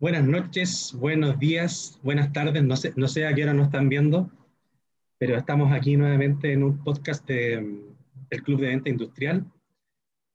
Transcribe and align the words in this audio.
Buenas 0.00 0.22
noches, 0.22 0.94
buenos 0.96 1.40
días, 1.40 1.98
buenas 2.04 2.32
tardes, 2.32 2.62
no 2.62 2.76
sé, 2.76 2.92
no 2.94 3.08
sé 3.08 3.26
a 3.26 3.34
qué 3.34 3.42
hora 3.42 3.52
nos 3.52 3.66
están 3.66 3.88
viendo, 3.88 4.30
pero 5.18 5.36
estamos 5.36 5.72
aquí 5.72 5.96
nuevamente 5.96 6.52
en 6.52 6.62
un 6.62 6.84
podcast 6.84 7.26
del 7.26 7.90
Club 8.44 8.60
de 8.60 8.68
Venta 8.68 8.90
Industrial, 8.90 9.44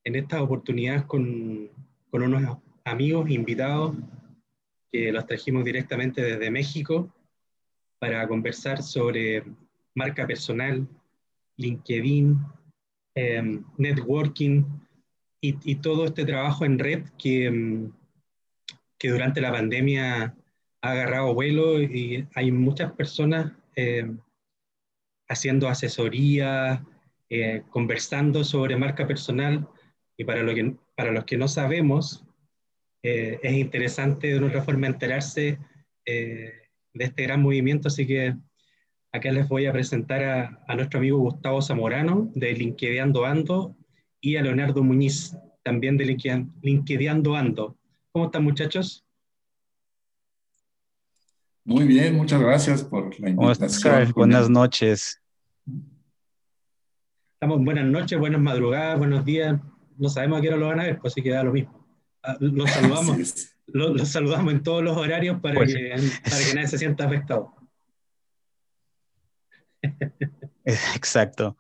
en 0.04 0.15
esta 0.15 0.41
oportunidad 0.41 1.07
con, 1.07 1.70
con 2.11 2.23
unos 2.23 2.57
amigos 2.84 3.29
invitados 3.29 3.95
que 4.91 5.13
los 5.13 5.25
trajimos 5.25 5.64
directamente 5.64 6.21
desde 6.21 6.52
México 6.52 7.09
para 8.00 8.27
conversar 8.27 8.84
sobre 8.84 9.45
marca 9.95 10.27
personal, 10.27 10.86
LinkedIn, 11.55 12.38
em, 13.16 13.64
networking 13.77 14.66
y, 15.39 15.55
y, 15.64 15.75
todo 15.75 16.04
este 16.04 16.25
trabajo 16.25 16.66
en 16.66 16.80
red 16.80 17.05
que 17.18 17.45
em, 17.45 17.91
que 19.04 19.11
durante 19.11 19.41
la 19.41 19.51
pandemia 19.51 20.33
ha 20.82 20.89
agarrado 20.89 21.33
vuelo 21.33 21.82
y 21.82 22.25
hay 22.36 22.54
muchas 22.54 22.93
personas 22.93 23.51
eh, 23.75 24.09
haciendo 25.28 25.68
asesoría, 25.68 26.86
eh, 27.29 27.64
conversando 27.69 28.45
sobre 28.45 28.78
marca 28.78 29.05
personal 29.05 29.68
y 30.15 30.23
para, 30.23 30.42
lo 30.42 30.55
que, 30.55 30.78
para 30.95 31.11
los 31.11 31.25
que 31.25 31.36
no 31.36 31.50
sabemos, 31.50 32.23
eh, 33.03 33.42
es 33.44 33.52
interesante 33.52 34.28
de 34.28 34.42
otra 34.42 34.61
forma 34.61 34.88
enterarse 34.88 35.59
de 36.06 36.70
este 36.94 37.23
gran 37.23 37.42
movimiento, 37.42 37.89
así 37.89 38.08
que 38.08 38.38
acá 39.11 39.33
les 39.33 39.50
voy 39.50 39.66
a 39.66 39.73
presentar 39.73 40.23
a, 40.23 40.64
a 40.66 40.75
nuestro 40.75 41.00
amigo 41.00 41.17
Gustavo 41.17 41.61
Zamorano 41.61 42.31
de 42.36 42.53
LinkedIn 42.53 43.02
Ando 43.02 43.75
y 44.22 44.38
a 44.38 44.42
Leonardo 44.42 44.81
Muñiz, 44.81 45.36
también 45.61 45.97
de 45.97 46.06
LinkedIn 46.61 47.09
Ando. 47.36 47.78
¿Cómo 48.13 48.25
están 48.25 48.44
muchachos? 48.44 49.03
Muy 51.64 51.86
bien, 51.86 52.16
muchas 52.16 52.39
gracias 52.39 52.83
por 52.83 53.20
la 53.20 53.31
invitación. 53.31 54.11
Buenas 54.14 54.52
noches. 54.52 55.20
Estamos 57.33 57.66
buenas 57.66 57.86
noches, 57.86 58.20
buenas 58.20 58.39
madrugadas, 58.39 59.00
buenos 59.00 59.25
días. 59.25 59.59
No 59.97 60.09
sabemos 60.09 60.38
a 60.38 60.42
qué 60.44 60.50
hora 60.50 60.58
lo 60.58 60.67
van 60.67 60.81
a 60.81 60.83
ver, 60.83 61.00
pues 61.00 61.11
así 61.11 61.23
que 61.23 61.31
da 61.31 61.44
lo 61.44 61.53
mismo. 61.53 61.88
Ah, 62.22 62.38
los 62.39 62.70
saludamos, 62.70 63.50
los, 63.66 64.08
saludamos 64.08 64.53
en 64.53 64.61
todos 64.61 64.83
los 64.83 64.95
horarios 64.95 65.42
para, 65.42 65.55
pues 65.55 65.73
que, 65.73 65.95
para 66.23 66.44
que 66.45 66.53
nadie 66.53 66.67
se 66.67 66.77
sienta 66.77 67.05
afectado. 67.05 67.55
Exacto. 70.64 71.58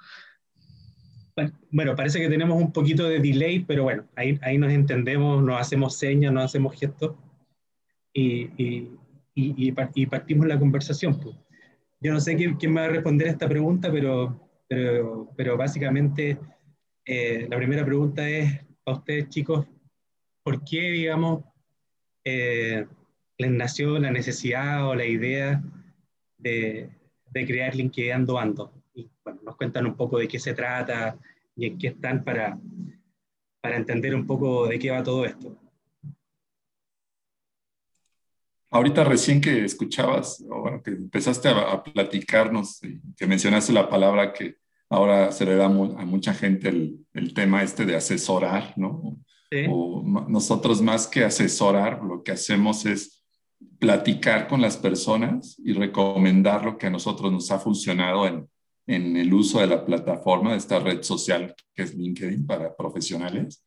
Bueno, 1.71 1.95
parece 1.95 2.19
que 2.19 2.29
tenemos 2.29 2.61
un 2.61 2.71
poquito 2.71 3.07
de 3.07 3.19
delay, 3.19 3.59
pero 3.59 3.83
bueno, 3.83 4.05
ahí, 4.15 4.37
ahí 4.41 4.57
nos 4.57 4.71
entendemos, 4.71 5.43
nos 5.43 5.59
hacemos 5.59 5.97
señas, 5.97 6.31
nos 6.31 6.45
hacemos 6.45 6.79
gestos 6.79 7.15
y, 8.13 8.49
y, 8.57 8.91
y, 9.35 9.71
partimos 10.05 10.47
la 10.47 10.59
conversación. 10.59 11.19
Pues. 11.19 11.35
Yo 11.99 12.13
no 12.13 12.19
sé 12.19 12.35
quién, 12.35 12.55
quién, 12.55 12.75
va 12.75 12.85
a 12.85 12.89
responder 12.89 13.27
a 13.27 13.31
esta 13.31 13.49
pregunta, 13.49 13.91
pero, 13.91 14.39
pero, 14.67 15.31
pero 15.35 15.57
básicamente 15.57 16.37
eh, 17.05 17.47
la 17.49 17.57
primera 17.57 17.83
pregunta 17.83 18.29
es 18.29 18.61
a 18.85 18.91
ustedes 18.91 19.29
chicos, 19.29 19.65
¿por 20.43 20.63
qué, 20.63 20.91
digamos, 20.91 21.43
eh, 22.23 22.85
les 23.37 23.51
nació 23.51 23.97
la 23.97 24.11
necesidad 24.11 24.87
o 24.87 24.95
la 24.95 25.05
idea 25.05 25.63
de, 26.37 26.89
de 27.31 27.45
crear 27.45 27.75
LinkedIn 27.75 28.11
Ando 28.11 28.37
Ando? 28.37 28.82
Cuentan 29.63 29.85
un 29.85 29.95
poco 29.95 30.17
de 30.17 30.27
qué 30.27 30.39
se 30.39 30.53
trata 30.53 31.17
y 31.55 31.67
en 31.67 31.77
qué 31.77 31.87
están 31.87 32.21
para, 32.21 32.59
para 33.61 33.77
entender 33.77 34.13
un 34.13 34.27
poco 34.27 34.67
de 34.67 34.77
qué 34.77 34.91
va 34.91 35.01
todo 35.01 35.23
esto. 35.23 35.57
Ahorita 38.69 39.05
recién 39.05 39.39
que 39.39 39.63
escuchabas, 39.63 40.43
o 40.49 40.61
bueno, 40.61 40.83
que 40.83 40.91
empezaste 40.91 41.47
a, 41.47 41.81
platicarnos, 41.81 42.81
que 43.15 43.25
mencionaste 43.25 43.71
la 43.71 43.87
palabra 43.87 44.33
que 44.33 44.55
ahora 44.89 45.31
se 45.31 45.45
le 45.45 45.55
da 45.55 45.65
a 45.65 45.69
mucha 45.69 46.33
gente 46.33 46.67
el, 46.67 46.97
el 47.13 47.33
tema 47.33 47.63
este 47.63 47.85
de 47.85 47.95
asesorar, 47.95 48.73
¿no? 48.75 49.17
¿Sí? 49.49 49.65
O 49.69 50.03
nosotros 50.27 50.81
más 50.81 51.07
que 51.07 51.23
asesorar, 51.23 52.03
lo 52.03 52.21
que 52.21 52.33
hacemos 52.33 52.85
es 52.85 53.23
platicar 53.79 54.49
con 54.49 54.59
las 54.59 54.75
personas 54.75 55.55
y 55.63 55.71
recomendar 55.71 56.65
lo 56.65 56.77
que 56.77 56.87
a 56.87 56.89
nosotros 56.89 57.31
nos 57.31 57.49
ha 57.51 57.59
funcionado 57.59 58.27
en, 58.27 58.49
en 58.87 59.15
el 59.17 59.33
uso 59.33 59.59
de 59.59 59.67
la 59.67 59.85
plataforma, 59.85 60.51
de 60.51 60.57
esta 60.57 60.79
red 60.79 61.03
social 61.03 61.55
que 61.73 61.83
es 61.83 61.95
LinkedIn 61.95 62.45
para 62.45 62.75
profesionales. 62.75 63.63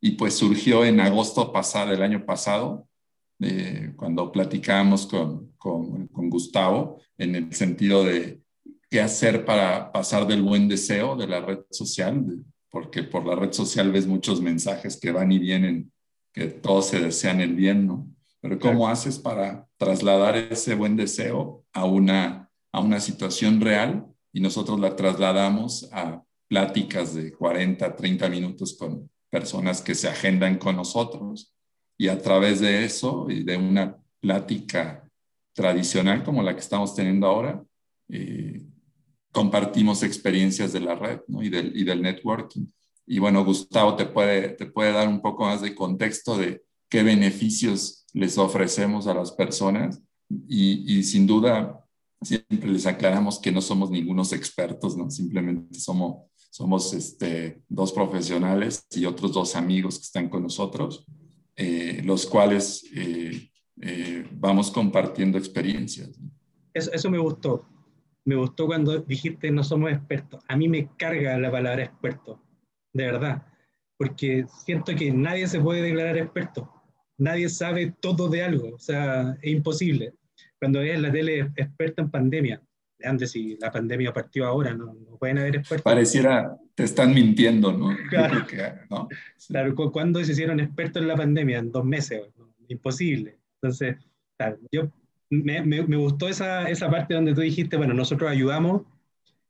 Y 0.00 0.12
pues 0.12 0.34
surgió 0.34 0.84
en 0.84 1.00
agosto 1.00 1.52
pasado, 1.52 1.90
del 1.90 2.02
año 2.02 2.24
pasado, 2.24 2.88
eh, 3.40 3.92
cuando 3.96 4.32
platicábamos 4.32 5.06
con, 5.06 5.52
con, 5.56 6.08
con, 6.08 6.28
Gustavo 6.28 7.00
en 7.16 7.36
el 7.36 7.54
sentido 7.54 8.02
de 8.02 8.40
qué 8.90 9.00
hacer 9.00 9.44
para 9.44 9.92
pasar 9.92 10.26
del 10.26 10.42
buen 10.42 10.66
deseo 10.66 11.14
de 11.14 11.28
la 11.28 11.40
red 11.40 11.60
social, 11.70 12.24
porque 12.68 13.04
por 13.04 13.24
la 13.24 13.36
red 13.36 13.52
social 13.52 13.92
ves 13.92 14.06
muchos 14.06 14.40
mensajes 14.40 14.98
que 14.98 15.12
van 15.12 15.30
y 15.30 15.38
vienen, 15.38 15.92
que 16.32 16.46
todos 16.46 16.86
se 16.86 16.98
desean 16.98 17.40
el 17.40 17.54
bien, 17.54 17.86
¿no? 17.86 18.08
Pero 18.40 18.58
¿cómo 18.58 18.88
haces 18.88 19.18
para 19.18 19.66
trasladar 19.76 20.36
ese 20.36 20.74
buen 20.74 20.96
deseo 20.96 21.64
a 21.72 21.84
una, 21.84 22.50
a 22.72 22.80
una 22.80 23.00
situación 23.00 23.60
real 23.60 24.06
y 24.32 24.40
nosotros 24.40 24.78
la 24.80 24.94
trasladamos 24.94 25.88
a 25.92 26.22
pláticas 26.48 27.14
de 27.14 27.32
40, 27.32 27.94
30 27.94 28.28
minutos 28.28 28.76
con 28.78 29.10
personas 29.30 29.82
que 29.82 29.94
se 29.94 30.08
agendan 30.08 30.58
con 30.58 30.76
nosotros. 30.76 31.54
Y 31.96 32.08
a 32.08 32.20
través 32.20 32.60
de 32.60 32.84
eso 32.84 33.26
y 33.28 33.42
de 33.42 33.56
una 33.56 33.96
plática 34.20 35.08
tradicional 35.52 36.22
como 36.24 36.42
la 36.42 36.54
que 36.54 36.60
estamos 36.60 36.94
teniendo 36.94 37.26
ahora, 37.26 37.62
eh, 38.08 38.62
compartimos 39.32 40.02
experiencias 40.02 40.72
de 40.72 40.80
la 40.80 40.94
red 40.94 41.20
y, 41.40 41.48
del, 41.48 41.76
y 41.76 41.84
del 41.84 42.02
networking. 42.02 42.66
Y 43.06 43.18
bueno, 43.18 43.44
Gustavo 43.44 43.96
te 43.96 44.06
puede, 44.06 44.50
te 44.50 44.66
puede 44.66 44.92
dar 44.92 45.08
un 45.08 45.20
poco 45.20 45.44
más 45.44 45.60
de 45.60 45.74
contexto 45.74 46.36
de 46.36 46.62
qué 46.88 47.02
beneficios 47.02 48.06
les 48.12 48.38
ofrecemos 48.38 49.06
a 49.06 49.14
las 49.14 49.32
personas. 49.32 50.00
Y, 50.46 50.98
y 50.98 51.02
sin 51.02 51.26
duda 51.26 51.82
siempre 52.22 52.68
les 52.68 52.86
aclaramos 52.86 53.38
que 53.38 53.52
no 53.52 53.60
somos 53.60 53.90
ningunos 53.90 54.32
expertos, 54.32 54.96
¿no? 54.96 55.10
Simplemente 55.10 55.78
somos, 55.78 56.24
somos 56.50 56.92
este, 56.94 57.62
dos 57.68 57.92
profesionales 57.92 58.86
y 58.90 59.04
otros 59.04 59.32
dos 59.32 59.54
amigos 59.56 59.98
que 59.98 60.04
están 60.04 60.28
con 60.28 60.42
nosotros, 60.42 61.06
eh, 61.56 62.02
los 62.04 62.26
cuales 62.26 62.84
eh, 62.94 63.50
eh, 63.80 64.26
vamos 64.32 64.70
compartiendo 64.70 65.38
experiencias. 65.38 66.18
Eso, 66.74 66.92
eso, 66.92 67.10
me 67.10 67.18
gustó. 67.18 67.66
Me 68.24 68.36
gustó 68.36 68.66
cuando 68.66 68.98
dijiste 68.98 69.50
no 69.50 69.64
somos 69.64 69.90
expertos. 69.90 70.42
A 70.48 70.56
mí 70.56 70.68
me 70.68 70.88
carga 70.96 71.38
la 71.38 71.50
palabra 71.50 71.84
experto, 71.84 72.40
de 72.92 73.04
verdad, 73.04 73.46
porque 73.96 74.44
siento 74.64 74.94
que 74.94 75.10
nadie 75.10 75.46
se 75.46 75.60
puede 75.60 75.82
declarar 75.82 76.18
experto. 76.18 76.70
Nadie 77.16 77.48
sabe 77.48 77.94
todo 78.00 78.28
de 78.28 78.44
algo, 78.44 78.74
o 78.74 78.78
sea, 78.78 79.36
es 79.42 79.52
imposible 79.52 80.14
cuando 80.58 80.80
ves 80.80 81.00
la 81.00 81.12
tele 81.12 81.50
experta 81.56 82.02
en 82.02 82.10
pandemia, 82.10 82.62
antes 83.04 83.30
si 83.30 83.56
la 83.60 83.70
pandemia 83.70 84.12
partió 84.12 84.46
ahora, 84.46 84.74
no, 84.74 84.94
pueden 85.18 85.38
haber 85.38 85.56
expertos. 85.56 85.84
Pareciera, 85.84 86.56
te 86.74 86.84
están 86.84 87.14
mintiendo, 87.14 87.72
¿no? 87.72 87.96
Claro, 88.10 88.44
¿no? 88.90 89.08
claro 89.48 89.74
¿cuándo 89.92 90.22
se 90.24 90.32
hicieron 90.32 90.60
expertos 90.60 91.02
en 91.02 91.08
la 91.08 91.16
pandemia? 91.16 91.58
En 91.58 91.70
dos 91.70 91.84
meses, 91.84 92.22
imposible. 92.68 93.38
Entonces, 93.60 93.96
claro, 94.36 94.58
yo, 94.72 94.90
me, 95.30 95.62
me, 95.62 95.82
me, 95.86 95.96
gustó 95.96 96.28
esa, 96.28 96.68
esa 96.68 96.90
parte 96.90 97.14
donde 97.14 97.34
tú 97.34 97.40
dijiste, 97.40 97.76
bueno, 97.76 97.94
nosotros 97.94 98.30
ayudamos 98.30 98.82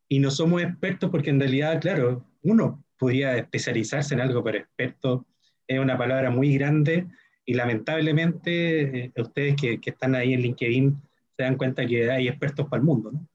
y 0.09 0.19
no 0.19 0.31
somos 0.31 0.63
expertos 0.63 1.11
porque 1.11 1.31
en 1.31 1.41
realidad, 1.41 1.81
claro, 1.81 2.25
uno 2.43 2.83
podría 2.99 3.37
especializarse 3.37 4.15
en 4.15 4.21
algo, 4.21 4.43
pero 4.43 4.59
experto 4.59 5.27
es 5.67 5.79
una 5.79 5.97
palabra 5.97 6.31
muy 6.31 6.55
grande 6.55 7.07
y 7.49 7.55
lamentablemente 7.55 9.05
eh, 9.07 9.13
ustedes 9.17 9.57
que, 9.57 9.81
que, 9.81 9.89
están 9.89 10.15
ahí 10.15 10.35
en 10.35 10.43
LinkedIn 10.43 11.01
se 11.35 11.43
dan 11.43 11.57
cuenta 11.57 11.87
que 11.87 12.11
hay 12.11 12.29
expertos 12.29 12.69
para 12.69 12.81
el 12.81 12.85
mundo, 12.85 13.11
¿no? 13.11 13.27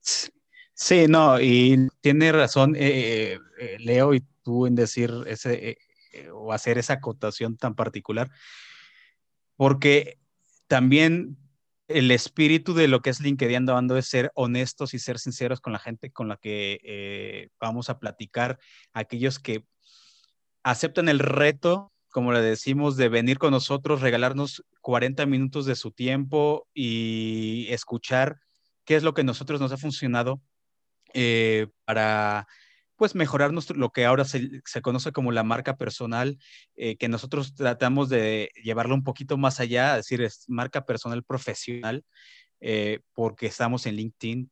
Sí, 0.00 1.06
no, 1.08 1.40
y 1.40 1.88
tiene 2.00 2.30
razón 2.30 2.76
eh, 2.76 3.40
eh, 3.58 3.76
Leo 3.80 4.14
y 4.14 4.22
tú 4.44 4.68
en 4.68 4.76
decir 4.76 5.10
ese 5.26 5.78
o 6.32 6.52
hacer 6.52 6.78
esa 6.78 6.94
acotación 6.94 7.56
tan 7.56 7.74
particular, 7.74 8.30
porque 9.56 10.18
también 10.68 11.36
el 11.88 12.12
espíritu 12.12 12.72
de 12.72 12.86
lo 12.86 13.02
que 13.02 13.10
es 13.10 13.20
LinkedIn 13.20 13.66
dando 13.66 13.96
es 13.96 14.06
ser 14.06 14.30
honestos 14.34 14.94
y 14.94 15.00
ser 15.00 15.18
sinceros 15.18 15.60
con 15.60 15.72
la 15.72 15.80
gente 15.80 16.12
con 16.12 16.28
la 16.28 16.36
que 16.36 17.50
vamos 17.60 17.90
a 17.90 17.98
platicar, 17.98 18.60
aquellos 18.92 19.40
que 19.40 19.64
aceptan 20.62 21.08
el 21.08 21.18
reto, 21.18 21.92
como 22.10 22.32
le 22.32 22.40
decimos, 22.40 22.96
de 22.96 23.08
venir 23.08 23.38
con 23.38 23.50
nosotros, 23.52 24.00
regalarnos 24.00 24.64
40 24.80 25.26
minutos 25.26 25.66
de 25.66 25.76
su 25.76 25.92
tiempo 25.92 26.68
y 26.74 27.66
escuchar 27.70 28.40
qué 28.84 28.96
es 28.96 29.02
lo 29.02 29.14
que 29.14 29.22
a 29.22 29.24
nosotros 29.24 29.60
nos 29.60 29.72
ha 29.72 29.76
funcionado 29.76 30.40
eh, 31.14 31.68
para 31.84 32.46
pues 32.96 33.14
mejorar 33.14 33.52
nuestro, 33.52 33.76
lo 33.76 33.90
que 33.90 34.04
ahora 34.04 34.24
se, 34.24 34.62
conoce 34.80 35.10
como 35.10 35.32
la 35.32 35.42
marca 35.42 35.76
personal, 35.76 36.38
eh, 36.76 36.96
que 36.96 37.08
nosotros 37.08 37.54
tratamos 37.54 38.08
de 38.08 38.50
llevarlo 38.62 38.94
un 38.94 39.02
poquito 39.02 39.36
más 39.36 39.58
allá, 39.58 39.92
es 39.92 40.04
decir, 40.04 40.22
es 40.22 40.44
marca 40.46 40.84
personal 40.86 41.24
profesional, 41.24 42.04
eh, 42.60 43.00
porque 43.12 43.46
estamos 43.46 43.86
en 43.86 43.96
LinkedIn 43.96 44.50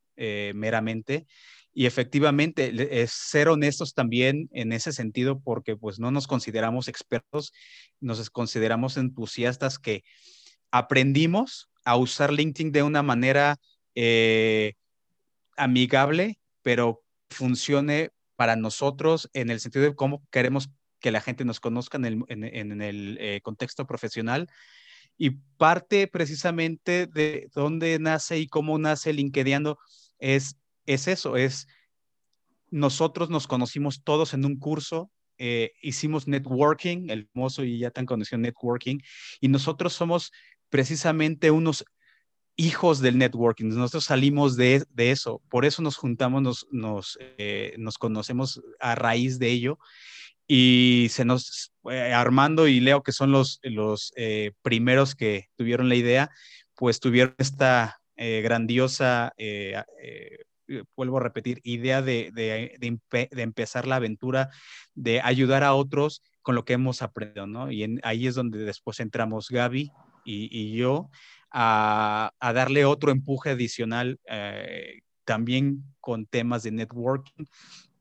meramente. 0.55 1.27
Y 1.73 1.87
efectivamente, 1.87 3.03
es 3.03 3.13
ser 3.13 3.49
honestos 3.49 3.95
también 3.95 4.49
en 4.53 4.73
ese 4.73 4.93
sentido, 4.93 5.41
porque 5.41 5.77
pues 5.77 5.99
no 6.01 6.11
nos 6.11 6.27
consideramos 6.27 6.89
expertos, 6.89 7.53
nos 8.01 8.29
consideramos 8.31 8.97
entusiastas 8.97 9.79
que 9.79 10.03
aprendimos 10.71 11.71
a 11.85 11.97
usar 11.97 12.33
LinkedIn 12.33 12.73
de 12.73 12.83
una 12.83 13.03
manera 13.03 13.57
amigable, 15.57 16.39
pero 16.63 17.03
funcione 17.31 18.11
para 18.37 18.57
nosotros 18.57 19.29
en 19.35 19.51
el 19.51 19.61
sentido 19.61 19.85
de 19.85 19.95
cómo 19.95 20.27
queremos 20.31 20.71
que 21.01 21.11
la 21.11 21.21
gente 21.21 21.45
nos 21.45 21.61
conozca 21.61 21.99
en 21.99 22.83
el, 22.83 23.19
eh, 23.21 23.41
contexto 23.43 23.87
profesional. 23.87 24.49
Y 25.17 25.31
parte 25.59 26.07
precisamente 26.07 27.07
de 27.07 27.49
dónde 27.55 27.99
nace 27.99 28.39
y 28.39 28.47
cómo 28.47 28.79
nace 28.79 29.13
LinkedIn 29.13 29.75
es, 30.19 30.57
es 30.95 31.09
eso, 31.09 31.37
es 31.37 31.69
nosotros 32.71 33.31
nos 33.31 33.47
conocimos 33.47 34.03
todos 34.03 34.35
en 34.35 34.45
un 34.45 34.59
curso, 34.59 35.11
eh, 35.39 35.73
hicimos 35.83 36.29
networking, 36.29 37.09
el 37.11 37.29
famoso 37.33 37.65
y 37.65 37.79
ya 37.79 37.91
tan 37.91 38.07
conocido 38.07 38.39
networking, 38.39 38.99
y 39.41 39.49
nosotros 39.49 39.93
somos 39.93 40.33
precisamente 40.69 41.51
unos 41.51 41.85
hijos 42.57 43.01
del 43.01 43.19
networking, 43.19 43.69
nosotros 43.69 44.05
salimos 44.05 44.57
de, 44.57 44.85
eso, 44.97 45.41
por 45.49 45.65
eso 45.65 45.81
nos 45.83 45.97
juntamos, 45.97 46.43
nos, 46.43 46.67
nos, 46.71 47.19
eh, 47.39 47.75
nos, 47.79 47.97
conocemos 47.99 48.61
a 48.81 48.95
raíz 48.95 49.39
de 49.39 49.49
ello 49.49 49.79
y 50.47 51.07
se 51.11 51.25
nos, 51.25 51.73
eh, 51.91 52.13
Armando 52.13 52.67
y 52.69 52.81
Leo, 52.81 53.03
que 53.03 53.13
son 53.13 53.33
los, 53.33 53.61
los 53.63 54.13
eh, 54.17 54.53
primeros 54.63 55.15
que 55.15 55.49
tuvieron 55.57 55.89
la 55.89 55.95
idea, 55.95 56.31
pues 56.75 57.01
tuvieron 57.01 57.35
esta 57.39 57.97
grandiosa, 58.17 59.33
vuelvo 60.97 61.19
a 61.19 61.23
repetir, 61.23 61.61
idea 61.65 62.03
de, 62.03 62.31
de, 62.33 62.79
de, 62.79 63.43
empezar 63.43 63.87
la 63.87 63.97
aventura, 63.97 64.51
de 64.95 65.21
ayudar 65.21 65.65
a 65.65 65.75
otros 65.75 66.23
con 66.43 66.55
lo 66.55 66.65
que 66.65 66.75
hemos 66.75 67.03
aprendido, 67.03 67.47
¿no? 67.47 67.71
Y 67.71 67.99
ahí 68.03 68.27
es 68.27 68.35
donde 68.35 68.59
después 68.61 69.01
entramos 69.01 69.49
Gaby 69.49 69.91
y, 70.25 70.49
y 70.51 70.77
yo 70.77 71.11
a, 71.51 72.33
darle 72.41 72.85
otro 72.85 73.11
empuje 73.11 73.51
adicional 73.51 74.19
eh, 74.29 75.01
también 75.25 75.85
con 76.01 76.27
temas 76.27 76.63
de 76.63 76.73
networking, 76.73 77.45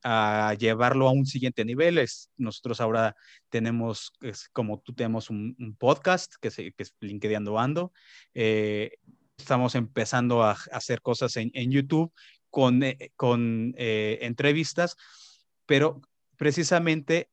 a 0.03 0.55
llevarlo 0.57 1.07
a 1.09 1.11
un 1.11 1.25
siguiente 1.25 1.65
nivel. 1.65 1.97
Es, 1.97 2.29
nosotros 2.37 2.79
ahora 2.79 3.15
tenemos, 3.49 4.13
como 4.53 4.79
tú 4.79 4.93
tenemos 4.93 5.29
un, 5.29 5.55
podcast 5.77 6.33
que, 6.41 6.49
que, 6.49 6.83
es 6.83 6.93
LinkedIn 7.01 7.47
Ando. 7.57 7.91
Eh, 8.33 8.91
estamos 9.37 9.75
empezando 9.75 10.43
a, 10.43 10.51
hacer 10.71 11.01
cosas 11.01 11.35
en, 11.37 11.71
YouTube 11.71 12.11
con, 12.49 12.83
eh, 12.83 13.11
con 13.15 13.73
entrevistas, 13.77 14.95
pero 15.65 16.01
precisamente 16.37 17.29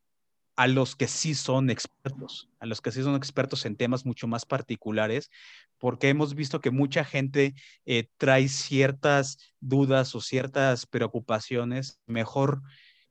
a 0.57 0.67
los 0.67 0.97
que 0.97 1.07
sí 1.07 1.35
son 1.35 1.69
expertos, 1.71 2.49
a 2.59 2.67
los 2.67 2.81
que 2.81 2.91
sí 2.91 3.03
son 3.03 3.15
expertos 3.15 3.67
en 3.67 3.77
temas 3.77 4.07
mucho 4.07 4.27
más 4.27 4.47
particulares, 4.47 5.31
porque 5.79 6.09
hemos 6.09 6.35
visto 6.35 6.61
que 6.61 6.71
mucha 6.71 7.05
gente 7.05 7.55
eh, 7.85 8.09
trae 8.17 8.49
ciertas 8.49 9.39
dudas 9.61 10.15
o 10.15 10.21
ciertas 10.21 10.87
preocupaciones, 10.87 12.01
mejor, 12.07 12.63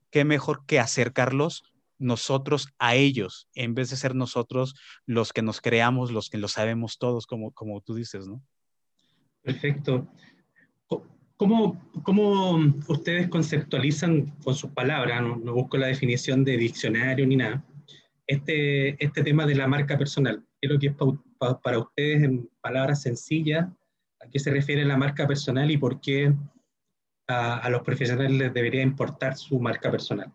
qué 0.10 0.25
mejor 0.25 0.66
que 0.66 0.80
acercarlos 0.80 1.63
nosotros 1.98 2.69
a 2.80 2.96
ellos, 2.96 3.48
en 3.54 3.75
vez 3.75 3.92
de 3.92 3.96
ser 3.96 4.16
nosotros 4.16 4.75
los 5.06 5.31
que 5.31 5.44
nos 5.44 5.62
creamos, 5.62 6.12
los 6.12 6.30
que 6.30 6.40
lo 6.40 6.48
sabemos 6.48 6.98
todos, 6.98 7.28
como, 7.28 7.52
como 7.52 7.80
tú 7.80 7.94
dices, 7.94 8.28
¿no? 8.28 8.42
Perfecto. 9.44 10.12
¿Cómo, 11.37 11.91
¿Cómo, 12.03 12.57
ustedes 12.87 13.27
conceptualizan 13.27 14.27
con 14.43 14.55
sus 14.55 14.71
palabras, 14.71 15.21
no, 15.21 15.53
busco 15.53 15.77
la 15.77 15.87
definición 15.87 16.45
de 16.45 16.57
diccionario 16.57 17.27
ni 17.27 17.35
nada, 17.35 17.65
este, 18.25 19.03
este 19.03 19.23
tema 19.23 19.45
de 19.45 19.55
la 19.55 19.67
marca 19.67 19.97
personal? 19.97 20.45
¿Qué 20.61 20.67
es 20.67 20.71
lo 20.71 20.79
que 20.79 20.87
es 20.87 20.95
para 21.61 21.79
ustedes 21.79 22.23
en 22.23 22.49
palabras 22.61 23.01
sencillas? 23.01 23.67
¿A 24.21 24.29
qué 24.29 24.39
se 24.39 24.51
refiere 24.51 24.85
la 24.85 24.97
marca 24.97 25.27
personal 25.27 25.69
y 25.69 25.77
por 25.77 25.99
qué 25.99 26.33
a, 27.27 27.57
a 27.57 27.69
los 27.69 27.83
profesionales 27.83 28.31
les 28.31 28.53
debería 28.53 28.81
importar 28.81 29.35
su 29.35 29.59
marca 29.59 29.91
personal? 29.91 30.31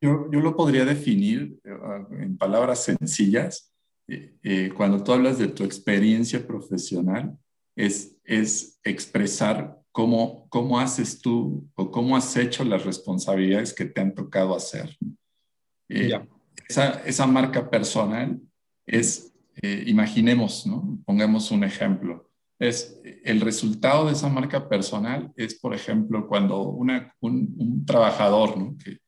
Yo, 0.00 0.30
yo 0.30 0.40
lo 0.40 0.54
podría 0.54 0.84
definir 0.84 1.58
eh, 1.64 1.70
en 2.18 2.36
palabras 2.36 2.84
sencillas. 2.84 3.72
Eh, 4.06 4.34
eh, 4.42 4.72
cuando 4.76 5.02
tú 5.02 5.12
hablas 5.12 5.38
de 5.38 5.48
tu 5.48 5.64
experiencia 5.64 6.46
profesional, 6.46 7.38
es, 7.86 8.16
es 8.24 8.78
expresar 8.84 9.78
cómo, 9.90 10.46
cómo 10.50 10.78
haces 10.78 11.20
tú 11.20 11.66
o 11.74 11.90
cómo 11.90 12.16
has 12.16 12.36
hecho 12.36 12.62
las 12.64 12.84
responsabilidades 12.84 13.72
que 13.72 13.86
te 13.86 14.00
han 14.00 14.14
tocado 14.14 14.54
hacer. 14.54 14.96
Eh, 15.88 16.12
esa, 16.68 17.02
esa, 17.04 17.26
marca 17.26 17.68
personal 17.68 18.38
es, 18.86 19.32
eh, 19.62 19.84
imaginemos, 19.86 20.66
¿no? 20.66 21.00
pongamos 21.04 21.50
un 21.50 21.64
ejemplo, 21.64 22.30
es 22.58 23.00
el 23.24 23.40
resultado 23.40 24.06
de 24.06 24.12
esa 24.12 24.28
marca 24.28 24.68
personal 24.68 25.32
es, 25.34 25.54
por 25.54 25.74
ejemplo, 25.74 26.28
cuando 26.28 26.62
una, 26.62 27.14
un, 27.20 27.54
un, 27.58 27.86
trabajador 27.86 28.58
¿no? 28.58 28.76
que, 28.76 28.98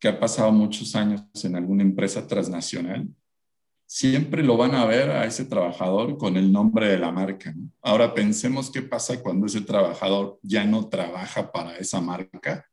que 0.00 0.08
ha 0.08 0.18
pasado 0.18 0.50
muchos 0.50 0.96
años 0.96 1.22
en 1.44 1.54
alguna 1.54 1.82
empresa 1.82 2.26
transnacional, 2.26 3.06
siempre 3.92 4.42
lo 4.42 4.56
van 4.56 4.74
a 4.74 4.86
ver 4.86 5.10
a 5.10 5.26
ese 5.26 5.44
trabajador 5.44 6.16
con 6.16 6.38
el 6.38 6.50
nombre 6.50 6.88
de 6.88 6.96
la 6.96 7.12
marca. 7.12 7.54
Ahora 7.82 8.14
pensemos 8.14 8.70
qué 8.70 8.80
pasa 8.80 9.20
cuando 9.20 9.44
ese 9.44 9.60
trabajador 9.60 10.38
ya 10.40 10.64
no 10.64 10.88
trabaja 10.88 11.52
para 11.52 11.76
esa 11.76 12.00
marca 12.00 12.66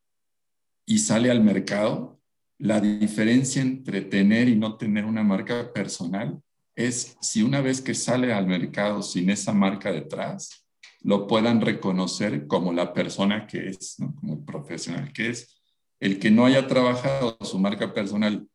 y 0.85 0.99
sale 0.99 1.29
al 1.29 1.43
mercado. 1.43 2.21
La 2.57 2.79
diferencia 2.79 3.61
entre 3.61 3.99
tener 3.99 4.47
y 4.47 4.55
no 4.55 4.77
tener 4.77 5.03
una 5.03 5.21
marca 5.21 5.73
personal 5.73 6.41
es 6.73 7.17
si 7.19 7.43
una 7.43 7.59
vez 7.59 7.81
que 7.81 7.95
sale 7.95 8.31
al 8.31 8.47
mercado 8.47 9.01
sin 9.01 9.29
esa 9.29 9.51
marca 9.51 9.91
detrás, 9.91 10.65
lo 11.01 11.27
puedan 11.27 11.59
reconocer 11.59 12.47
como 12.47 12.71
la 12.71 12.93
persona 12.93 13.45
que 13.45 13.67
es, 13.67 13.97
como 14.21 14.35
el 14.35 14.45
profesional 14.45 15.11
que 15.11 15.31
es. 15.31 15.61
El 15.99 16.17
que 16.17 16.31
no 16.31 16.45
haya 16.45 16.65
trabajado 16.65 17.37
su 17.41 17.59
marca 17.59 17.93
personal 17.93 18.47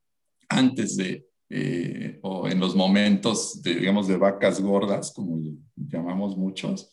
antes 0.48 0.96
de 0.96 1.26
eh, 1.56 2.18
o 2.22 2.48
en 2.48 2.58
los 2.58 2.74
momentos, 2.74 3.62
de, 3.62 3.76
digamos, 3.76 4.08
de 4.08 4.16
vacas 4.16 4.60
gordas, 4.60 5.12
como 5.14 5.40
llamamos 5.76 6.36
muchos, 6.36 6.90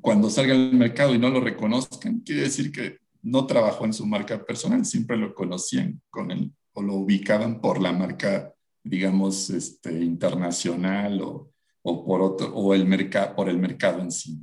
cuando 0.00 0.30
salga 0.30 0.54
al 0.54 0.72
mercado 0.72 1.14
y 1.14 1.18
no 1.18 1.28
lo 1.28 1.42
reconozcan, 1.42 2.20
quiere 2.20 2.42
decir 2.42 2.72
que 2.72 3.00
no 3.20 3.46
trabajó 3.46 3.84
en 3.84 3.92
su 3.92 4.06
marca 4.06 4.42
personal, 4.42 4.86
siempre 4.86 5.18
lo 5.18 5.34
conocían 5.34 6.00
con 6.08 6.30
él 6.30 6.50
o 6.72 6.80
lo 6.80 6.94
ubicaban 6.94 7.60
por 7.60 7.82
la 7.82 7.92
marca, 7.92 8.50
digamos, 8.82 9.50
este, 9.50 9.92
internacional 9.92 11.20
o, 11.20 11.52
o 11.82 12.06
por 12.06 12.22
otro, 12.22 12.54
o 12.54 12.72
el 12.72 12.86
mercado, 12.86 13.36
por 13.36 13.50
el 13.50 13.58
mercado 13.58 14.00
en 14.00 14.10
sí. 14.10 14.38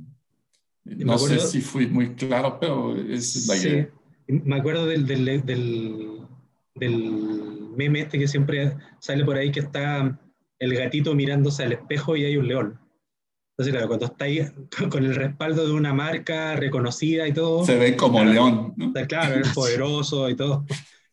No 0.84 1.18
sé 1.18 1.40
si 1.40 1.60
fui 1.60 1.88
muy 1.88 2.14
claro, 2.14 2.58
pero 2.60 2.94
esa 2.94 3.38
es 3.40 3.46
la 3.48 3.56
idea. 3.56 3.90
Me 4.28 4.58
acuerdo 4.58 4.86
del, 4.86 5.06
del, 5.08 5.24
del, 5.44 6.20
del 6.76 7.47
meme 7.78 8.00
este 8.00 8.18
que 8.18 8.26
siempre 8.26 8.76
sale 8.98 9.24
por 9.24 9.36
ahí 9.36 9.52
que 9.52 9.60
está 9.60 10.18
el 10.58 10.74
gatito 10.74 11.14
mirándose 11.14 11.62
al 11.62 11.72
espejo 11.72 12.16
y 12.16 12.24
hay 12.24 12.36
un 12.36 12.48
león. 12.48 12.80
Entonces, 13.52 13.72
claro, 13.72 13.86
cuando 13.86 14.06
está 14.06 14.24
ahí 14.24 14.40
con 14.90 15.04
el 15.04 15.14
respaldo 15.14 15.64
de 15.64 15.72
una 15.72 15.94
marca 15.94 16.56
reconocida 16.56 17.26
y 17.28 17.32
todo. 17.32 17.64
Se 17.64 17.78
ve 17.78 17.96
como 17.96 18.24
león. 18.24 18.74
¿no? 18.76 18.92
Claro, 19.06 19.40
es 19.40 19.48
poderoso 19.54 20.28
y 20.28 20.34
todo. 20.34 20.66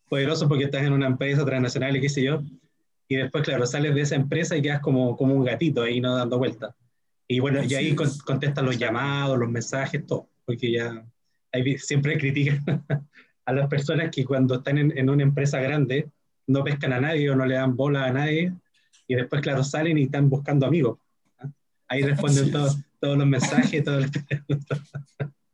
Poderoso 0.10 0.48
porque 0.48 0.66
estás 0.66 0.84
en 0.84 0.94
una 0.94 1.06
empresa 1.06 1.46
transnacional 1.46 1.96
y 1.96 2.02
qué 2.02 2.10
sé 2.10 2.24
yo. 2.24 2.42
Y 3.08 3.18
después, 3.18 3.44
claro, 3.44 3.68
sales 3.68 3.94
de 3.94 4.02
esa 4.02 4.16
empresa 4.16 4.58
y 4.58 4.64
quedas 4.64 4.80
como, 4.80 5.16
como 5.16 5.36
un 5.36 5.46
gatito 5.46 5.84
ahí, 5.84 6.02
no 6.02 6.16
dando 6.16 6.40
vueltas. 6.40 6.74
Y 7.28 7.40
bueno, 7.40 7.64
y 7.64 7.74
ahí 7.76 7.96
contestan 7.96 8.66
los 8.66 8.78
llamados, 8.80 9.38
los 9.38 9.50
mensajes, 9.50 10.06
todo. 10.06 10.30
Porque 10.46 10.72
ya 10.72 11.06
siempre 11.78 12.18
critican 12.18 12.64
a 13.46 13.54
las 13.54 13.68
personas 13.68 14.10
que 14.10 14.26
cuando 14.26 14.56
están 14.56 14.80
en, 14.80 14.98
en 14.98 15.10
una 15.12 15.22
empresa 15.22 15.60
grande 15.60 16.10
no 16.48 16.64
pescan 16.64 16.94
a 16.94 17.02
nadie 17.02 17.30
o 17.30 17.36
no 17.36 17.46
le 17.46 17.56
dan 17.56 17.76
bola 17.76 18.06
a 18.06 18.12
nadie, 18.12 18.54
y 19.08 19.16
después, 19.16 19.42
claro, 19.42 19.64
salen 19.64 19.98
y 19.98 20.04
están 20.04 20.30
buscando 20.30 20.66
amigos. 20.66 21.00
¿ah? 21.40 21.50
Ahí 21.88 22.02
responden 22.02 22.52
todos, 22.52 22.78
todos 23.00 23.18
los 23.18 23.28
mensajes, 23.28 23.84
todo 23.84 24.00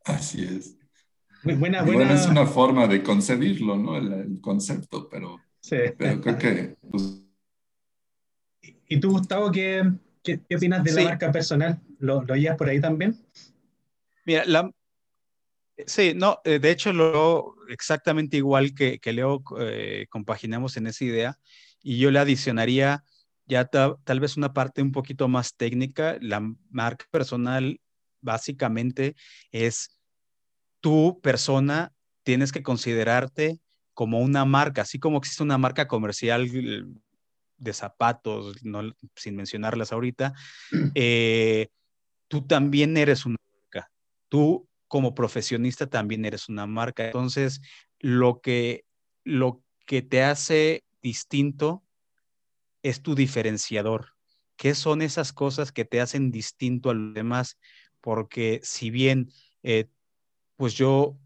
Así 0.05 0.43
es. 0.43 0.77
Muy 1.43 1.55
buena, 1.55 1.81
buena... 1.83 2.13
es 2.13 2.27
una 2.27 2.45
forma 2.45 2.88
de 2.88 3.01
concebirlo, 3.01 3.75
¿no? 3.75 3.98
El, 3.98 4.39
concepto, 4.41 5.10
pero, 5.10 5.39
sí. 5.60 5.77
pero 5.98 6.21
creo 6.21 6.38
que... 6.38 6.75
Pues 6.89 7.24
¿Y 8.88 9.00
tú, 9.00 9.12
Gustavo, 9.12 9.51
qué, 9.51 9.89
qué, 10.24 10.41
opinas 10.55 10.83
de 10.83 10.91
la 10.91 11.03
marca 11.03 11.31
personal? 11.31 11.79
¿Lo, 12.00 12.24
¿Lo 12.24 12.33
oías 12.33 12.57
por 12.57 12.69
ahí 12.69 12.79
también? 12.79 13.17
Mira, 14.25 14.45
la, 14.45 14.69
Sí, 15.88 16.13
no, 16.15 16.39
eh, 16.43 16.59
de 16.59 16.71
hecho 16.71 16.93
lo 16.93 17.55
exactamente 17.69 18.38
igual 18.38 18.73
que, 18.73 19.00
que 19.00 19.13
Leo 19.13 19.43
eh, 19.59 20.07
compaginamos 20.09 20.77
en 20.77 20.88
esa 20.88 21.03
idea 21.03 21.39
y 21.81 21.97
yo 21.97 22.11
le 22.11 22.19
adicionaría 22.19 23.03
ya 23.45 23.65
tal 23.65 24.19
vez 24.19 24.38
una 24.38 24.53
parte 24.53 24.81
un 24.81 24.91
poquito 24.91 25.27
más 25.27 25.55
técnica. 25.55 26.17
La 26.21 26.41
marca 26.69 27.05
personal 27.11 27.81
básicamente 28.21 29.15
es 29.51 29.97
tu 30.79 31.19
persona, 31.21 31.93
tienes 32.23 32.51
que 32.51 32.63
considerarte 32.63 33.59
como 33.93 34.19
una 34.19 34.45
marca, 34.45 34.83
así 34.83 35.00
como 35.00 35.17
existe 35.17 35.43
una 35.43 35.57
marca 35.57 35.88
comercial 35.88 36.50
de 37.57 37.73
zapatos, 37.73 38.55
sin 39.15 39.35
mencionarlas 39.35 39.91
ahorita, 39.91 40.33
eh, 40.95 41.67
tú 42.27 42.45
también 42.47 42.95
eres 42.97 43.25
una 43.25 43.38
marca. 43.53 43.91
Tú 44.29 44.67
como 44.91 45.15
profesionista 45.15 45.88
también 45.88 46.25
eres 46.25 46.50
una 46.50 46.67
marca. 46.67 47.05
Entonces, 47.05 47.62
lo 48.00 48.41
que, 48.41 48.83
lo 49.24 49.63
que 49.86 50.01
te 50.01 50.21
hace 50.21 50.83
distinto 51.01 51.81
es 52.83 53.01
tu 53.01 53.15
diferenciador. 53.15 54.10
¿Qué 54.57 54.75
son 54.75 55.01
esas 55.01 55.31
cosas 55.31 55.71
que 55.71 55.86
te 55.86 56.01
hacen 56.01 56.29
distinto 56.29 56.89
a 56.89 56.93
los 56.93 57.13
demás? 57.13 57.57
Porque 58.01 58.60
si 58.63 58.89
bien, 58.89 59.31
eh, 59.63 59.88
pues 60.57 60.74
yo 60.74 61.17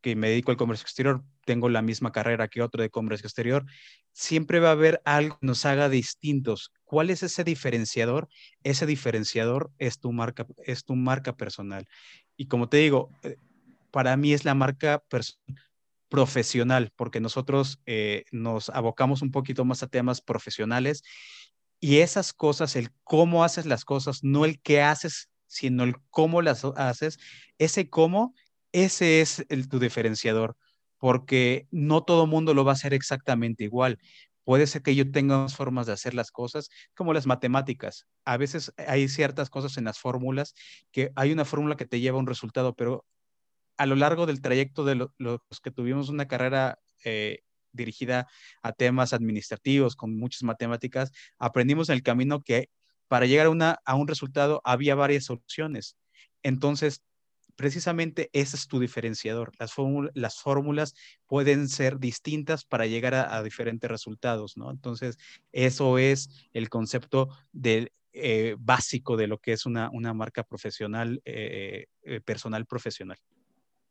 que 0.00 0.14
me 0.14 0.28
dedico 0.28 0.52
al 0.52 0.56
comercio 0.56 0.84
exterior, 0.84 1.24
tengo 1.44 1.68
la 1.68 1.82
misma 1.82 2.12
carrera 2.12 2.46
que 2.46 2.62
otro 2.62 2.80
de 2.82 2.88
comercio 2.88 3.26
exterior, 3.26 3.64
siempre 4.12 4.60
va 4.60 4.68
a 4.68 4.72
haber 4.72 5.02
algo 5.04 5.40
que 5.40 5.46
nos 5.48 5.66
haga 5.66 5.88
distintos. 5.88 6.72
¿Cuál 6.84 7.10
es 7.10 7.24
ese 7.24 7.42
diferenciador? 7.42 8.28
Ese 8.62 8.86
diferenciador 8.86 9.72
es 9.78 9.98
tu 9.98 10.12
marca, 10.12 10.46
es 10.64 10.84
tu 10.84 10.94
marca 10.94 11.36
personal. 11.36 11.88
Y 12.38 12.46
como 12.46 12.68
te 12.68 12.78
digo, 12.78 13.10
eh, 13.24 13.36
para 13.90 14.16
mí 14.16 14.32
es 14.32 14.44
la 14.44 14.54
marca 14.54 15.02
profesional, 16.08 16.92
porque 16.96 17.20
nosotros 17.20 17.82
eh, 17.84 18.24
nos 18.30 18.70
abocamos 18.70 19.20
un 19.20 19.32
poquito 19.32 19.64
más 19.64 19.82
a 19.82 19.88
temas 19.88 20.22
profesionales 20.22 21.02
y 21.80 21.98
esas 21.98 22.32
cosas, 22.32 22.76
el 22.76 22.90
cómo 23.02 23.44
haces 23.44 23.66
las 23.66 23.84
cosas, 23.84 24.22
no 24.22 24.44
el 24.44 24.60
qué 24.60 24.82
haces, 24.82 25.28
sino 25.46 25.82
el 25.82 25.96
cómo 26.10 26.40
las 26.40 26.64
haces, 26.64 27.18
ese 27.58 27.90
cómo, 27.90 28.34
ese 28.72 29.20
es 29.20 29.44
el, 29.48 29.68
tu 29.68 29.80
diferenciador, 29.80 30.56
porque 30.98 31.66
no 31.72 32.04
todo 32.04 32.28
mundo 32.28 32.54
lo 32.54 32.64
va 32.64 32.72
a 32.72 32.74
hacer 32.74 32.94
exactamente 32.94 33.64
igual. 33.64 33.98
Puede 34.48 34.66
ser 34.66 34.80
que 34.80 34.94
yo 34.94 35.10
tenga 35.10 35.46
formas 35.50 35.86
de 35.86 35.92
hacer 35.92 36.14
las 36.14 36.30
cosas, 36.30 36.70
como 36.94 37.12
las 37.12 37.26
matemáticas. 37.26 38.06
A 38.24 38.38
veces 38.38 38.72
hay 38.78 39.06
ciertas 39.08 39.50
cosas 39.50 39.76
en 39.76 39.84
las 39.84 39.98
fórmulas 39.98 40.54
que 40.90 41.12
hay 41.16 41.32
una 41.32 41.44
fórmula 41.44 41.76
que 41.76 41.84
te 41.84 42.00
lleva 42.00 42.16
a 42.16 42.20
un 42.20 42.26
resultado, 42.26 42.74
pero 42.74 43.04
a 43.76 43.84
lo 43.84 43.94
largo 43.94 44.24
del 44.24 44.40
trayecto 44.40 44.86
de 44.86 45.06
los 45.18 45.40
que 45.62 45.70
tuvimos 45.70 46.08
una 46.08 46.28
carrera 46.28 46.78
eh, 47.04 47.40
dirigida 47.72 48.26
a 48.62 48.72
temas 48.72 49.12
administrativos 49.12 49.96
con 49.96 50.18
muchas 50.18 50.42
matemáticas, 50.44 51.12
aprendimos 51.38 51.90
en 51.90 51.96
el 51.96 52.02
camino 52.02 52.40
que 52.40 52.70
para 53.06 53.26
llegar 53.26 53.48
a, 53.84 53.94
un 53.96 54.08
resultado 54.08 54.62
había 54.64 54.94
varias 54.94 55.24
soluciones. 55.24 55.98
Entonces, 56.42 57.02
precisamente 57.58 58.30
ese 58.32 58.54
es 58.56 58.68
tu 58.68 58.78
diferenciador. 58.78 59.50
Las, 59.58 59.74
las 60.14 60.40
fórmulas 60.40 60.94
pueden 61.26 61.68
ser 61.68 61.98
distintas 61.98 62.64
para 62.64 62.86
llegar 62.86 63.14
a, 63.14 63.42
diferentes 63.42 63.90
resultados, 63.90 64.56
¿no? 64.56 64.70
Entonces, 64.70 65.18
eso 65.50 65.98
es 65.98 66.30
el 66.52 66.68
concepto 66.68 67.30
eh, 68.12 68.54
básico 68.60 69.16
de 69.16 69.26
lo 69.26 69.38
que 69.38 69.52
es 69.52 69.66
una, 69.66 69.90
una 69.90 70.14
marca 70.14 70.44
profesional, 70.44 71.20
eh, 71.24 71.86
eh, 72.04 72.20
personal 72.20 72.64
profesional. 72.64 73.18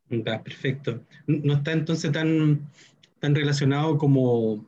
perfecto. 0.08 1.04
No 1.26 1.52
está 1.52 1.72
entonces 1.72 2.10
tan, 2.10 2.70
tan 3.18 3.34
relacionado 3.34 3.98
como, 3.98 4.64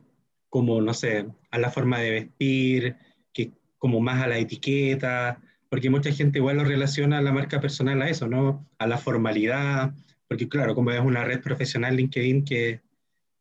como, 0.47 0.79
no 0.79 0.93
sé, 0.93 1.25
a 1.49 1.57
la 1.57 1.71
forma 1.71 1.97
de 1.97 2.11
vestir, 2.11 2.95
que 3.33 3.51
como 3.79 3.99
más 3.99 4.21
a 4.21 4.27
la 4.27 4.37
etiqueta, 4.37 5.41
porque 5.71 5.89
mucha 5.89 6.11
gente 6.11 6.39
igual 6.39 6.57
lo 6.57 6.65
relaciona 6.65 7.19
a 7.19 7.21
la 7.21 7.31
marca 7.31 7.61
personal 7.61 8.01
a 8.01 8.09
eso, 8.09 8.27
¿no? 8.27 8.67
A 8.77 8.87
la 8.87 8.97
formalidad, 8.97 9.93
porque 10.27 10.49
claro, 10.49 10.75
como 10.75 10.91
es 10.91 10.99
una 10.99 11.23
red 11.23 11.41
profesional 11.41 11.95
LinkedIn 11.95 12.43
que, 12.43 12.81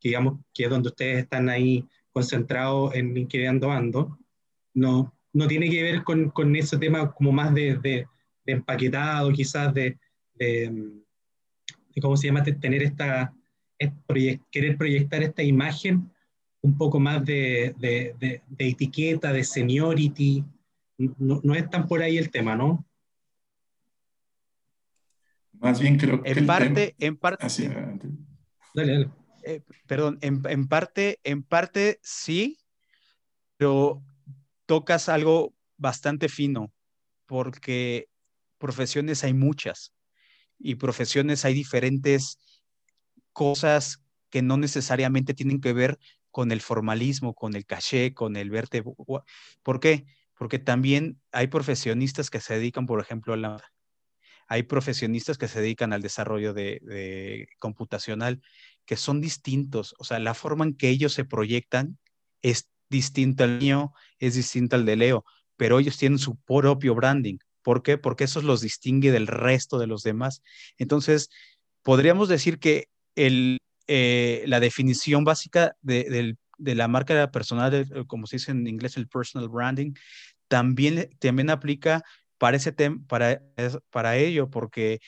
digamos 0.01 0.39
que 0.55 0.63
es 0.63 0.71
donde 0.71 0.91
ustedes 0.91 1.25
están 1.25 1.49
ahí 1.49 1.85
concentrados 2.13 2.95
en 2.95 3.15
LinkedIn 3.15 3.65
ando, 3.65 4.17
no, 4.75 5.13
no 5.33 5.49
tiene 5.49 5.69
que 5.69 5.83
ver 5.83 6.05
con, 6.05 6.31
con 6.31 6.55
ese 6.55 6.79
tema 6.79 7.11
como 7.11 7.33
más 7.33 7.53
de, 7.53 7.77
de, 7.79 8.07
empaquetado, 8.47 9.33
quizás 9.33 9.75
de, 9.75 9.99
de, 10.35 11.03
¿cómo 12.01 12.17
se 12.17 12.29
llama? 12.29 12.45
tener 12.45 12.85
esta, 12.85 13.35
querer 14.53 14.77
proyectar 14.77 15.25
esta 15.25 15.43
imagen 15.43 16.09
un 16.63 16.79
poco 16.79 17.01
más 17.01 17.25
de, 17.25 17.75
de, 17.81 18.41
etiqueta, 18.57 19.33
de 19.33 19.43
seniority, 19.43 20.45
no, 21.19 21.41
no, 21.43 21.55
es 21.55 21.69
tan 21.71 21.87
por 21.87 22.03
ahí 22.03 22.19
el 22.19 22.31
tema, 22.31 22.57
¿no? 22.57 22.87
Más 25.53 25.81
bien 25.81 25.99
creo 25.99 26.23
que... 26.23 26.31
En 26.31 26.47
parte, 26.47 26.95
en 26.99 27.17
parte... 27.17 27.47
Dale, 28.75 28.93
dale. 28.93 29.11
Eh, 29.43 29.63
perdón, 29.87 30.19
en, 30.21 30.43
en, 30.49 30.69
parte, 30.69 31.19
en 31.25 31.43
parte 31.43 31.99
sí, 32.03 32.59
pero 33.57 34.03
tocas 34.67 35.09
algo 35.09 35.55
bastante 35.77 36.29
fino, 36.29 36.73
porque 37.27 38.09
profesiones 38.59 39.25
hay 39.25 39.33
muchas 39.33 39.95
y 40.59 40.75
profesiones 40.75 41.45
hay 41.45 41.55
diferentes 41.55 42.39
cosas 43.33 44.03
que 44.29 44.43
no 44.43 44.57
necesariamente 44.57 45.35
tienen 45.35 45.61
que 45.61 45.73
ver 45.73 45.99
con 46.31 46.53
el 46.53 46.61
formalismo, 46.61 47.35
con 47.35 47.57
el 47.57 47.67
caché, 47.67 48.15
con 48.15 48.37
el 48.37 48.51
verte. 48.51 48.85
¿Por 49.63 49.81
qué? 49.81 50.05
Porque 50.41 50.59
también 50.59 51.21
hay 51.33 51.49
profesionistas 51.49 52.31
que 52.31 52.41
se 52.41 52.55
dedican, 52.55 52.87
por 52.87 52.99
ejemplo, 52.99 53.35
a 53.35 53.37
la... 53.37 53.63
Hay 54.49 54.63
profesionistas 54.63 55.37
que 55.37 55.49
se 55.49 55.61
dedican 55.61 55.93
al 55.93 56.01
desarrollo 56.01 56.55
de, 56.55 57.47
computacional, 57.59 58.41
que 58.87 58.97
son 58.97 59.21
distintos. 59.21 59.95
O 59.99 60.05
sea, 60.05 60.19
la 60.19 60.33
forma 60.33 60.65
en 60.65 60.79
que 60.79 60.89
ellos 60.89 61.13
se 61.13 61.27
proyectan 61.27 61.99
es 62.41 62.71
distinta 62.89 63.45
al 63.45 63.59
mío, 63.59 63.93
es 64.19 64.35
distinta 64.35 64.77
al 64.77 64.87
de 64.87 64.97
Leo, 64.97 65.27
pero 65.59 65.79
ellos 65.79 65.99
tienen 65.99 66.19
su 66.19 66.37
propio 66.37 66.95
branding. 66.95 67.37
¿Por 67.61 67.83
qué? 67.83 67.99
Porque 67.99 68.25
eso 68.25 68.41
los 68.41 68.63
distingue 68.63 69.13
del 69.13 69.27
resto 69.27 69.79
de 69.79 69.89
los 69.89 70.03
demás. 70.03 70.41
Entonces, 70.79 71.29
podríamos 71.83 72.31
decir 72.31 72.59
que 72.59 72.89
el, 73.15 73.59
eh, 73.89 74.43
la 74.47 74.59
definición 74.59 75.23
básica 75.23 75.77
de, 75.83 76.35
de, 76.61 76.75
la 76.75 76.89
marca 76.89 77.31
personal, 77.31 77.89
como 78.07 78.27
se 78.27 78.37
dice 78.37 78.53
en 78.53 78.67
inglés, 78.67 78.97
el 78.97 79.09
personal 79.09 79.49
branding, 79.49 79.93
también, 80.49 81.09
también 81.19 81.51
aplica 81.51 82.03
para, 82.39 82.57
ese 82.57 82.73
para, 83.07 83.43
para 83.91 84.17
ello, 84.17 84.51
porque 84.51 85.01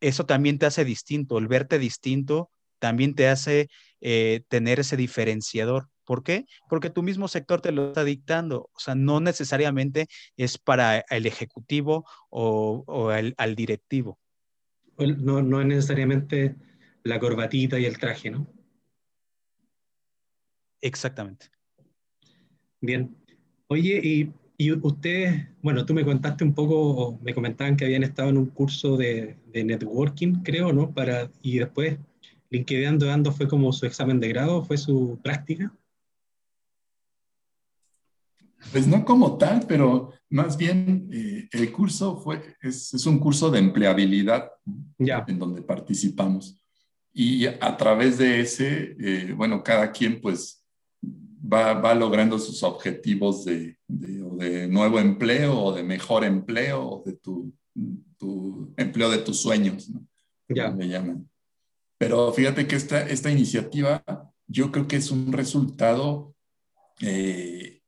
eso 0.00 0.26
también 0.26 0.58
te 0.58 0.66
hace 0.66 0.84
distinto, 0.84 1.38
el 1.38 1.48
verte 1.48 1.78
distinto 1.78 2.50
también 2.78 3.14
te 3.14 3.28
hace 3.28 3.68
eh, 4.00 4.42
tener 4.48 4.80
ese 4.80 4.96
diferenciador. 4.96 5.88
¿Por 6.04 6.22
qué? 6.22 6.46
Porque 6.68 6.90
tu 6.90 7.02
mismo 7.02 7.26
sector 7.26 7.60
te 7.60 7.72
lo 7.72 7.88
está 7.88 8.04
dictando. 8.04 8.70
O 8.74 8.78
sea, 8.78 8.94
no 8.94 9.18
necesariamente 9.18 10.06
es 10.36 10.56
para 10.58 11.04
el 11.10 11.26
ejecutivo 11.26 12.06
o, 12.30 12.84
o 12.86 13.10
al 13.10 13.56
directivo. 13.56 14.18
No, 14.98 15.42
no 15.42 15.60
es 15.60 15.66
necesariamente 15.66 16.54
la 17.02 17.18
corbatita 17.18 17.78
y 17.78 17.86
el 17.86 17.98
traje, 17.98 18.30
¿no? 18.30 18.46
Exactamente. 20.80 21.46
Bien. 22.80 23.16
Oye, 23.68 24.00
y 24.02 24.32
y 24.58 24.72
ustedes, 24.72 25.48
bueno, 25.60 25.84
tú 25.84 25.92
me 25.92 26.04
contaste 26.04 26.42
un 26.42 26.54
poco, 26.54 27.18
me 27.22 27.34
comentaban 27.34 27.76
que 27.76 27.84
habían 27.84 28.04
estado 28.04 28.30
en 28.30 28.38
un 28.38 28.46
curso 28.46 28.96
de, 28.96 29.36
de 29.52 29.64
networking, 29.64 30.42
creo, 30.42 30.72
¿no? 30.72 30.92
Para, 30.92 31.30
y 31.42 31.58
después 31.58 31.98
LinkedIn 32.48 32.86
Ando 32.86 33.10
Ando 33.10 33.32
fue 33.32 33.48
como 33.48 33.72
su 33.72 33.84
examen 33.84 34.18
de 34.18 34.28
grado, 34.28 34.64
fue 34.64 34.78
su 34.78 35.18
práctica. 35.22 35.72
Pues 38.72 38.86
no 38.86 39.04
como 39.04 39.36
tal, 39.36 39.66
pero 39.68 40.12
más 40.30 40.56
bien 40.56 41.08
eh, 41.12 41.48
el 41.52 41.70
curso 41.70 42.16
fue, 42.16 42.56
es, 42.62 42.94
es, 42.94 43.06
un 43.06 43.18
curso 43.18 43.50
de 43.50 43.58
empleabilidad 43.58 44.50
ya. 44.98 45.24
en 45.28 45.38
donde 45.38 45.60
participamos. 45.60 46.58
Y 47.12 47.46
a 47.46 47.76
través 47.76 48.18
de 48.18 48.40
ese, 48.40 48.96
eh, 48.98 49.32
bueno, 49.36 49.62
cada 49.62 49.92
quien 49.92 50.20
pues 50.20 50.65
va, 51.52 51.74
va 51.74 51.94
logrando 51.94 52.38
sus 52.38 52.62
objetivos 52.62 53.44
de, 53.44 53.78
de, 53.86 54.68
nuevo 54.68 54.98
empleo 54.98 55.58
o 55.58 55.72
de 55.72 55.82
mejor 55.82 56.24
empleo 56.24 56.82
o 56.82 57.02
de 57.04 57.14
tu, 57.14 57.52
tu 58.18 58.72
empleo 58.76 59.10
de 59.10 59.18
tus 59.18 59.40
sueños, 59.40 59.88
¿no? 59.90 60.06
Ya. 60.48 60.70
Me 60.70 60.88
llaman. 60.88 61.28
Pero 61.98 62.32
fíjate 62.32 62.66
que 62.66 62.76
esta, 62.76 63.02
esta 63.02 63.30
iniciativa 63.30 64.04
yo 64.46 64.70
creo 64.70 64.86
que 64.86 64.96
es 64.96 65.10
un 65.10 65.32
resultado 65.32 66.34
eh, 67.00 67.82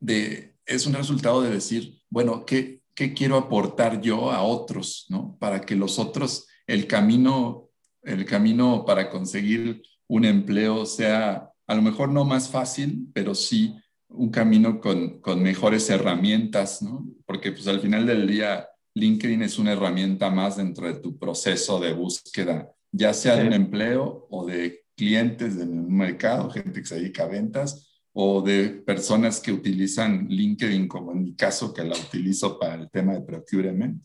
de, 0.00 0.56
es 0.64 0.86
un 0.86 0.94
resultado 0.94 1.42
de 1.42 1.50
decir, 1.50 2.00
bueno, 2.08 2.46
¿qué, 2.46 2.80
¿qué 2.94 3.12
quiero 3.12 3.36
aportar 3.36 4.00
yo 4.00 4.30
a 4.30 4.42
otros, 4.42 5.06
¿no? 5.08 5.36
Para 5.38 5.60
que 5.60 5.76
los 5.76 5.98
otros, 5.98 6.46
el 6.66 6.86
camino 6.86 7.64
el 8.04 8.24
camino 8.26 8.84
para 8.86 9.10
conseguir 9.10 9.82
un 10.06 10.24
empleo 10.24 10.86
sea 10.86 11.50
a 11.66 11.74
lo 11.74 11.82
mejor 11.82 12.10
no 12.10 12.24
más 12.24 12.48
fácil, 12.48 13.08
pero 13.12 13.34
sí 13.34 13.74
un 14.08 14.30
camino 14.30 14.80
con, 14.80 15.20
con 15.20 15.42
mejores 15.42 15.88
herramientas, 15.90 16.82
¿no? 16.82 17.06
Porque 17.26 17.52
pues 17.52 17.66
al 17.66 17.80
final 17.80 18.06
del 18.06 18.26
día 18.26 18.68
LinkedIn 18.94 19.42
es 19.42 19.58
una 19.58 19.72
herramienta 19.72 20.30
más 20.30 20.56
dentro 20.56 20.86
de 20.86 21.00
tu 21.00 21.18
proceso 21.18 21.80
de 21.80 21.92
búsqueda, 21.92 22.70
ya 22.92 23.12
sea 23.12 23.36
de 23.36 23.46
un 23.46 23.52
empleo 23.52 24.26
o 24.30 24.46
de 24.46 24.84
clientes 24.96 25.56
en 25.56 25.78
un 25.78 25.96
mercado, 25.96 26.50
gente 26.50 26.80
que 26.80 26.86
se 26.86 26.96
dedica 26.96 27.24
a 27.24 27.28
ventas, 27.28 27.90
o 28.12 28.40
de 28.40 28.68
personas 28.68 29.40
que 29.40 29.52
utilizan 29.52 30.28
LinkedIn, 30.28 30.86
como 30.86 31.12
en 31.12 31.24
mi 31.24 31.34
caso, 31.34 31.74
que 31.74 31.82
la 31.82 31.96
utilizo 31.96 32.58
para 32.58 32.74
el 32.74 32.88
tema 32.88 33.14
de 33.14 33.22
procurement, 33.22 34.00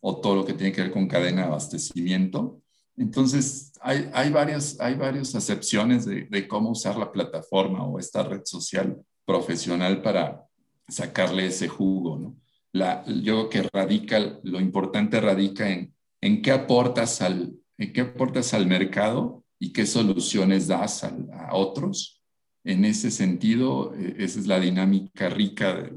o 0.00 0.20
todo 0.20 0.36
lo 0.36 0.44
que 0.44 0.52
tiene 0.52 0.72
que 0.72 0.82
ver 0.82 0.90
con 0.90 1.08
cadena 1.08 1.42
de 1.42 1.48
abastecimiento. 1.48 2.60
Entonces, 2.96 3.72
hay, 3.80 4.08
hay, 4.12 4.30
varias, 4.30 4.78
hay 4.80 4.94
varias 4.94 5.34
acepciones 5.34 6.04
de, 6.04 6.26
de 6.26 6.48
cómo 6.48 6.70
usar 6.70 6.96
la 6.96 7.10
plataforma 7.10 7.84
o 7.84 7.98
esta 7.98 8.22
red 8.22 8.42
social 8.44 8.96
profesional 9.24 10.02
para 10.02 10.44
sacarle 10.88 11.46
ese 11.46 11.68
jugo, 11.68 12.18
¿no? 12.18 12.36
La, 12.72 13.04
yo 13.06 13.48
creo 13.48 13.48
que 13.48 13.70
radica, 13.72 14.18
lo 14.42 14.60
importante 14.60 15.20
radica 15.20 15.70
en, 15.70 15.94
en 16.20 16.42
qué 16.42 16.50
aportas 16.50 17.22
al, 17.22 17.54
en 17.78 17.92
qué 17.92 18.00
aportas 18.00 18.52
al 18.52 18.66
mercado 18.66 19.44
y 19.60 19.72
qué 19.72 19.86
soluciones 19.86 20.66
das 20.66 21.04
a, 21.04 21.16
a 21.48 21.54
otros. 21.54 22.20
En 22.64 22.84
ese 22.84 23.10
sentido, 23.10 23.94
eh, 23.94 24.16
esa 24.18 24.40
es 24.40 24.46
la 24.46 24.58
dinámica 24.58 25.28
rica 25.28 25.74
de, 25.74 25.92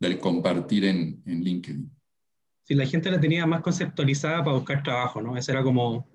del 0.00 0.18
compartir 0.18 0.84
en, 0.86 1.22
en, 1.26 1.44
LinkedIn. 1.44 1.90
Sí, 2.64 2.74
la 2.74 2.86
gente 2.86 3.10
la 3.10 3.20
tenía 3.20 3.44
más 3.46 3.60
conceptualizada 3.60 4.42
para 4.42 4.56
buscar 4.56 4.82
trabajo, 4.82 5.20
¿no? 5.20 5.36
Ese 5.36 5.52
era 5.52 5.62
como, 5.62 6.08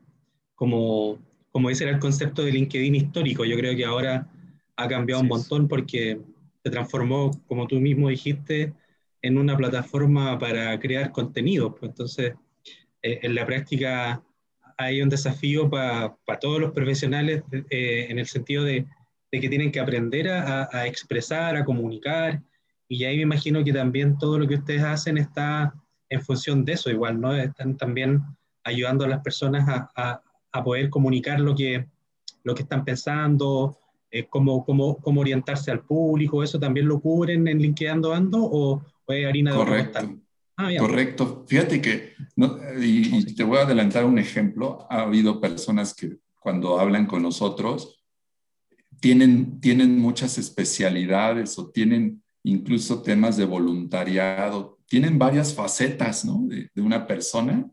como, 0.57 1.19
como 1.51 1.69
ese 1.69 1.83
era 1.83 1.93
el 1.93 1.99
concepto 1.99 2.41
de 2.43 2.51
LinkedIn 2.51 2.95
histórico. 2.95 3.45
Yo 3.45 3.55
creo 3.55 3.75
que 3.75 3.85
ahora 3.85 4.27
ha 4.75 4.87
cambiado 4.87 5.21
sí, 5.21 5.25
un 5.25 5.29
montón 5.29 5.67
porque 5.67 6.19
se 6.63 6.69
transformó, 6.71 7.31
como 7.47 7.67
tú 7.67 7.79
mismo 7.79 8.09
dijiste, 8.09 8.73
en 9.21 9.37
una 9.37 9.55
plataforma 9.55 10.37
para 10.39 10.77
crear 10.79 11.11
contenido. 11.11 11.75
Pues 11.75 11.91
entonces, 11.91 12.33
eh, 13.03 13.19
en 13.21 13.35
la 13.35 13.45
práctica 13.45 14.23
hay 14.77 15.01
un 15.01 15.09
desafío 15.09 15.69
para 15.69 16.15
pa 16.25 16.39
todos 16.39 16.59
los 16.59 16.71
profesionales 16.71 17.43
eh, 17.69 18.07
en 18.09 18.17
el 18.17 18.25
sentido 18.25 18.63
de, 18.63 18.87
de, 19.31 19.39
que 19.39 19.49
tienen 19.49 19.71
que 19.71 19.79
aprender 19.79 20.27
a, 20.29 20.67
a, 20.71 20.87
expresar, 20.87 21.55
a 21.55 21.65
comunicar, 21.65 22.41
y 22.87 23.03
ahí 23.03 23.17
me 23.17 23.23
imagino 23.23 23.63
que 23.63 23.73
también 23.73 24.17
todo 24.17 24.39
lo 24.39 24.47
que 24.47 24.55
ustedes 24.55 24.81
hacen 24.81 25.17
está 25.17 25.73
en 26.09 26.21
función 26.21 26.65
de 26.65 26.73
eso, 26.73 26.89
igual, 26.89 27.19
¿no? 27.19 27.35
Están 27.35 27.77
también 27.77 28.21
ayudando 28.63 29.05
a 29.05 29.09
las 29.09 29.21
personas 29.21 29.67
a, 29.67 29.91
a, 29.95 30.21
a 30.51 30.63
poder 30.63 30.89
comunicar 30.89 31.39
lo 31.39 31.55
que, 31.55 31.87
lo 32.43 32.55
que 32.55 32.63
están 32.63 32.83
pensando, 32.83 33.77
eh, 34.09 34.27
cómo, 34.29 34.65
cómo, 34.65 34.97
cómo, 34.97 35.21
orientarse 35.21 35.71
al 35.71 35.81
público, 35.81 36.43
¿eso 36.43 36.59
también 36.59 36.87
lo 36.87 36.99
cubren 36.99 37.47
en 37.47 37.59
LinkedIn 37.59 38.05
Ando 38.05 38.43
o, 38.43 38.81
o 39.05 39.13
es 39.13 39.25
harina 39.25 39.51
de 39.51 39.57
Correcto. 39.57 40.19
Ah, 40.55 40.71
Correcto. 40.79 41.45
Fíjate 41.47 41.81
que, 41.81 42.13
no, 42.35 42.57
y, 42.81 43.15
y, 43.15 43.35
te 43.35 43.43
voy 43.43 43.57
a 43.59 43.61
adelantar 43.61 44.05
un 44.05 44.17
ejemplo, 44.17 44.87
ha 44.89 45.01
habido 45.01 45.39
personas 45.39 45.93
que 45.93 46.17
cuando 46.39 46.79
hablan 46.79 47.05
con 47.05 47.21
nosotros 47.21 48.03
tienen, 48.99 49.59
tienen 49.59 49.99
muchas 49.99 50.37
especialidades 50.37 51.59
o 51.59 51.69
tienen 51.69 52.23
incluso 52.43 53.01
temas 53.01 53.37
de 53.37 53.45
voluntariado, 53.45 54.79
tienen 54.87 55.19
varias 55.19 55.53
facetas 55.53 56.25
¿no? 56.25 56.47
de, 56.47 56.69
de 56.73 56.81
una 56.81 57.05
persona 57.05 57.69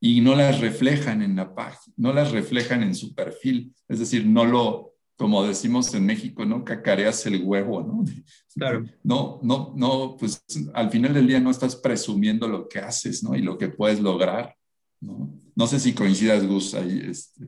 y 0.00 0.20
no 0.20 0.34
las 0.34 0.60
reflejan 0.60 1.22
en 1.22 1.36
la 1.36 1.54
página, 1.54 1.94
no 1.96 2.12
las 2.12 2.30
reflejan 2.30 2.82
en 2.82 2.94
su 2.94 3.14
perfil, 3.14 3.74
es 3.88 3.98
decir, 3.98 4.26
no 4.26 4.44
lo, 4.44 4.94
como 5.16 5.44
decimos 5.44 5.92
en 5.94 6.06
México, 6.06 6.44
¿no? 6.44 6.64
Cacareas 6.64 7.26
el 7.26 7.42
huevo, 7.42 7.82
¿no? 7.82 8.04
Claro. 8.54 8.84
No, 9.04 9.38
no, 9.42 9.72
no, 9.76 10.16
pues 10.18 10.44
al 10.74 10.90
final 10.90 11.14
del 11.14 11.28
día 11.28 11.38
no 11.38 11.50
estás 11.50 11.76
presumiendo 11.76 12.48
lo 12.48 12.68
que 12.68 12.80
haces, 12.80 13.22
¿no? 13.22 13.36
Y 13.36 13.42
lo 13.42 13.56
que 13.56 13.68
puedes 13.68 14.00
lograr, 14.00 14.56
¿no? 15.00 15.32
No 15.54 15.66
sé 15.68 15.78
si 15.78 15.94
coincidas, 15.94 16.44
Gus, 16.44 16.74
ahí. 16.74 17.04
Este. 17.08 17.46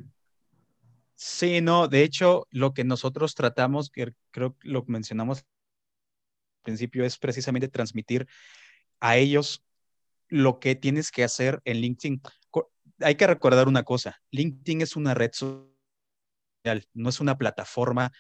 Sí, 1.17 1.61
no, 1.61 1.89
de 1.89 2.05
hecho, 2.05 2.47
lo 2.51 2.75
que 2.75 2.85
nosotros 2.85 3.35
tratamos, 3.35 3.91
que 3.91 4.13
creo 4.31 4.57
que 4.57 4.69
lo 4.69 4.85
mencionamos 4.87 5.39
al 5.39 5.45
principio, 6.63 7.05
es 7.05 7.19
precisamente 7.19 7.67
transmitir 7.67 8.29
a 9.01 9.17
ellos 9.17 9.65
lo 10.31 10.59
que 10.61 10.75
tienes 10.75 11.11
que 11.11 11.25
hacer 11.25 11.61
en 11.65 11.81
LinkedIn. 11.81 12.23
Hay 13.01 13.15
que 13.17 13.27
recordar 13.27 13.69
una 13.69 13.83
cosa, 13.83 14.21
LinkedIn 14.31 14.83
es 14.83 14.97
una 14.97 15.15
red 15.15 15.31
social 15.33 15.71
no 16.95 17.09
es 17.09 17.21
una 17.21 17.39
plataforma 17.39 18.13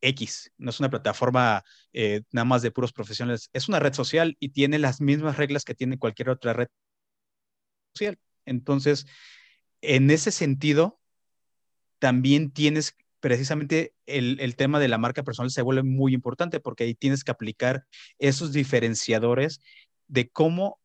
X, 0.00 0.52
no 0.58 0.70
es 0.70 0.78
una 0.80 0.90
plataforma 0.90 1.64
eh, 1.92 2.22
nada 2.30 2.44
más 2.44 2.62
de 2.62 2.70
puros 2.70 2.92
profesionales, 2.92 3.50
es 3.52 3.68
una 3.68 3.80
red 3.80 3.94
social 3.94 4.36
y 4.38 4.50
tiene 4.50 4.78
las 4.78 5.00
mismas 5.00 5.36
reglas 5.36 5.64
que 5.64 5.74
tiene 5.74 5.98
cualquier 5.98 6.30
otra 6.30 6.52
red 6.52 6.68
social. 7.94 8.18
Entonces, 8.44 9.06
en 9.80 10.10
ese 10.10 10.30
sentido, 10.30 11.00
también 11.98 12.52
tienes 12.52 12.94
precisamente 13.20 13.94
el, 14.06 14.38
el, 14.40 14.54
tema 14.54 14.78
de 14.78 14.86
la 14.86 14.98
marca 14.98 15.24
personal 15.24 15.50
se 15.50 15.62
vuelve 15.62 15.82
muy 15.82 16.14
importante 16.14 16.60
porque 16.60 16.84
ahí 16.84 16.94
tienes 16.94 17.24
que 17.24 17.32
aplicar 17.32 17.84
esos 18.20 18.52
diferenciadores 18.52 19.60
de 20.06 20.28
cómo 20.28 20.78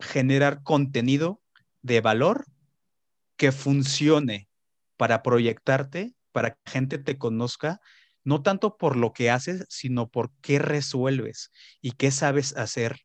generar 0.00 0.62
contenido 0.62 1.40
de 1.82 2.00
valor 2.00 2.46
que 3.36 3.52
funcione 3.52 4.48
para 4.96 5.22
proyectarte 5.22 6.14
para 6.36 6.50
que 6.50 6.70
gente 6.70 6.98
te 6.98 7.16
conozca, 7.16 7.80
no 8.22 8.42
tanto 8.42 8.76
por 8.76 8.94
lo 8.94 9.14
que 9.14 9.30
haces, 9.30 9.64
sino 9.70 10.10
por 10.10 10.30
qué 10.42 10.58
resuelves 10.58 11.50
y 11.80 11.92
qué 11.92 12.10
sabes 12.10 12.54
hacer. 12.58 13.00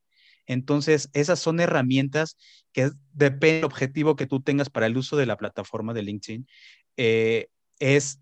Entonces, 0.47 1.10
esas 1.13 1.39
son 1.39 1.62
herramientas 1.62 2.36
que 2.73 2.91
depende 3.13 3.56
del 3.56 3.63
objetivo 3.63 4.17
que 4.17 4.27
tú 4.27 4.41
tengas 4.41 4.69
para 4.69 4.88
el 4.88 4.97
uso 4.97 5.15
de 5.15 5.27
la 5.27 5.38
plataforma 5.38 5.93
de 5.93 6.01
LinkedIn, 6.01 6.45
eh, 6.97 7.47
es 7.80 8.19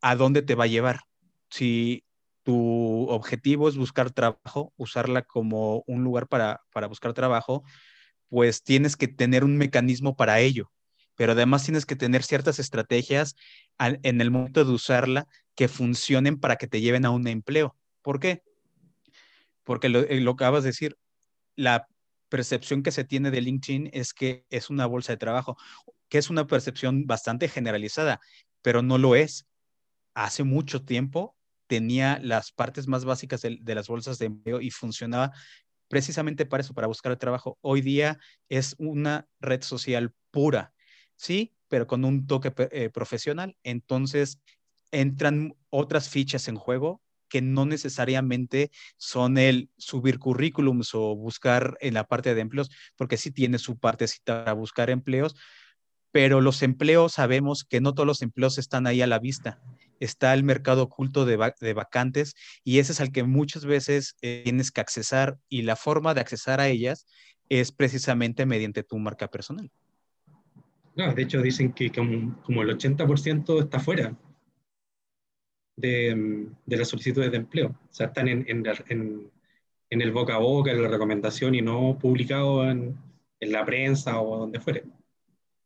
a 0.00 0.16
dónde 0.16 0.42
te 0.42 0.56
va 0.56 0.64
a 0.64 0.66
llevar. 0.66 1.02
Si 1.48 2.02
tu 2.48 3.10
objetivo 3.10 3.68
es 3.68 3.76
buscar 3.76 4.10
trabajo, 4.10 4.72
usarla 4.78 5.20
como 5.20 5.84
un 5.86 6.02
lugar 6.02 6.28
para, 6.28 6.62
para 6.72 6.86
buscar 6.86 7.12
trabajo, 7.12 7.62
pues 8.30 8.62
tienes 8.62 8.96
que 8.96 9.06
tener 9.06 9.44
un 9.44 9.58
mecanismo 9.58 10.16
para 10.16 10.40
ello 10.40 10.70
pero 11.14 11.32
además 11.32 11.64
tienes 11.64 11.84
que 11.84 11.96
tener 11.96 12.22
ciertas 12.22 12.60
estrategias 12.60 13.34
en 13.80 14.20
el 14.20 14.30
momento 14.30 14.64
de 14.64 14.70
usarla 14.70 15.26
que 15.56 15.66
funcionen 15.66 16.38
para 16.38 16.54
que 16.54 16.68
te 16.68 16.80
lleven 16.80 17.04
a 17.04 17.10
un 17.10 17.26
empleo. 17.26 17.76
¿Por 18.02 18.20
qué? 18.20 18.44
Porque 19.64 19.88
lo, 19.88 19.98
eh, 19.98 20.20
lo 20.20 20.30
acabas 20.30 20.62
de 20.62 20.68
decir, 20.68 20.96
la 21.56 21.88
percepción 22.28 22.84
que 22.84 22.92
se 22.92 23.02
tiene 23.02 23.32
de 23.32 23.40
LinkedIn 23.40 23.90
es 23.92 24.14
que 24.14 24.46
es 24.48 24.70
una 24.70 24.86
bolsa 24.86 25.12
de 25.12 25.16
trabajo, 25.16 25.56
que 26.08 26.18
es 26.18 26.30
una 26.30 26.46
percepción 26.46 27.04
bastante 27.08 27.48
generalizada, 27.48 28.20
pero 28.62 28.82
no 28.82 28.96
lo 28.96 29.16
es. 29.16 29.48
Hace 30.14 30.44
mucho 30.44 30.84
tiempo 30.84 31.36
tenía 31.68 32.18
las 32.20 32.50
partes 32.50 32.88
más 32.88 33.04
básicas 33.04 33.42
de, 33.42 33.74
las 33.74 33.86
bolsas 33.86 34.18
de 34.18 34.26
empleo 34.26 34.60
y 34.60 34.70
funcionaba 34.72 35.32
precisamente 35.86 36.46
para 36.46 36.62
eso, 36.62 36.74
para 36.74 36.88
buscar 36.88 37.16
trabajo. 37.16 37.58
Hoy 37.60 37.80
día 37.80 38.18
es 38.48 38.74
una 38.78 39.28
red 39.40 39.62
social 39.62 40.12
pura 40.32 40.74
sí, 41.18 41.54
pero 41.68 41.86
con 41.86 42.04
un 42.04 42.26
toque 42.26 42.52
eh, 42.70 42.88
profesional. 42.88 43.56
Entonces 43.62 44.40
entran 44.90 45.54
otras 45.68 46.08
fichas 46.08 46.48
en 46.48 46.56
juego 46.56 47.02
que 47.28 47.42
no 47.42 47.66
necesariamente 47.66 48.70
son 48.96 49.36
el 49.36 49.68
subir 49.76 50.18
currículums 50.18 50.94
o 50.94 51.14
buscar 51.14 51.76
en 51.82 51.92
la 51.92 52.04
parte 52.04 52.34
de 52.34 52.40
empleos, 52.40 52.70
porque 52.96 53.18
sí 53.18 53.30
tiene 53.30 53.58
su 53.58 53.78
partecita 53.78 54.44
para 54.44 54.54
buscar 54.54 54.88
empleos, 54.88 55.36
pero 56.10 56.40
los 56.40 56.62
empleos 56.62 57.12
sabemos 57.12 57.64
que 57.64 57.82
no 57.82 57.92
todos 57.92 58.06
los 58.06 58.22
empleos 58.22 58.56
están 58.56 58.86
ahí 58.86 59.02
a 59.02 59.06
la 59.06 59.18
vista. 59.18 59.60
Está 60.00 60.34
el 60.34 60.44
mercado 60.44 60.84
oculto 60.84 61.24
de, 61.24 61.36
vac 61.36 61.58
de 61.58 61.74
vacantes 61.74 62.34
y 62.64 62.78
ese 62.78 62.92
es 62.92 63.00
al 63.00 63.12
que 63.12 63.24
muchas 63.24 63.64
veces 63.64 64.16
eh, 64.22 64.42
tienes 64.44 64.70
que 64.70 64.80
accesar 64.80 65.38
y 65.48 65.62
la 65.62 65.76
forma 65.76 66.14
de 66.14 66.20
accesar 66.20 66.60
a 66.60 66.68
ellas 66.68 67.06
es 67.48 67.72
precisamente 67.72 68.46
mediante 68.46 68.82
tu 68.82 68.98
marca 68.98 69.28
personal. 69.28 69.70
No, 70.96 71.14
de 71.14 71.22
hecho 71.22 71.40
dicen 71.40 71.72
que 71.72 71.90
como, 71.90 72.40
como 72.42 72.62
el 72.62 72.70
80% 72.70 73.62
está 73.62 73.78
fuera 73.78 74.16
de, 75.76 76.48
de, 76.66 76.76
las 76.76 76.88
solicitudes 76.88 77.30
de 77.30 77.36
empleo. 77.36 77.68
O 77.68 77.94
sea, 77.94 78.08
están 78.08 78.28
en, 78.28 78.44
en, 78.48 78.64
en, 78.88 79.30
en, 79.90 80.02
el 80.02 80.10
boca 80.10 80.34
a 80.34 80.38
boca, 80.38 80.72
en 80.72 80.82
la 80.82 80.88
recomendación 80.88 81.54
y 81.54 81.62
no 81.62 81.96
publicado 82.00 82.68
en, 82.68 82.96
la 83.40 83.64
prensa 83.64 84.20
o 84.20 84.38
donde 84.38 84.58
fuere. 84.58 84.84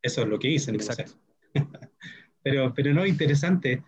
Eso 0.03 0.23
es 0.23 0.29
lo 0.29 0.39
que 0.39 0.49
dicen. 0.49 0.75
Exacto. 0.75 1.13
pero, 2.43 2.75
pero 2.75 2.93
no, 2.93 3.07
interesante. 3.07 3.83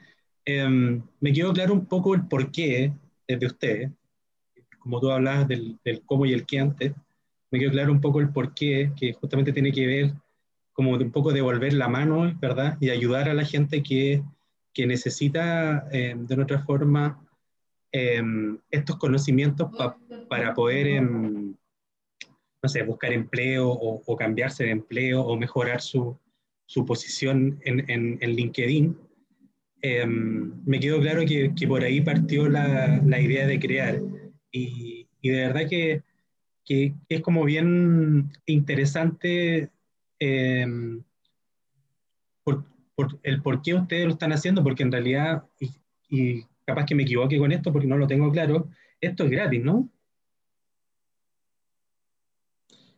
Eh, 0.47 1.01
me 1.21 1.33
quedó 1.33 1.53
claro 1.53 1.73
un 1.73 1.87
poco 1.87 2.15
el 2.15 2.27
porqué 2.27 2.93
de 3.27 3.47
usted. 3.47 3.91
Como 4.79 5.01
tú 5.01 5.11
hablabas 5.11 5.49
del, 5.49 5.79
del 5.85 6.03
cómo 6.03 6.27
y 6.27 6.33
el 6.33 6.45
qué 6.45 6.61
antes, 6.61 6.93
me 7.51 7.59
quedó 7.59 7.71
claro 7.71 7.93
un 7.93 8.01
poco 8.01 8.21
el 8.21 8.31
porqué, 8.31 8.93
que 8.97 9.13
justamente 9.13 9.53
tiene 9.53 9.73
que 9.73 9.87
ver 9.87 10.15
como 10.75 10.91
un 10.91 11.13
poco 11.13 11.33
devolver 11.33 11.73
la 11.73 11.89
mano, 11.89 12.37
¿verdad? 12.41 12.77
Y 12.81 12.91
ayudar 12.91 13.29
a 13.29 13.35
la 13.35 13.45
gente 13.45 13.83
que, 13.83 14.23
que 14.73 14.87
necesita 14.87 15.89
eh, 15.93 16.15
de 16.19 16.43
otra 16.43 16.59
forma 16.65 17.25
em, 17.93 18.59
estos 18.71 18.97
conocimientos 18.97 19.71
para 20.29 20.53
poder, 20.53 21.01
no 21.01 21.55
sé, 22.69 22.83
buscar 22.83 23.13
empleo 23.13 23.69
o, 23.71 24.17
cambiarse 24.17 24.65
de 24.65 24.71
empleo 24.71 25.23
o 25.23 25.37
mejorar 25.37 25.81
su, 25.81 26.19
su 26.67 26.85
posición 26.85 27.61
en, 27.65 27.89
en, 27.89 28.19
en 28.21 28.31
LinkedIn. 28.31 28.99
Em, 29.87 30.51
me 30.65 30.81
quedó 30.81 30.99
claro 30.99 31.27
que, 31.27 31.53
que, 31.55 31.69
por 31.69 31.85
ahí 31.85 32.01
partió 32.01 32.49
la, 32.49 33.03
la 33.05 33.21
idea 33.21 33.47
de 33.47 33.61
crear. 33.61 34.01
Y, 34.51 35.07
y 35.21 35.29
de 35.29 35.47
verdad 35.47 35.69
que, 35.69 36.03
que, 36.65 36.95
es 37.11 37.21
como 37.21 37.45
bien 37.45 38.31
interesante 38.47 39.69
por, 42.45 42.65
por, 42.95 43.21
el 43.25 43.43
por 43.43 43.61
qué 43.61 43.75
ustedes 43.75 44.07
lo 44.07 44.13
están 44.13 44.33
haciendo, 44.33 44.63
porque 44.63 44.85
en 44.85 44.93
realidad, 44.93 45.45
y, 45.61 45.69
y, 46.09 46.47
capaz 46.65 46.87
que 46.87 46.95
me 46.95 47.03
equivoque 47.03 47.37
con 47.37 47.53
esto 47.53 47.71
porque 47.71 47.87
no 47.87 47.99
lo 47.99 48.07
tengo 48.07 48.33
claro, 48.33 48.71
esto 49.03 49.25
es 49.25 49.31
gratis, 49.31 49.63
¿no? 49.63 49.91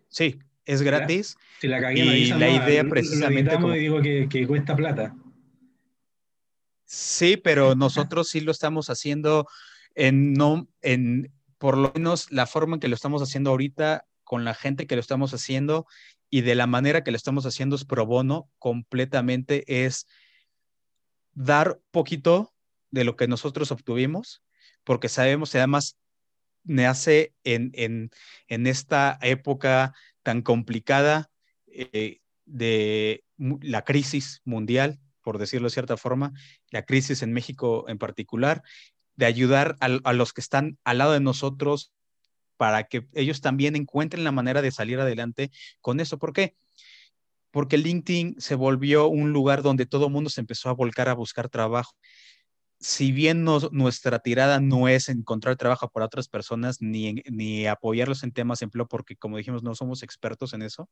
Sí, 0.09 0.39
es 0.65 0.83
gratis. 0.83 1.37
Si 1.59 1.67
la 1.67 1.81
cagué, 1.81 2.05
y 2.05 2.27
la 2.27 2.49
idea 2.49 2.85
precisamente... 2.85 3.57
Como... 3.57 3.75
y 3.75 3.81
digo 3.81 4.01
que, 4.01 4.29
que 4.31 4.47
cuesta 4.47 4.77
plata. 4.77 5.17
Sí, 6.87 7.37
pero 7.37 7.75
nosotros 7.75 8.29
sí 8.29 8.41
lo 8.41 8.53
estamos 8.53 8.91
haciendo 8.91 9.49
en, 9.97 10.35
no, 10.35 10.69
en, 10.83 11.33
por 11.59 11.77
lo 11.77 11.93
menos 11.93 12.31
la 12.31 12.47
forma 12.47 12.77
en 12.77 12.81
que 12.81 12.89
lo 12.89 12.95
estamos 12.95 13.23
haciendo 13.23 13.51
ahorita, 13.51 14.07
con 14.23 14.45
la 14.45 14.55
gente 14.55 14.87
que 14.87 14.95
lo 14.95 15.01
estamos 15.01 15.35
haciendo 15.35 15.87
y 16.31 16.43
de 16.43 16.55
la 16.55 16.67
manera 16.67 17.03
que 17.03 17.11
lo 17.11 17.17
estamos 17.17 17.45
haciendo 17.45 17.75
es 17.75 17.85
pro 17.85 18.07
bono 18.07 18.49
completamente, 18.59 19.85
es 19.85 20.07
dar 21.33 21.81
poquito 21.91 22.55
de 22.91 23.05
lo 23.05 23.17
que 23.17 23.29
nosotros 23.29 23.73
obtuvimos, 23.73 24.43
porque 24.85 25.09
sabemos 25.09 25.51
que 25.51 25.59
además 25.59 25.97
nace 26.63 27.35
en, 27.43 27.71
en, 27.75 28.11
en 28.47 28.67
esta 28.67 29.19
época 29.23 29.93
tan 30.23 30.43
complicada 30.43 31.31
eh, 31.67 32.21
de 32.45 33.25
la 33.37 33.83
crisis 33.83 34.41
mundial, 34.45 35.01
por 35.27 35.39
decirlo 35.39 35.67
de 35.67 35.75
cierta 35.75 35.97
forma, 35.97 36.33
la 36.71 36.85
crisis 36.85 37.21
en 37.21 37.33
México 37.33 37.85
en 37.89 37.99
particular, 37.99 38.63
de 39.17 39.27
ayudar 39.27 39.77
a, 39.81 40.13
los 40.13 40.33
que 40.33 40.41
están 40.41 40.79
al 40.85 40.99
lado 40.99 41.15
de 41.15 41.19
nosotros 41.19 41.91
para 42.57 42.85
que 42.85 43.09
ellos 43.13 43.41
también 43.41 43.75
encuentren 43.75 44.23
la 44.23 44.31
manera 44.31 44.63
de 44.63 44.71
salir 44.71 45.01
adelante 45.01 45.51
con 45.81 45.99
eso. 45.99 46.17
¿Por 46.21 46.33
qué? 46.33 46.55
Porque 47.51 47.77
LinkedIn 47.77 48.37
se 48.39 48.55
volvió 48.55 49.09
un 49.09 49.33
lugar 49.33 49.63
donde 49.63 49.85
todo 49.85 50.07
el 50.07 50.13
mundo 50.13 50.31
se 50.31 50.43
empezó 50.43 50.69
a 50.69 50.75
volcar 50.75 51.09
a 51.09 51.15
buscar 51.15 51.49
trabajo. 51.49 51.97
Si 52.79 53.11
bien 53.11 53.45
nuestra 53.73 54.21
tirada 54.21 54.61
no 54.61 54.87
es 54.87 55.09
encontrar 55.09 55.57
trabajo 55.57 55.91
para 55.91 56.07
otras 56.07 56.29
personas 56.29 56.81
ni, 56.81 57.15
ni 57.29 57.67
apoyarlos 57.67 58.23
en 58.23 58.31
temas 58.31 58.61
de 58.61 58.67
empleo, 58.67 58.87
porque 58.87 59.17
como 59.17 59.39
dijimos, 59.39 59.65
no 59.65 59.75
somos 59.75 60.05
expertos 60.05 60.53
en 60.53 60.63
eso, 60.63 60.89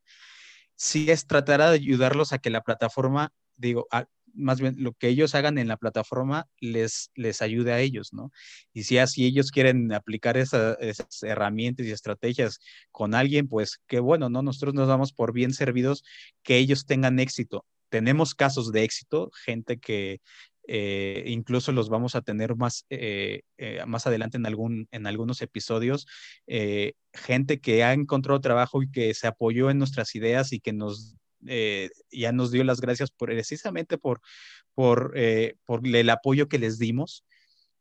sí 0.75 1.09
es 1.09 1.29
tratar 1.29 1.61
de 1.61 1.67
ayudarlos 1.67 2.33
a 2.33 2.39
que 2.39 2.51
la 2.51 2.63
plataforma, 2.63 3.33
digo, 3.57 3.87
a, 3.91 4.07
más 4.35 4.61
bien 4.61 4.75
lo 4.79 4.93
que 4.93 5.09
ellos 5.09 5.35
hagan 5.35 5.59
en 5.59 5.69
la 5.69 5.77
plataforma 5.77 6.47
les, 6.61 7.11
les 7.15 7.43
ayude 7.43 7.73
a 7.73 7.81
ellos, 7.81 8.13
¿no? 8.13 8.33
Y 8.73 8.85
si 8.85 8.99
así 8.99 9.25
ellos 9.25 9.51
quieren 9.51 9.93
aplicar 9.93 10.37
esa, 10.37 10.75
esas 10.75 11.23
herramientas 11.23 11.87
y 11.87 11.91
estrategias 11.91 12.59
con 12.91 13.15
alguien, 13.15 13.49
pues 13.49 13.81
qué 13.87 14.01
bueno, 14.01 14.29
¿no? 14.29 14.43
Nosotros 14.43 14.75
nos 14.75 14.89
damos 14.89 15.13
por 15.13 15.33
bien 15.33 15.53
servidos 15.53 16.05
que 16.43 16.59
ellos 16.59 16.87
tengan 16.87 17.19
éxito. 17.19 17.65
Tenemos 17.89 18.35
casos 18.35 18.73
de 18.73 18.85
éxito, 18.85 19.31
gente 19.45 19.79
que 19.79 20.21
eh, 20.67 21.25
incluso 21.27 21.73
los 21.73 21.91
vamos 21.91 22.15
a 22.15 22.23
tener 22.23 22.57
más, 22.57 22.87
eh, 22.89 23.43
eh, 23.59 23.85
más 23.87 24.07
adelante 24.07 24.39
en, 24.39 24.47
algún, 24.47 24.89
en 24.93 25.07
algunos 25.07 25.43
episodios, 25.43 26.07
gente 27.13 27.61
que 27.61 27.85
ha 27.85 27.93
encontrado 27.93 28.41
trabajo 28.41 28.83
y 28.83 28.91
que 28.91 29.13
se 29.15 29.27
apoyó 29.27 29.71
en 29.71 29.79
nuestras 29.79 30.15
ideas 30.15 30.53
y 30.53 30.61
que 30.61 30.73
nos 30.73 31.17
eh, 31.47 31.91
ya 32.11 32.33
nos 32.33 32.51
dio 32.51 32.65
las 32.65 32.81
gracias 32.81 33.11
precisamente 33.11 33.99
por, 33.99 34.21
por, 34.75 35.13
eh, 35.17 35.57
por, 35.65 35.87
el 35.87 36.11
apoyo 36.11 36.49
que 36.49 36.59
les 36.59 36.79
dimos, 36.79 37.25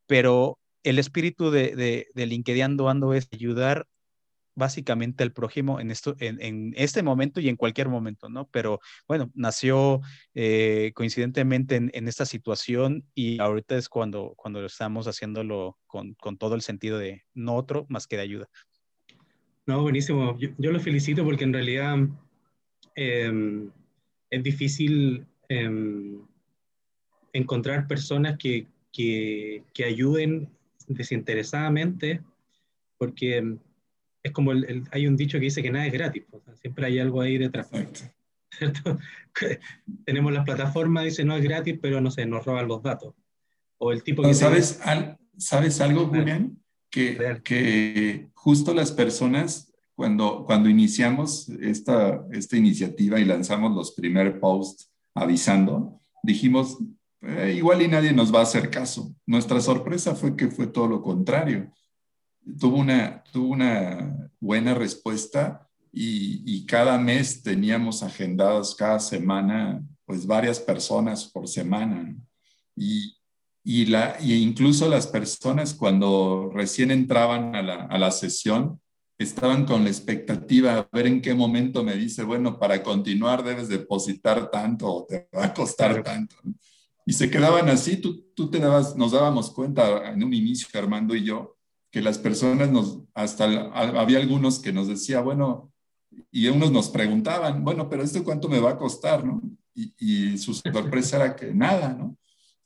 pero 0.08 0.60
el 0.84 1.00
espíritu 1.00 1.52
de, 1.52 1.76
de, 1.76 2.08
de 2.14 2.26
LinkedIn 2.26 2.80
Ando 2.88 3.14
es 3.14 3.28
ayudar 3.32 3.88
básicamente 4.56 5.24
al 5.24 5.32
prójimo 5.32 5.80
en, 5.80 5.92
esto, 5.92 6.16
en, 6.20 6.74
este 6.76 7.04
momento 7.04 7.40
y 7.40 7.50
en 7.50 7.56
cualquier 7.56 7.90
momento, 7.90 8.30
¿no? 8.30 8.48
Pero 8.50 8.80
bueno, 9.08 9.32
nació 9.34 10.02
eh, 10.34 10.92
coincidentemente 10.96 11.76
en, 11.76 11.92
en, 11.94 12.08
esta 12.08 12.26
situación 12.26 13.06
y 13.16 13.40
ahorita 13.40 13.78
es 13.78 13.90
cuando, 13.90 14.34
cuando 14.36 14.66
estamos 14.66 15.08
haciéndolo 15.08 15.78
con, 15.88 16.14
con, 16.16 16.38
todo 16.38 16.56
el 16.56 16.62
sentido 16.62 16.98
de 16.98 17.24
no 17.34 17.56
otro 17.56 17.86
más 17.90 18.08
que 18.08 18.18
de 18.18 18.24
ayuda. 18.24 18.50
No, 19.66 19.82
buenísimo. 19.82 20.38
Yo, 20.38 20.50
yo 20.58 20.72
lo 20.72 20.80
felicito 20.80 21.24
porque 21.24 21.46
en 21.46 21.54
realidad 21.54 21.98
eh, 22.96 23.70
es 24.30 24.44
difícil 24.44 25.26
eh, 25.50 26.18
encontrar 27.34 27.88
personas 27.88 28.38
que, 28.38 28.68
que, 28.92 29.64
que, 29.74 29.84
ayuden 29.84 30.50
desinteresadamente, 30.88 32.22
porque 32.98 33.58
es 34.24 34.32
como 34.32 34.52
el, 34.52 34.66
el, 34.66 34.84
hay 34.92 35.08
un 35.08 35.18
dicho 35.18 35.38
que 35.40 35.46
dice 35.46 35.62
que 35.62 35.72
nada 35.72 35.86
es 35.86 35.94
gratis, 35.94 36.24
o 36.32 36.40
sea, 36.40 36.56
siempre 36.56 36.86
hay 36.86 37.00
algo 37.00 37.22
ahí 37.22 37.38
detrás. 37.38 37.70
¿cierto? 38.58 39.00
Tenemos 40.06 40.32
las 40.32 40.46
plataformas, 40.46 41.06
dice 41.06 41.26
no 41.26 41.36
es 41.36 41.44
gratis, 41.44 41.78
pero 41.82 42.02
no 42.02 42.12
sé, 42.12 42.26
nos 42.26 42.46
roban 42.46 42.68
los 42.68 42.82
datos. 42.82 43.14
O 43.78 43.92
el 43.92 44.04
tipo 44.04 44.22
que... 44.22 44.34
¿Sabes, 44.34 44.80
al, 44.84 45.18
¿sabes 45.38 45.82
algo, 45.82 46.08
Julián? 46.08 46.60
Que, 46.90 47.42
que 47.44 48.28
justo 48.34 48.74
las 48.74 48.92
personas 48.92 49.73
cuando, 49.96 50.46
cuando 50.46 50.70
iniciamos 50.70 51.50
esta, 51.50 52.26
esta 52.32 52.58
iniciativa 52.58 53.20
y 53.20 53.26
lanzamos 53.26 53.76
los 53.76 53.92
primeros 53.92 54.40
posts 54.40 54.92
avisando, 55.14 56.02
dijimos, 56.24 56.78
eh, 57.22 57.54
igual 57.58 57.82
y 57.82 57.88
nadie 57.88 58.12
nos 58.12 58.34
va 58.34 58.40
a 58.40 58.44
hacer 58.44 58.70
caso. 58.70 59.14
Nuestra 59.26 59.62
sorpresa 59.62 60.16
fue 60.16 60.36
que 60.36 60.50
fue 60.50 60.68
todo 60.68 60.88
lo 60.88 61.02
contrario. 61.02 61.72
Tuvo 62.60 62.78
una, 62.78 63.24
tuvo 63.32 63.54
una 63.54 64.30
buena 64.40 64.74
respuesta 64.74 65.70
y, 65.92 66.42
y 66.46 66.66
cada 66.66 66.98
mes 66.98 67.44
teníamos 67.44 68.04
agendados 68.04 68.76
cada 68.76 69.00
semana, 69.00 69.82
pues 70.06 70.26
varias 70.26 70.60
personas 70.60 71.26
por 71.26 71.48
semana. 71.48 72.16
Y, 72.76 73.16
y, 73.64 73.86
la, 73.86 74.18
y 74.20 74.34
incluso 74.34 74.90
las 74.90 75.08
personas 75.08 75.74
cuando 75.74 76.52
recién 76.54 76.92
entraban 76.92 77.56
a 77.56 77.62
la, 77.62 77.76
a 77.86 77.98
la 77.98 78.12
sesión, 78.12 78.82
estaban 79.24 79.66
con 79.66 79.84
la 79.84 79.90
expectativa 79.90 80.78
a 80.78 80.90
ver 80.92 81.08
en 81.08 81.22
qué 81.22 81.34
momento 81.34 81.84
me 81.84 81.96
dice, 81.96 82.24
bueno, 82.24 82.60
para 82.60 82.84
continuar 82.84 83.44
debes 83.44 83.70
depositar 83.70 84.50
tanto 84.52 84.88
o 84.88 85.06
te 85.06 85.28
va 85.36 85.46
a 85.46 85.54
costar 85.54 86.04
tanto. 86.04 86.36
Y 87.06 87.14
se 87.14 87.30
quedaban 87.30 87.70
así, 87.70 87.98
tú, 87.98 88.26
tú 88.36 88.50
te 88.50 88.60
dabas, 88.60 88.96
nos 88.96 89.12
dábamos 89.12 89.52
cuenta 89.52 90.12
en 90.12 90.24
un 90.24 90.34
inicio, 90.34 90.68
Armando 90.80 91.16
y 91.16 91.24
yo, 91.24 91.58
que 91.92 92.02
las 92.02 92.18
personas 92.18 92.70
nos, 92.72 93.00
hasta 93.14 93.46
había 93.74 94.20
algunos 94.20 94.60
que 94.60 94.72
nos 94.72 94.88
decía, 94.88 95.22
bueno, 95.22 95.72
y 96.32 96.48
unos 96.48 96.72
nos 96.72 96.90
preguntaban, 96.90 97.64
bueno, 97.64 97.90
pero 97.90 98.04
esto 98.04 98.24
cuánto 98.24 98.48
me 98.48 98.60
va 98.60 98.72
a 98.72 98.78
costar, 98.78 99.26
¿no? 99.26 99.42
Y, 99.76 99.94
y 99.98 100.38
su 100.38 100.54
sorpresa 100.54 101.18
era 101.18 101.36
que 101.36 101.54
nada, 101.54 101.94
¿no? 101.94 102.18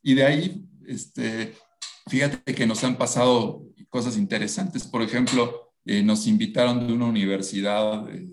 Y 0.04 0.14
de 0.14 0.26
ahí, 0.26 0.66
este, 0.86 1.56
fíjate 2.08 2.54
que 2.54 2.68
nos 2.68 2.84
han 2.84 2.98
pasado 2.98 3.68
cosas 3.90 4.18
interesantes. 4.18 4.86
Por 4.86 5.02
ejemplo, 5.02 5.67
eh, 5.88 6.04
nos 6.04 6.28
invitaron 6.28 6.86
de 6.86 6.94
una 6.94 7.06
universidad 7.06 8.04
de, 8.04 8.30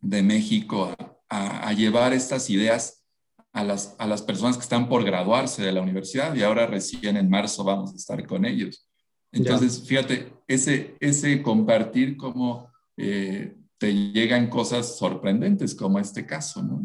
de 0.00 0.22
México 0.22 0.94
a, 0.96 1.18
a, 1.28 1.68
a, 1.68 1.72
llevar 1.72 2.12
estas 2.12 2.48
ideas 2.50 3.04
a 3.52 3.64
las, 3.64 3.96
a 3.98 4.06
las 4.06 4.22
personas 4.22 4.56
que 4.56 4.62
están 4.62 4.88
por 4.88 5.04
graduarse 5.04 5.62
de 5.62 5.72
la 5.72 5.82
universidad 5.82 6.34
y 6.36 6.42
ahora 6.42 6.66
recién 6.66 7.16
en 7.16 7.28
marzo 7.28 7.64
vamos 7.64 7.92
a 7.92 7.96
estar 7.96 8.24
con 8.26 8.44
ellos. 8.44 8.88
Entonces, 9.32 9.80
ya. 9.80 9.86
fíjate, 9.86 10.32
ese, 10.46 10.96
ese 11.00 11.42
compartir 11.42 12.16
cómo 12.16 12.70
eh, 12.96 13.56
te 13.76 13.92
llegan 13.92 14.48
cosas 14.48 14.96
sorprendentes 14.96 15.74
como 15.74 15.98
este 15.98 16.24
caso, 16.24 16.62
¿no? 16.62 16.80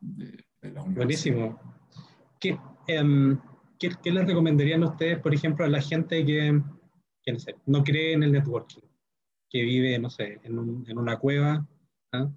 De, 0.00 0.44
de 0.60 0.70
la 0.70 0.82
Buenísimo. 0.82 1.58
¿Qué, 2.38 2.58
um, 3.00 3.38
¿qué, 3.78 3.90
¿Qué, 4.02 4.10
les 4.12 4.26
recomendarían 4.26 4.84
ustedes, 4.84 5.18
por 5.18 5.32
ejemplo, 5.32 5.64
a 5.64 5.68
la 5.68 5.80
gente 5.80 6.26
que, 6.26 6.60
que 7.22 7.36
no 7.64 7.82
cree 7.82 8.12
en 8.12 8.22
el 8.22 8.32
networking? 8.32 8.85
Que 9.50 9.62
vive, 9.62 9.98
no 9.98 10.10
sé, 10.10 10.40
en, 10.42 10.58
un, 10.58 10.84
en 10.88 10.98
una 10.98 11.18
cueva, 11.18 11.66
¿ah? 12.12 12.28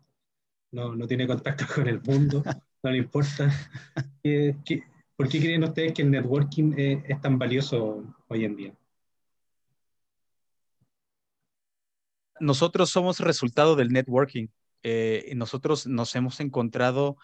no, 0.71 0.95
no, 0.95 1.07
tiene 1.07 1.27
contacto 1.27 1.65
con 1.73 1.87
el 1.87 2.01
mundo, 2.01 2.43
no 2.83 2.91
le 2.91 2.97
importa. 2.97 3.51
¿Qué, 4.23 4.55
qué, 4.65 4.83
por 5.15 5.27
qué 5.27 5.39
creen 5.39 5.63
ustedes 5.63 5.93
que 5.93 6.01
el 6.01 6.11
networking 6.11 6.73
es, 6.77 7.03
es 7.07 7.21
tan 7.21 7.37
valioso 7.37 8.03
hoy 8.27 8.45
en 8.45 8.55
día? 8.55 8.73
Nosotros 12.39 12.89
somos 12.89 13.19
resultado 13.19 13.75
del 13.75 13.89
networking. 13.89 14.47
Eh, 14.83 15.33
nosotros 15.35 15.87
nos 15.87 16.15
hemos 16.15 16.39
encontrado 16.39 17.17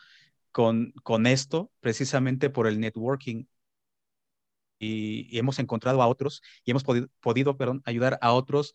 con, 0.51 0.91
con 1.03 1.25
esto 1.25 1.71
precisamente 1.79 2.49
por 2.49 2.67
el 2.67 2.79
networking 2.79 3.45
y, 4.79 5.37
hemos 5.37 5.59
encontrado 5.59 6.01
a 6.01 6.07
otros 6.07 6.41
y 6.63 6.71
hemos 6.71 6.83
podido, 6.83 7.07
podido 7.21 7.57
perdón, 7.57 7.81
ayudar 7.85 8.17
a 8.21 8.33
otros 8.33 8.73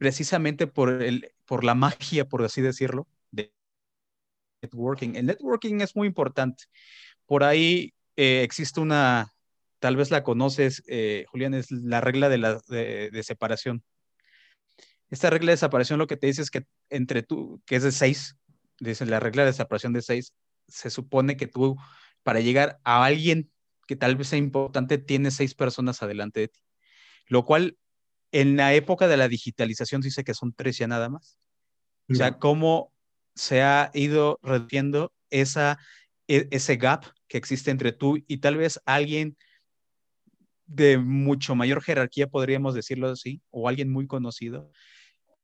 precisamente 0.00 0.66
por, 0.66 1.02
el, 1.02 1.30
por 1.44 1.62
la 1.62 1.74
magia, 1.74 2.26
por 2.26 2.42
así 2.42 2.62
decirlo, 2.62 3.06
de 3.32 3.52
networking. 4.62 5.14
El 5.14 5.26
networking 5.26 5.82
es 5.82 5.94
muy 5.94 6.08
importante. 6.08 6.64
Por 7.26 7.44
ahí 7.44 7.92
eh, 8.16 8.40
existe 8.42 8.80
una, 8.80 9.30
tal 9.78 9.96
vez 9.96 10.10
la 10.10 10.22
conoces, 10.22 10.82
eh, 10.86 11.26
Julián, 11.28 11.52
es 11.52 11.70
la 11.70 12.00
regla 12.00 12.30
de, 12.30 12.38
la, 12.38 12.62
de, 12.68 13.22
separación. 13.22 13.84
Esta 15.10 15.28
regla 15.28 15.50
de 15.50 15.58
separación 15.58 15.98
lo 15.98 16.06
que 16.06 16.16
te 16.16 16.28
dice 16.28 16.40
es 16.40 16.50
que 16.50 16.64
entre 16.88 17.22
tú, 17.22 17.60
que 17.66 17.76
es 17.76 17.82
de 17.82 17.92
seis, 17.92 18.38
dice 18.78 19.04
la 19.04 19.20
regla 19.20 19.44
de 19.44 19.52
separación 19.52 19.92
de 19.92 20.00
seis, 20.00 20.32
se 20.66 20.88
supone 20.88 21.36
que 21.36 21.46
tú, 21.46 21.76
para 22.22 22.40
llegar 22.40 22.80
a 22.84 23.04
alguien 23.04 23.50
que 23.86 23.96
tal 23.96 24.16
vez 24.16 24.28
sea 24.28 24.38
importante, 24.38 24.96
tienes 24.96 25.34
seis 25.34 25.54
personas 25.54 26.02
adelante 26.02 26.40
de 26.40 26.48
ti. 26.48 26.60
Lo 27.26 27.44
cual 27.44 27.76
en 28.32 28.56
la 28.56 28.74
época 28.74 29.08
de 29.08 29.16
la 29.16 29.28
digitalización 29.28 30.00
dice 30.00 30.24
que 30.24 30.34
son 30.34 30.52
tres 30.52 30.78
ya 30.78 30.86
nada 30.86 31.08
más. 31.08 31.38
O 32.08 32.14
sea, 32.14 32.38
cómo 32.38 32.92
se 33.36 33.62
ha 33.62 33.90
ido 33.94 34.40
reduciendo 34.42 35.12
esa, 35.30 35.78
e, 36.26 36.48
ese 36.50 36.76
gap 36.76 37.04
que 37.28 37.38
existe 37.38 37.70
entre 37.70 37.92
tú 37.92 38.18
y 38.26 38.38
tal 38.38 38.56
vez 38.56 38.80
alguien 38.84 39.36
de 40.66 40.98
mucho 40.98 41.54
mayor 41.54 41.82
jerarquía, 41.82 42.26
podríamos 42.26 42.74
decirlo 42.74 43.08
así, 43.08 43.42
o 43.50 43.68
alguien 43.68 43.90
muy 43.90 44.06
conocido, 44.06 44.70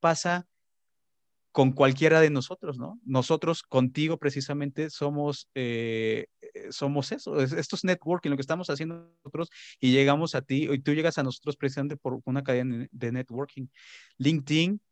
pasa 0.01 0.47
con 1.57 1.73
cualquiera 1.73 2.21
de 2.21 2.29
nosotros, 2.29 2.77
¿no? 2.77 3.01
Nosotros 3.07 3.63
contigo 3.63 4.19
precisamente 4.19 4.91
somos, 4.91 5.49
eh, 5.55 6.27
eh, 6.43 6.71
somos 6.71 7.13
eso, 7.13 7.41
esto 7.41 7.77
es 7.77 7.83
networking, 7.83 8.29
lo 8.29 8.37
que 8.37 8.43
estamos 8.43 8.69
haciendo 8.69 9.11
nosotros 9.25 9.49
y 9.81 9.91
llegamos 9.91 10.35
a 10.35 10.43
ti 10.43 10.69
y 10.71 10.79
tú 10.81 10.93
llegas 10.93 11.17
a 11.17 11.23
nosotros 11.23 11.57
precisamente 11.57 11.97
por 11.97 12.21
una 12.27 12.43
cadena 12.43 12.87
de 12.91 13.11
networking. 13.11 13.69
LinkedIn 14.19 14.83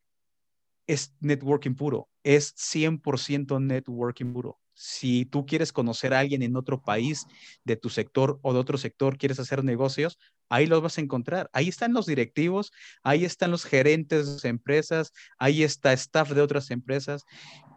es 0.86 1.14
networking 1.20 1.74
puro, 1.74 2.08
es 2.22 2.54
100% 2.56 3.60
networking 3.60 4.32
puro. 4.32 4.58
Si 4.74 5.24
tú 5.24 5.46
quieres 5.46 5.72
conocer 5.72 6.12
a 6.12 6.18
alguien 6.18 6.42
en 6.42 6.56
otro 6.56 6.82
país 6.82 7.26
de 7.64 7.76
tu 7.76 7.88
sector 7.88 8.38
o 8.42 8.52
de 8.52 8.58
otro 8.58 8.76
sector, 8.76 9.16
quieres 9.16 9.38
hacer 9.38 9.64
negocios, 9.64 10.18
ahí 10.48 10.66
los 10.66 10.82
vas 10.82 10.98
a 10.98 11.00
encontrar. 11.00 11.48
Ahí 11.52 11.68
están 11.68 11.92
los 11.92 12.06
directivos, 12.06 12.72
ahí 13.02 13.24
están 13.24 13.50
los 13.50 13.64
gerentes 13.64 14.42
de 14.42 14.48
empresas, 14.48 15.12
ahí 15.38 15.62
está 15.62 15.92
staff 15.92 16.30
de 16.30 16.42
otras 16.42 16.70
empresas, 16.70 17.24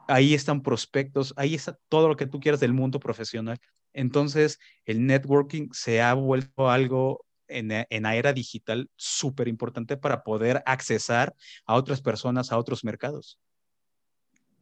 ahí 0.07 0.33
están 0.33 0.61
prospectos, 0.61 1.33
ahí 1.37 1.55
está 1.55 1.77
todo 1.89 2.07
lo 2.07 2.15
que 2.15 2.27
tú 2.27 2.39
quieras 2.39 2.59
del 2.59 2.73
mundo 2.73 2.99
profesional. 2.99 3.57
Entonces, 3.93 4.59
el 4.85 5.05
networking 5.05 5.69
se 5.71 6.01
ha 6.01 6.13
vuelto 6.13 6.69
algo 6.69 7.25
en, 7.47 7.69
la 8.03 8.15
era 8.15 8.33
digital 8.33 8.89
súper 8.95 9.47
importante 9.47 9.97
para 9.97 10.23
poder 10.23 10.61
accesar 10.65 11.33
a 11.65 11.75
otras 11.75 12.01
personas, 12.01 12.51
a 12.51 12.57
otros 12.57 12.83
mercados. 12.83 13.39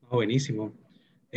buenísimo. 0.09 0.73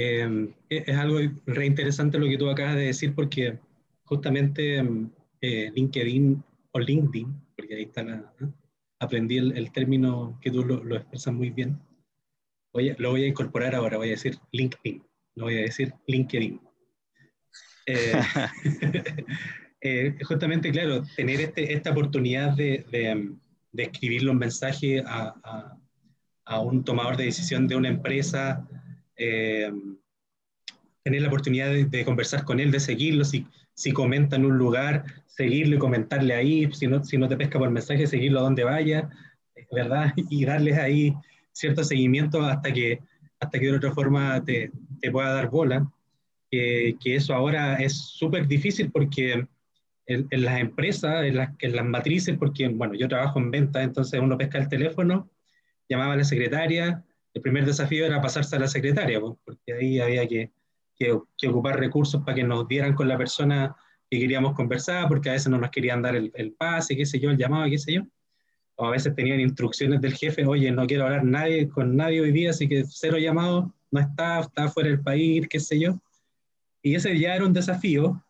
Em, 0.01 0.55
e, 0.71 0.85
es 0.87 0.97
algo 0.97 1.19
re 1.47 1.67
interesante 1.67 2.21
lo 2.21 2.29
que 2.29 2.39
tú 2.39 2.49
acabas 2.49 2.77
de 2.77 2.83
decir 2.83 3.17
porque 3.17 3.59
justamente 4.05 4.77
em, 4.77 5.11
eh, 5.41 5.73
LinkedIn 5.75 6.41
o 6.71 6.79
LinkedIn, 6.79 7.35
porque 7.57 7.75
ahí 7.75 7.83
está 7.83 8.05
la, 8.05 8.33
aprendí 9.01 9.39
el, 9.39 9.73
término 9.73 10.39
que 10.41 10.53
tú 10.53 10.65
lo, 10.65 10.97
expresas 10.97 11.35
muy 11.35 11.51
bien. 11.51 11.81
lo 12.73 13.11
voy 13.11 13.25
a 13.25 13.27
incorporar 13.27 13.75
ahora, 13.75 13.97
voy 13.97 14.09
a 14.09 14.11
decir 14.13 14.39
LinkedIn, 14.53 15.03
no 15.35 15.47
voy 15.47 15.59
a 15.59 15.63
decir 15.63 15.93
LinkedIn. 16.07 16.61
Eh, 17.87 18.13
eh, 19.81 20.17
justamente, 20.23 20.71
claro, 20.71 21.03
tener 21.17 21.41
este, 21.41 21.73
esta 21.73 21.91
oportunidad 21.91 22.55
de, 22.55 22.87
de, 22.93 23.33
de 23.73 23.83
escribirle 23.83 24.31
un 24.31 24.39
mensaje 24.39 25.01
a, 25.05 25.35
a, 25.43 25.77
a, 26.45 26.61
un 26.61 26.85
tomador 26.85 27.17
de 27.17 27.25
decisión 27.25 27.67
de 27.67 27.75
una 27.75 27.89
empresa, 27.89 28.65
eh, 29.19 29.73
tener 31.03 31.23
la 31.23 31.29
oportunidad 31.29 31.71
de, 31.71 31.85
de, 31.85 32.05
conversar 32.05 32.45
con 32.45 32.61
él, 32.61 32.71
de 32.71 32.81
seguirlo, 32.81 33.25
si, 33.25 33.47
si 33.75 33.93
comenta 33.93 34.37
en 34.37 34.45
un 34.45 34.57
lugar, 34.59 35.05
seguirlo 35.27 35.77
y 35.77 35.79
comentarle 35.79 36.35
ahí, 36.35 36.69
si 36.73 36.87
no, 36.87 37.05
si 37.05 37.19
no 37.19 37.29
te 37.29 37.37
pesca 37.37 37.59
por 37.59 37.71
mensaje, 37.71 38.07
seguirlo 38.07 38.41
a 38.41 38.45
donde 38.45 38.65
vaya, 38.65 39.11
¿verdad? 39.73 40.13
Y 40.31 40.45
darles 40.45 40.79
ahí 40.79 41.15
cierto 41.53 41.85
seguimiento 41.85 42.43
hasta 42.43 42.73
que, 42.73 43.01
hasta 43.41 43.59
que 43.59 43.67
de 43.67 43.77
otra 43.77 43.93
forma 43.93 44.43
te, 44.45 44.71
te 45.01 45.11
pueda 45.11 45.33
dar 45.33 45.51
bola. 45.51 45.91
que 46.51 46.97
eso 47.03 47.35
ahora 47.35 47.77
es 47.77 47.97
súper 47.97 48.47
difícil 48.47 48.91
porque 48.91 49.47
en, 50.07 50.27
en, 50.31 50.43
las 50.43 50.59
empresas, 50.61 51.25
en 51.25 51.37
las, 51.37 51.51
en 51.61 51.77
las 51.77 51.85
matrices, 51.85 52.37
porque, 52.39 52.67
bueno, 52.69 52.95
yo 52.95 53.09
trabajo 53.09 53.39
en 53.39 53.51
venta, 53.51 53.83
entonces 53.83 54.19
uno 54.21 54.39
pesca 54.39 54.59
el 54.59 54.69
teléfono, 54.69 55.31
llamaba 55.89 56.15
a 56.15 56.17
la 56.17 56.25
secretaria, 56.25 57.05
el 57.35 57.43
primer 57.43 57.65
desafío 57.65 58.07
era 58.07 58.21
pasarse 58.21 58.57
a 58.57 58.59
la 58.59 58.69
secretaria, 58.69 59.21
porque 59.21 59.73
ahí 59.73 60.01
había 60.01 60.27
que 60.27 60.53
que, 60.99 61.49
ocupar 61.49 61.79
recursos 61.79 62.23
para 62.23 62.35
que 62.35 62.45
nos 62.45 62.67
dieran 62.67 62.95
con 62.95 63.09
la 63.09 63.17
persona 63.17 63.75
que 64.11 64.19
queríamos 64.19 64.55
conversar, 64.55 65.07
porque 65.09 65.31
a 65.31 65.33
veces 65.33 65.49
no 65.49 65.59
nos 65.59 65.71
querían 65.71 66.03
dar 66.03 66.17
el, 66.17 66.33
el 66.35 66.53
pase, 66.53 66.97
qué 66.97 67.07
sé 67.07 67.21
yo, 67.21 67.31
el 67.31 67.37
llamado, 67.37 67.69
qué 67.71 67.79
sé 67.79 67.93
yo. 67.95 68.03
O 68.77 68.87
a 68.87 68.91
veces 68.91 69.15
tenían 69.15 69.41
instrucciones 69.41 70.01
del 70.01 70.15
jefe, 70.15 70.47
oye, 70.47 70.71
no 70.71 70.87
quiero 70.87 71.05
hablar 71.05 71.25
nadie, 71.25 71.69
con 71.69 71.97
nadie 71.97 72.21
hoy 72.21 72.33
día, 72.33 72.51
así 72.51 72.69
que 72.69 72.85
cero 72.89 73.19
llamado, 73.19 73.75
no 73.91 74.01
está, 74.01 74.41
está 74.41 74.69
fuera 74.69 74.89
del 74.89 75.01
país, 75.01 75.47
qué 75.49 75.61
sé 75.61 75.79
yo. 75.79 76.01
Y 76.83 76.95
ese 76.95 77.19
ya 77.19 77.35
era 77.35 77.45
un 77.45 77.53
desafío 77.53 78.23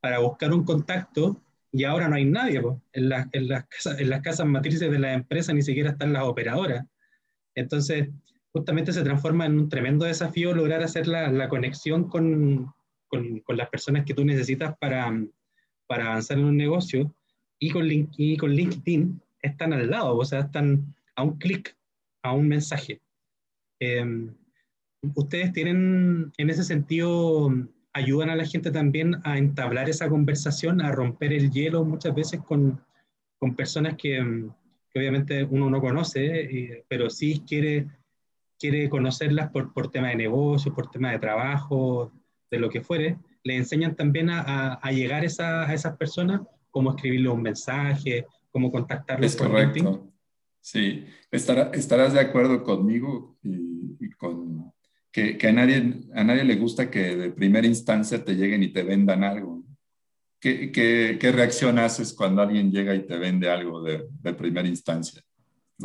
para 0.00 0.18
buscar 0.18 0.52
un 0.52 0.64
contacto 0.64 1.40
y 1.70 1.84
ahora 1.84 2.08
no 2.08 2.16
hay 2.16 2.24
nadie. 2.24 2.60
En, 2.92 3.08
la, 3.08 3.28
en, 3.32 3.48
las 3.48 3.66
casas, 3.66 4.00
en 4.00 4.10
las 4.10 4.20
casas 4.20 4.46
matrices 4.46 4.90
de 4.90 4.98
la 4.98 5.14
empresa 5.14 5.52
ni 5.52 5.62
siquiera 5.62 5.90
están 5.90 6.12
las 6.12 6.24
operadoras. 6.24 6.84
Entonces, 7.54 8.08
justamente 8.52 8.92
se 8.92 9.02
transforma 9.02 9.46
en 9.46 9.58
un 9.58 9.68
tremendo 9.68 10.04
desafío 10.04 10.54
lograr 10.54 10.82
hacer 10.82 11.06
la, 11.06 11.30
la 11.30 11.48
conexión 11.48 12.08
con, 12.08 12.72
con, 13.08 13.40
con, 13.40 13.56
las 13.56 13.68
personas 13.70 14.04
que 14.04 14.14
tú 14.14 14.24
necesitas 14.24 14.76
para, 14.78 15.10
para 15.86 16.06
avanzar 16.06 16.38
en 16.38 16.44
un 16.44 16.56
negocio 16.56 17.14
y 17.58 17.70
con, 17.70 17.86
y 17.90 18.36
con 18.36 18.50
LinkedIn 18.50 19.20
están 19.40 19.72
al 19.72 19.90
lado, 19.90 20.16
o 20.16 20.24
sea, 20.24 20.40
están 20.40 20.94
a 21.16 21.22
un 21.22 21.38
clic, 21.38 21.76
a 22.22 22.32
un 22.32 22.48
mensaje. 22.48 23.00
Em, 23.80 24.34
ustedes 25.14 25.52
tienen, 25.52 26.32
en 26.36 26.50
ese 26.50 26.64
sentido, 26.64 27.50
ayudan 27.92 28.30
a 28.30 28.36
la 28.36 28.46
gente 28.46 28.70
también 28.70 29.16
a 29.24 29.38
entablar 29.38 29.88
esa 29.88 30.08
conversación, 30.08 30.80
a 30.80 30.92
romper 30.92 31.32
el 31.32 31.50
hielo 31.50 31.84
muchas 31.84 32.14
veces 32.14 32.40
con, 32.40 32.80
con 33.38 33.54
personas 33.54 33.96
que, 33.96 34.48
que, 34.90 34.98
obviamente 34.98 35.44
uno 35.44 35.68
no 35.68 35.80
conoce, 35.80 36.40
eh, 36.42 36.84
pero 36.88 37.10
sí 37.10 37.42
quiere 37.46 37.88
quiere 38.62 38.88
conocerlas 38.88 39.50
por, 39.50 39.72
por 39.72 39.90
tema 39.90 40.10
de 40.10 40.14
negocio, 40.14 40.72
por 40.72 40.88
tema 40.88 41.10
de 41.10 41.18
trabajo, 41.18 42.12
de 42.48 42.60
lo 42.60 42.70
que 42.70 42.80
fuere, 42.80 43.18
le 43.42 43.56
enseñan 43.56 43.96
también 43.96 44.30
a, 44.30 44.74
a, 44.74 44.92
llegar 44.92 45.24
esa, 45.24 45.68
a 45.68 45.74
esas 45.74 45.96
personas, 45.96 46.42
cómo 46.70 46.90
escribirle 46.90 47.28
un 47.28 47.42
mensaje, 47.42 48.24
cómo 48.52 48.70
contactarles. 48.70 49.32
Es 49.32 49.36
correcto. 49.36 50.12
Sí, 50.60 51.04
Estará, 51.32 51.72
estarás 51.74 52.12
de 52.12 52.20
acuerdo 52.20 52.62
conmigo 52.62 53.36
y, 53.42 54.08
con 54.10 54.72
que, 55.10 55.36
que, 55.36 55.48
a, 55.48 55.52
nadie, 55.52 56.04
a 56.14 56.22
nadie 56.22 56.44
le 56.44 56.54
gusta 56.54 56.88
que 56.88 57.16
de 57.16 57.30
primera 57.30 57.66
instancia 57.66 58.24
te 58.24 58.36
lleguen 58.36 58.62
y 58.62 58.68
te 58.68 58.84
vendan 58.84 59.24
algo. 59.24 59.64
¿Qué, 60.38 60.70
qué, 60.70 61.18
qué 61.20 61.32
reacción 61.32 61.80
haces 61.80 62.12
cuando 62.12 62.42
alguien 62.42 62.70
llega 62.70 62.94
y 62.94 63.04
te 63.06 63.18
vende 63.18 63.50
algo 63.50 63.82
de, 63.82 64.06
de 64.08 64.34
primera 64.34 64.68
instancia? 64.68 65.20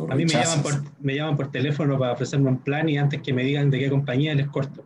A 0.08 0.14
mí 0.14 0.24
me 0.24 0.32
llaman, 0.32 0.62
por, 0.62 1.02
me 1.02 1.16
llaman 1.16 1.36
por 1.36 1.50
teléfono 1.50 1.98
para 1.98 2.12
ofrecerme 2.12 2.48
un 2.48 2.58
plan 2.58 2.88
y 2.88 2.98
antes 2.98 3.20
que 3.20 3.32
me 3.32 3.42
digan 3.42 3.70
de 3.70 3.78
qué 3.78 3.90
compañía 3.90 4.34
les 4.34 4.48
corto. 4.48 4.84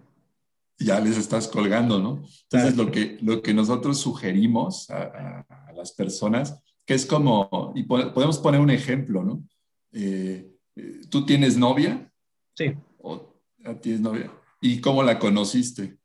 Ya 0.78 1.00
les 1.00 1.18
estás 1.18 1.48
colgando, 1.48 2.00
¿no? 2.00 2.22
Entonces, 2.44 2.76
lo, 2.76 2.90
que, 2.90 3.18
lo 3.20 3.42
que 3.42 3.52
nosotros 3.52 3.98
sugerimos 3.98 4.88
a, 4.90 5.44
a, 5.48 5.72
las 5.72 5.92
personas, 5.92 6.60
que 6.86 6.94
es 6.94 7.04
como, 7.04 7.72
y 7.74 7.84
podemos 7.84 8.38
poner 8.38 8.60
un 8.60 8.70
ejemplo, 8.70 9.22
¿no? 9.22 9.44
Eh, 9.92 10.50
eh, 10.76 11.00
¿Tú 11.10 11.26
tienes 11.26 11.56
novia? 11.56 12.10
Sí. 12.54 12.74
¿O 12.98 13.34
tienes 13.80 14.00
novia? 14.00 14.32
¿Y 14.60 14.80
cómo 14.80 15.02
la 15.02 15.18
conociste? 15.18 15.98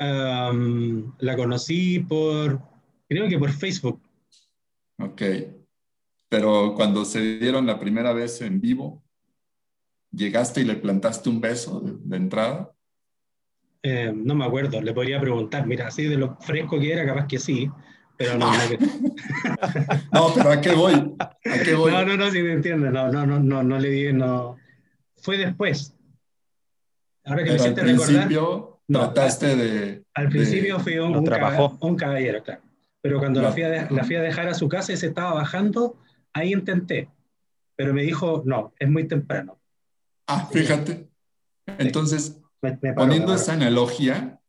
Um, 0.00 1.12
la 1.18 1.36
conocí 1.36 2.00
por, 2.00 2.60
creo 3.08 3.28
que 3.28 3.38
por 3.38 3.52
Facebook. 3.52 4.00
Ok. 4.98 5.22
Pero 6.30 6.74
cuando 6.76 7.04
se 7.04 7.38
dieron 7.38 7.66
la 7.66 7.78
primera 7.78 8.12
vez 8.12 8.40
en 8.40 8.60
vivo, 8.60 9.02
¿llegaste 10.12 10.60
y 10.60 10.64
le 10.64 10.76
plantaste 10.76 11.28
un 11.28 11.40
beso 11.40 11.80
de, 11.80 12.16
entrada? 12.16 12.72
Eh, 13.82 14.12
no 14.14 14.36
me 14.36 14.44
acuerdo, 14.44 14.80
le 14.80 14.94
podría 14.94 15.20
preguntar. 15.20 15.66
Mira, 15.66 15.88
así 15.88 16.04
de 16.04 16.16
lo 16.16 16.36
fresco 16.36 16.78
que 16.78 16.92
era, 16.92 17.04
capaz 17.04 17.26
que 17.26 17.40
sí, 17.40 17.68
pero 18.16 18.38
no. 18.38 18.52
no, 20.12 20.32
pero 20.36 20.50
¿a 20.52 20.60
qué 20.60 20.72
voy? 20.72 21.16
¿A 21.18 21.58
qué 21.64 21.74
voy? 21.74 21.90
No, 21.90 22.04
no, 22.04 22.16
no, 22.16 22.30
sí 22.30 22.42
me 22.42 22.52
entiendes. 22.52 22.92
No, 22.92 23.10
no, 23.10 23.26
no, 23.26 23.40
no, 23.40 23.64
no 23.64 23.78
le 23.78 23.90
di, 23.90 24.12
no. 24.12 24.56
Fue 25.16 25.36
después. 25.36 25.96
Ahora 27.24 27.42
que 27.42 27.50
pero 27.50 27.54
me 27.54 27.58
siento 27.60 27.82
recordar. 27.82 28.28
trataste 28.86 29.56
de... 29.56 30.04
Al 30.14 30.28
principio 30.28 30.78
fui 30.78 30.98
un, 30.98 31.16
un, 31.16 31.96
caballero, 31.96 32.42
claro. 32.44 32.62
Pero 33.00 33.18
cuando 33.18 33.42
la, 33.42 33.50
fui 33.50 33.62
a 33.64 33.90
la 33.90 34.04
fui 34.04 34.14
a 34.14 34.22
dejar 34.22 34.46
a 34.48 34.54
su 34.54 34.68
casa 34.68 34.92
y 34.92 34.96
se 34.96 35.08
estaba 35.08 35.32
bajando, 35.32 35.96
ahí 36.32 36.52
intenté. 36.52 37.10
Pero 37.76 37.94
me 37.94 38.02
dijo, 38.02 38.42
no, 38.44 38.74
es 38.78 38.88
muy 38.88 39.08
temprano. 39.08 39.58
Ah, 40.26 40.48
fíjate. 40.52 41.08
Entonces, 41.78 42.40
poniendo 42.94 43.34
esa 43.34 43.54
analogía, 43.54 44.40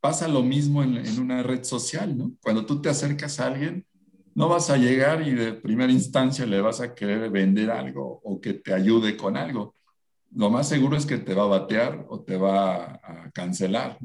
pasa 0.00 0.28
lo 0.28 0.42
mismo 0.42 0.82
en, 0.82 0.96
en, 0.96 1.20
una 1.20 1.42
red 1.42 1.64
social, 1.64 2.16
¿no? 2.16 2.32
Cuando 2.42 2.66
tú 2.66 2.80
te 2.80 2.88
acercas 2.88 3.40
a 3.40 3.46
alguien, 3.46 3.86
no 4.34 4.48
vas 4.48 4.70
a 4.70 4.76
llegar 4.76 5.26
y 5.26 5.34
de 5.34 5.52
primera 5.52 5.92
instancia 5.92 6.46
le 6.46 6.60
vas 6.60 6.80
a 6.80 6.94
querer 6.94 7.30
vender 7.30 7.70
algo 7.70 8.20
o 8.22 8.40
que 8.40 8.54
te 8.54 8.72
ayude 8.72 9.16
con 9.16 9.36
algo. 9.36 9.74
Lo 10.34 10.50
más 10.50 10.68
seguro 10.68 10.96
es 10.96 11.06
que 11.06 11.18
te 11.18 11.34
va 11.34 11.44
a 11.44 11.58
batear 11.58 12.06
o 12.08 12.20
te 12.20 12.36
va 12.36 13.00
a 13.02 13.30
cancelar. 13.32 13.98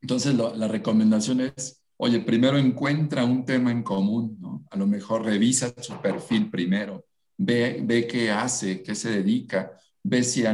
Entonces, 0.00 0.34
la 0.34 0.68
recomendación 0.68 1.40
es, 1.40 1.82
oye, 1.98 2.20
primero 2.20 2.58
encuentra 2.58 3.24
un 3.24 3.44
tema 3.44 3.70
en 3.70 3.82
común, 3.82 4.38
¿no? 4.40 4.64
A 4.70 4.76
lo 4.76 4.86
mejor 4.86 5.24
revisa 5.24 5.74
su 5.80 6.00
perfil 6.00 6.48
primero, 6.48 7.04
ve, 7.36 7.82
ve 7.84 8.06
qué 8.06 8.30
hace, 8.30 8.82
qué 8.82 8.94
se 8.94 9.10
dedica, 9.10 9.72
ve 10.02 10.22
si 10.22 10.44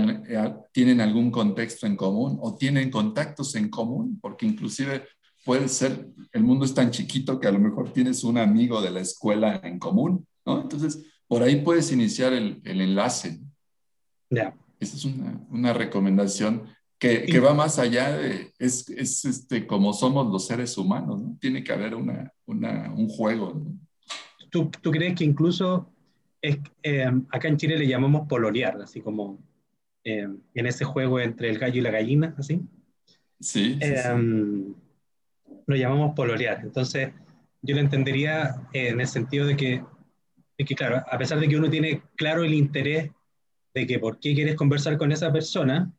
tienen 0.73 1.01
algún 1.01 1.31
contexto 1.31 1.87
en 1.87 1.97
común 1.97 2.39
o 2.41 2.57
tienen 2.57 2.91
contactos 2.91 3.55
en 3.55 3.69
común, 3.69 4.19
porque 4.21 4.47
inclusive 4.47 5.05
puede 5.45 5.69
ser, 5.69 6.09
el 6.33 6.43
mundo 6.43 6.65
es 6.65 6.75
tan 6.75 6.91
chiquito 6.91 7.39
que 7.39 7.47
a 7.47 7.53
lo 7.53 7.61
mejor 7.61 7.93
tienes 7.93 8.25
un 8.25 8.39
amigo 8.39 8.81
de 8.81 8.91
la 8.91 9.01
escuela 9.01 9.61
en 9.63 9.79
común, 9.79 10.27
¿no? 10.47 10.63
Entonces, 10.63 11.05
por 11.29 11.43
ahí 11.43 11.57
puedes 11.57 11.93
iniciar 11.93 12.33
el, 12.33 12.63
el 12.65 12.81
enlace. 12.81 13.41
Ya. 14.31 14.57
Esa 14.81 14.97
es 14.97 15.05
una, 15.05 15.47
una 15.51 15.73
recomendación 15.75 16.65
que, 17.09 17.25
que, 17.25 17.41
va 17.41 17.55
más 17.55 17.79
allá 17.79 18.17
de, 18.17 18.53
es, 18.59 18.89
es, 18.89 19.25
este, 19.25 19.67
como 19.67 19.93
somos 19.93 20.31
los 20.33 20.47
seres 20.47 20.77
humanos, 20.79 21.21
¿no? 21.21 21.37
Tiene 21.41 21.63
que 21.63 21.73
haber 21.73 21.95
una, 21.95 22.33
una, 22.47 22.93
un 22.93 23.09
juego, 23.09 23.53
¿no? 23.55 23.79
¿Tú, 24.51 24.71
¿Tú, 24.81 24.91
crees 24.91 25.15
que 25.15 25.25
incluso 25.25 25.93
es, 26.41 26.59
eh, 26.83 27.11
acá 27.31 27.49
en 27.49 27.57
Chile 27.57 27.77
le 27.77 27.87
llamamos 27.87 28.27
pololear, 28.29 28.81
así 28.81 29.01
como 29.01 29.39
eh, 30.05 30.29
en 30.55 30.67
ese 30.67 30.85
juego 30.85 31.21
entre 31.21 31.51
el 31.51 31.59
gallo 31.59 31.79
y 31.79 31.83
la 31.83 31.91
gallina, 31.91 32.35
así? 32.39 32.61
Sí. 33.41 33.75
sí, 33.75 33.79
sí 33.81 33.95
em, 34.05 34.75
lo 35.67 35.77
llamamos 35.77 36.15
pololear. 36.15 36.61
Entonces, 36.63 37.11
yo 37.63 37.75
lo 37.75 37.81
entendería 37.81 38.55
en 38.73 39.01
el 39.01 39.07
sentido 39.07 39.47
de 39.47 39.57
que, 39.57 39.83
que, 40.57 40.75
claro, 40.75 41.03
a 41.11 41.19
pesar 41.19 41.41
de 41.41 41.49
que 41.49 41.57
uno 41.57 41.69
tiene 41.69 42.03
claro 42.17 42.45
el 42.45 42.55
interés 42.55 43.11
de 43.75 43.87
que 43.87 43.99
por 43.99 44.21
qué 44.21 44.35
quieres 44.35 44.55
conversar 44.55 44.97
con 44.97 45.11
esa 45.11 45.33
persona, 45.33 45.93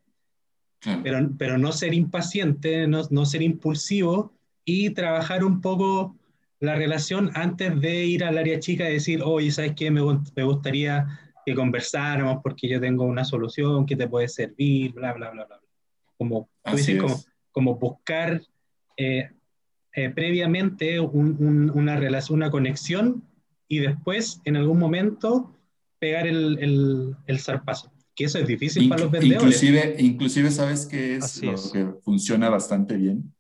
pero, 1.04 1.30
pero 1.38 1.58
no 1.58 1.72
ser 1.72 1.94
impaciente, 1.94 2.88
no, 2.88 3.02
no 3.10 3.26
ser 3.26 3.42
impulsivo 3.42 4.34
y 4.64 4.92
trabajar 4.92 5.44
un 5.44 5.62
poco 5.62 6.16
la 6.60 6.76
relación 6.76 7.32
antes 7.36 7.80
de 7.80 8.06
ir 8.06 8.24
al 8.24 8.38
área 8.38 8.60
chica 8.60 8.90
y 8.90 8.94
decir, 8.94 9.22
oye, 9.24 9.52
¿sabes 9.52 9.74
qué? 9.76 9.92
Me, 9.92 10.02
me, 10.36 10.44
gustaría 10.44 11.08
que 11.46 11.54
conversáramos 11.54 12.40
porque 12.42 12.68
yo 12.68 12.80
tengo 12.80 13.04
una 13.06 13.24
solución 13.24 13.86
que 13.86 13.96
te 13.96 14.08
puede 14.08 14.28
servir, 14.28 14.94
bla, 14.94 15.14
bla, 15.14 15.32
bla, 15.32 15.46
bla. 15.46 15.60
Como, 16.18 16.50
como, 16.64 17.24
como, 17.52 17.76
buscar 17.76 18.42
eh, 18.98 19.30
eh, 19.94 20.10
previamente 20.10 21.00
una 21.00 21.98
relación, 21.98 22.38
una 22.38 22.50
conexión 22.50 23.24
y 23.68 23.80
después, 23.80 24.42
en 24.46 24.56
algún 24.56 24.80
momento, 24.80 25.54
pegar 26.00 26.26
el, 26.26 26.58
el, 26.60 27.16
el 27.28 27.40
zarpazo. 27.40 27.92
Que 28.16 28.26
eso 28.26 28.40
es 28.40 28.48
difícil 28.48 28.88
para 28.88 29.04
los 29.04 29.12
vendedores. 29.12 29.62
Inclusive, 29.62 29.96
inclusive 30.00 30.52
¿sabes 30.52 30.86
qué 30.86 31.18
es 31.18 31.44
lo 31.44 31.72
que 31.72 31.86
funciona 32.02 32.50
bastante 32.50 32.96
bien? 32.96 33.34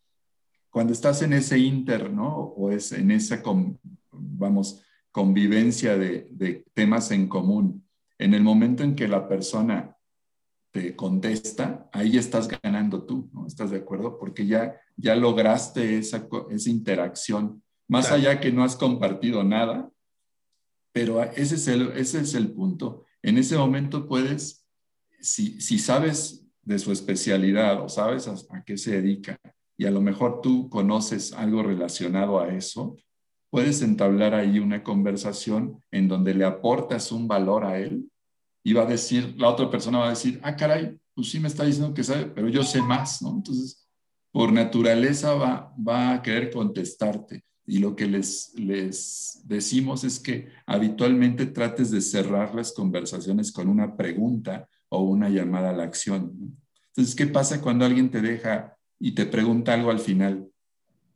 Cuando 0.69 0.91
estás 0.91 1.21
en 1.21 1.33
ese 1.33 1.57
inter, 1.57 2.11
¿no? 2.11 2.35
O 2.35 2.71
es 2.71 2.91
en 2.91 3.11
esa, 3.11 3.41
vamos, 4.11 4.81
convivencia 5.11 5.97
de, 5.97 6.27
de 6.31 6.65
temas 6.73 7.11
en 7.11 7.27
común. 7.29 7.87
En 8.17 8.33
el 8.33 8.43
momento 8.43 8.83
en 8.83 8.95
que 8.95 9.07
la 9.07 9.27
persona 9.29 9.95
te 10.71 10.93
contesta, 10.93 11.89
ahí 11.93 12.17
estás 12.17 12.49
ganando 12.49 13.03
tú, 13.03 13.29
¿no? 13.31 13.47
¿Estás 13.47 13.71
de 13.71 13.77
acuerdo? 13.77 14.19
Porque 14.19 14.45
ya, 14.45 14.75
ya 14.97 15.15
lograste 15.15 15.97
esa, 15.97 16.27
esa 16.49 16.69
interacción, 16.69 17.63
más 17.87 18.11
allá 18.11 18.41
que 18.41 18.51
no 18.51 18.61
has 18.61 18.75
compartido 18.75 19.41
nada, 19.45 19.89
pero 20.91 21.23
ese 21.23 21.55
es 21.55 21.69
el, 21.69 21.93
ese 21.95 22.19
es 22.19 22.33
el 22.33 22.51
punto. 22.51 23.05
En 23.21 23.37
ese 23.37 23.57
momento 23.57 24.05
puedes, 24.05 24.64
si, 25.25 25.79
sabes 25.79 26.45
de 26.61 26.79
su 26.79 26.91
especialidad 26.91 27.81
o 27.81 27.89
sabes 27.89 28.27
a, 28.27 28.35
a 28.55 28.63
qué 28.63 28.77
se 28.77 29.01
dedica 29.01 29.39
y 29.77 29.85
a 29.85 29.91
lo 29.91 30.01
mejor 30.01 30.41
tú 30.41 30.69
conoces 30.69 31.33
algo 31.33 31.63
relacionado 31.63 32.39
a 32.39 32.53
eso, 32.53 32.95
puedes 33.49 33.81
entablar 33.81 34.33
ahí 34.33 34.59
una 34.59 34.83
conversación 34.83 35.79
en 35.91 36.07
donde 36.07 36.33
le 36.33 36.45
aportas 36.45 37.11
un 37.11 37.27
valor 37.27 37.65
a 37.65 37.79
él 37.79 38.09
y 38.63 38.73
va 38.73 38.83
a 38.83 38.87
decir, 38.87 39.35
la 39.37 39.49
otra 39.49 39.69
persona 39.69 39.99
va 39.99 40.07
a 40.07 40.11
decir, 40.11 40.39
ah, 40.43 40.55
caray, 40.55 40.97
pues 41.13 41.29
sí 41.29 41.39
me 41.39 41.47
está 41.47 41.63
diciendo 41.65 41.93
que 41.93 42.03
sabe, 42.03 42.25
pero 42.25 42.49
yo 42.49 42.63
sé 42.63 42.81
más, 42.81 43.21
¿no? 43.21 43.29
Entonces, 43.35 43.87
por 44.31 44.51
naturaleza 44.51 45.33
va, 45.35 45.73
va 45.77 46.13
a 46.13 46.21
querer 46.21 46.51
contestarte. 46.51 47.45
Y 47.67 47.79
lo 47.79 47.95
que 47.95 48.05
les, 48.05 48.53
les 48.57 49.41
decimos 49.45 50.03
es 50.03 50.19
que 50.19 50.49
habitualmente 50.65 51.45
trates 51.45 51.91
de 51.91 52.01
cerrar 52.01 52.53
las 52.53 52.73
conversaciones 52.73 53.51
con 53.51 53.69
una 53.69 53.95
pregunta 53.95 54.67
o 54.95 55.03
una 55.03 55.29
llamada 55.29 55.69
a 55.69 55.73
la 55.73 55.83
acción. 55.83 56.57
Entonces, 56.87 57.15
¿qué 57.15 57.27
pasa 57.27 57.61
cuando 57.61 57.85
alguien 57.85 58.09
te 58.09 58.21
deja 58.21 58.77
y 58.99 59.13
te 59.13 59.25
pregunta 59.25 59.73
algo 59.73 59.91
al 59.91 59.99
final? 59.99 60.47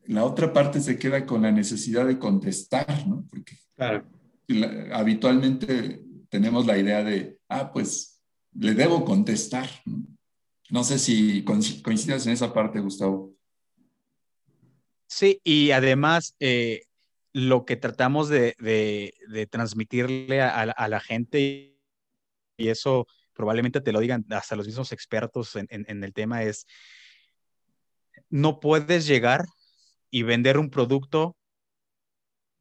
La 0.06 0.26
otra 0.26 0.52
parte 0.52 0.82
se 0.82 0.98
queda 0.98 1.26
con 1.26 1.42
la 1.42 1.52
necesidad 1.52 2.06
de 2.06 2.20
contestar, 2.20 3.08
¿no? 3.08 3.26
Porque 3.30 3.58
claro. 3.76 4.06
habitualmente 4.94 6.02
tenemos 6.30 6.66
la 6.66 6.78
idea 6.78 7.04
de, 7.04 7.40
ah, 7.48 7.72
pues 7.72 8.22
le 8.54 8.74
debo 8.74 9.06
contestar. 9.06 9.70
No 10.70 10.84
sé 10.84 11.00
si 11.00 11.44
coincidas 11.44 12.26
en 12.28 12.34
esa 12.34 12.54
parte, 12.54 12.80
Gustavo. 12.80 13.34
Sí, 15.08 15.42
y 15.44 15.72
además 15.72 16.36
eh, 16.40 16.84
lo 17.34 17.66
que 17.66 17.76
tratamos 17.76 18.30
de, 18.30 18.56
transmitirle 19.50 20.42
a, 20.42 20.88
la 20.88 21.00
gente, 21.00 21.76
y 22.58 22.68
eso 22.68 23.08
probablemente 23.40 23.80
te 23.80 23.94
lo 23.94 24.02
digan 24.02 24.26
hasta 24.32 24.58
los 24.58 24.68
mismos 24.68 24.92
expertos 24.92 25.56
en 25.56 26.04
el 26.04 26.14
tema, 26.14 26.44
es, 26.44 26.68
no 28.30 28.60
puedes 28.60 29.08
llegar 29.08 29.46
y 30.10 30.24
vender 30.24 30.58
un 30.58 30.70
producto 30.70 31.38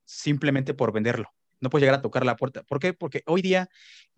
simplemente 0.04 0.74
por 0.74 0.92
venderlo 0.92 1.34
no 1.60 1.70
puedes 1.70 1.82
llegar 1.82 1.98
a 1.98 2.02
tocar 2.02 2.24
la 2.24 2.36
puerta. 2.36 2.62
¿Por 2.62 2.78
qué? 2.78 2.92
Porque 2.92 3.22
hoy 3.26 3.42
día 3.42 3.68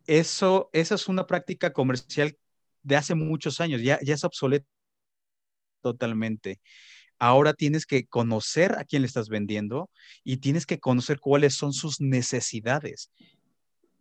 eso, 0.07 0.71
esa 0.73 0.95
es 0.95 1.09
una 1.09 1.27
práctica 1.27 1.73
comercial 1.73 2.37
de 2.83 2.97
hace 2.97 3.15
muchos 3.15 3.61
años, 3.61 3.83
ya, 3.83 3.99
ya 4.03 4.15
es 4.15 4.25
obsoleto 4.25 4.67
totalmente. 5.83 6.61
Ahora 7.19 7.53
tienes 7.55 7.87
que 7.87 8.07
conocer 8.07 8.73
a 8.79 8.85
quién 8.85 9.03
le 9.03 9.07
estás 9.07 9.29
vendiendo 9.29 9.91
y 10.25 10.39
tienes 10.39 10.67
que 10.67 10.81
conocer 10.81 11.21
cuáles 11.21 11.55
son 11.55 11.73
sus 11.73 12.01
necesidades. 12.01 13.11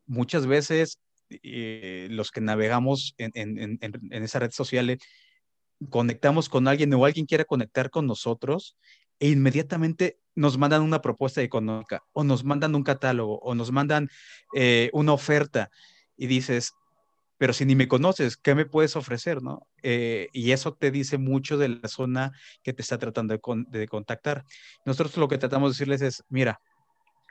Muchas 0.06 0.48
veces 0.48 1.00
eh, 1.30 2.08
los 2.12 2.32
que 2.32 2.42
navegamos 2.42 3.16
en, 3.18 3.32
en, 3.36 3.78
en, 3.82 3.94
en 4.12 4.24
esas 4.24 4.42
redes 4.42 4.56
sociales 4.56 5.00
conectamos 5.90 6.50
con 6.50 6.68
alguien 6.68 6.94
o 6.94 7.06
alguien 7.06 7.26
quiere 7.26 7.46
conectar 7.46 7.90
con 7.90 8.06
nosotros 8.06 8.78
e 9.20 9.30
inmediatamente 9.30 10.20
nos 10.36 10.58
mandan 10.58 10.82
una 10.82 11.02
propuesta 11.02 11.42
económica 11.42 12.04
o 12.14 12.24
nos 12.24 12.44
mandan 12.44 12.76
un 12.76 12.84
catálogo 12.84 13.40
o 13.40 13.56
nos 13.56 13.72
mandan 13.72 14.10
eh, 14.56 14.90
una 14.94 15.14
oferta 15.14 15.70
y 16.18 16.28
dices, 16.28 16.74
pero 17.38 17.54
si 17.54 17.66
ni 17.66 17.76
me 17.76 17.88
conoces, 17.88 18.38
¿qué 18.38 18.56
me 18.56 18.66
puedes 18.66 18.96
ofrecer? 18.96 19.42
¿no? 19.42 19.68
Eh, 19.84 20.28
y 20.34 20.52
eso 20.52 20.74
te 20.74 20.92
dice 20.92 21.18
mucho 21.18 21.58
de 21.58 21.70
la 21.70 21.88
zona 21.88 22.32
que 22.64 22.74
te 22.74 22.82
está 22.82 22.98
tratando 22.98 23.34
de, 23.34 23.88
contactar. 23.88 24.46
Nosotros 24.86 25.16
lo 25.18 25.28
que 25.28 25.38
tratamos 25.38 25.72
de 25.72 25.74
decirles 25.76 26.02
es, 26.02 26.24
mira, 26.30 26.62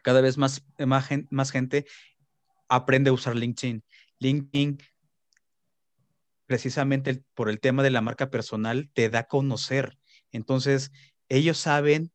cada 0.02 0.20
vez 0.20 0.38
más, 0.38 0.64
más 0.78 1.50
gente 1.50 1.86
aprende 2.68 3.10
a 3.10 3.12
usar 3.12 3.36
LinkedIn. 3.36 3.82
LinkedIn 4.18 4.78
precisamente 6.48 7.22
por 7.34 7.50
el 7.50 7.60
tema 7.60 7.82
de 7.82 7.90
la 7.90 8.00
marca 8.00 8.30
personal, 8.30 8.90
te 8.94 9.10
da 9.10 9.20
a 9.20 9.28
conocer. 9.28 9.98
Entonces, 10.32 10.90
ellos 11.28 11.58
saben 11.58 12.10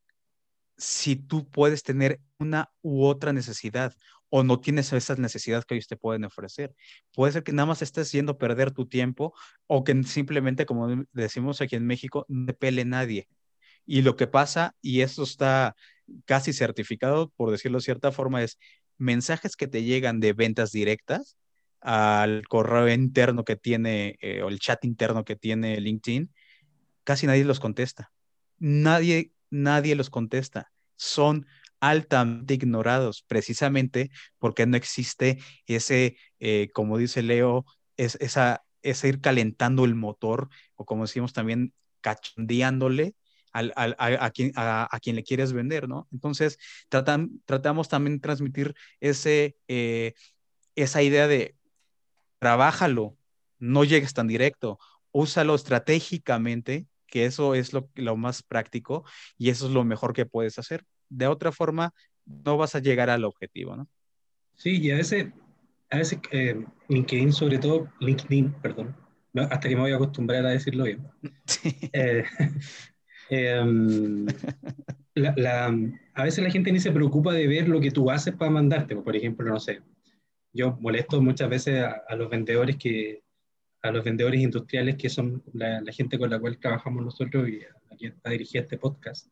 si 0.76 1.16
tú 1.16 1.48
puedes 1.50 1.84
tener 1.84 2.20
una 2.40 2.72
u 2.82 3.06
otra 3.06 3.32
necesidad 3.32 3.94
o 4.30 4.44
no 4.44 4.60
tienes 4.60 4.92
esas 4.92 5.20
necesidades 5.20 5.66
que 5.66 5.76
ellos 5.76 5.88
te 5.88 5.98
pueden 5.98 6.26
ofrecer. 6.26 6.74
Puede 7.14 7.32
ser 7.32 7.44
que 7.44 7.54
nada 7.54 7.68
más 7.68 7.84
estés 7.84 8.12
yendo 8.12 8.32
a 8.32 8.38
perder 8.40 8.72
tu 8.72 8.88
tiempo 8.88 9.36
o 9.68 9.84
que 9.84 10.02
simplemente, 10.04 10.66
como 10.66 11.06
decimos 11.12 11.62
aquí 11.62 11.76
en 11.76 11.86
México, 11.86 12.26
no 12.28 12.48
te 12.48 12.54
pele 12.56 12.86
nadie. 12.86 13.30
Y 13.86 14.02
lo 14.02 14.16
que 14.16 14.26
pasa, 14.26 14.76
y 14.82 15.02
esto 15.02 15.22
está 15.22 15.76
casi 16.26 16.54
certificado, 16.54 17.30
por 17.36 17.52
decirlo 17.52 17.78
de 17.78 17.84
cierta 17.84 18.12
forma, 18.12 18.42
es 18.42 18.58
mensajes 19.04 19.56
que 19.56 19.68
te 19.68 19.84
llegan 19.84 20.20
de 20.20 20.34
ventas 20.34 20.72
directas 20.72 21.38
al 21.82 22.48
correo 22.48 22.88
interno 22.88 23.44
que 23.44 23.56
tiene 23.56 24.18
eh, 24.22 24.42
o 24.42 24.48
el 24.50 24.60
chat 24.60 24.84
interno 24.86 25.26
que 25.26 25.36
tiene 25.36 25.80
LinkedIn 25.80 26.32
casi 27.04 27.28
nadie 27.28 27.44
los 27.46 27.60
contesta. 27.60 28.12
Nadie, 28.60 29.32
nadie 29.50 29.96
los 29.96 30.10
contesta. 30.10 30.72
Son 30.96 31.46
altamente 31.80 32.54
ignorados, 32.54 33.24
precisamente 33.28 34.10
porque 34.38 34.66
no 34.66 34.78
existe 34.78 35.40
ese, 35.66 36.18
eh, 36.40 36.70
como 36.74 36.98
dice 36.98 37.22
Leo, 37.22 37.66
es, 37.98 38.16
esa, 38.22 38.64
ese 38.82 39.10
ir 39.10 39.20
calentando 39.20 39.84
el 39.86 39.96
motor, 39.96 40.50
o 40.76 40.86
como 40.86 41.04
decimos 41.04 41.34
también, 41.34 41.74
cachondeándole 42.02 43.16
al, 43.54 43.74
a, 43.76 44.32
quien, 44.32 44.52
a, 44.56 45.00
quien, 45.02 45.16
le 45.16 45.24
quieres 45.24 45.54
vender, 45.54 45.88
¿no? 45.88 46.08
Entonces, 46.12 46.58
tratan, 46.90 47.42
tratamos 47.46 47.88
también 47.88 48.18
de 48.18 48.22
transmitir 48.22 48.76
ese, 49.00 49.56
eh, 49.68 50.14
esa 50.76 51.02
idea 51.02 51.28
de 51.28 51.56
trabájalo, 52.40 53.16
no 53.60 53.86
llegues 53.86 54.14
tan 54.14 54.28
directo, 54.28 54.80
úsalo 55.12 55.56
estratégicamente, 55.56 56.88
que 57.08 57.26
eso 57.26 57.56
es 57.56 57.72
lo, 57.72 57.90
lo 57.96 58.18
más 58.18 58.44
práctico 58.44 59.06
y 59.38 59.50
eso 59.50 59.68
es 59.68 59.72
lo 59.72 59.86
mejor 59.86 60.14
que 60.14 60.26
puedes 60.26 60.60
hacer 60.60 60.84
de 61.14 61.28
otra 61.28 61.52
forma 61.52 61.94
no 62.26 62.58
vas 62.58 62.76
a 62.76 62.80
llegar 62.80 63.10
al 63.10 63.24
objetivo, 63.26 63.76
¿no? 63.76 63.88
Sí, 64.56 64.80
y 64.82 64.92
a 64.92 64.96
veces, 64.96 65.28
a 65.90 65.98
veces 65.98 66.20
eh, 66.32 66.64
LinkedIn, 66.88 67.34
sobre 67.34 67.58
todo, 67.60 67.90
LinkedIn, 68.00 68.54
perdón, 68.62 68.96
hasta 69.36 69.68
que 69.68 69.76
me 69.76 69.82
voy 69.82 69.92
a 69.92 69.96
acostumbrar 69.96 70.46
a 70.46 70.50
decirlo 70.50 70.86
bien. 70.86 71.08
Eh, 71.94 72.24
em, 73.34 74.28
a 76.14 76.24
veces 76.24 76.44
la 76.44 76.52
gente 76.52 76.72
ni 76.72 76.80
se 76.80 76.92
preocupa 76.92 77.34
de 77.34 77.48
ver 77.48 77.68
lo 77.68 77.80
que 77.80 77.92
tú 77.92 78.10
haces 78.10 78.36
para 78.36 78.52
mandarte. 78.52 78.96
Por 78.96 79.16
ejemplo, 79.16 79.48
no 79.48 79.60
sé, 79.60 79.82
yo 80.54 80.78
molesto 80.80 81.22
muchas 81.22 81.50
veces 81.50 81.84
a, 81.84 82.16
los 82.16 82.30
vendedores 82.30 82.78
que 82.78 83.24
a 83.82 83.92
los 83.92 84.04
vendedores 84.04 84.40
industriales 84.40 84.96
que 84.96 85.10
son 85.10 85.44
la, 85.54 85.82
la, 85.82 85.92
gente 85.92 86.18
con 86.18 86.30
la 86.30 86.40
cual 86.40 86.58
trabajamos 86.58 87.04
nosotros 87.04 87.50
y 87.50 87.60
a 87.64 87.96
quien 87.98 88.14
está 88.14 88.30
dirigido 88.30 88.64
este 88.64 88.78
podcast, 88.78 89.28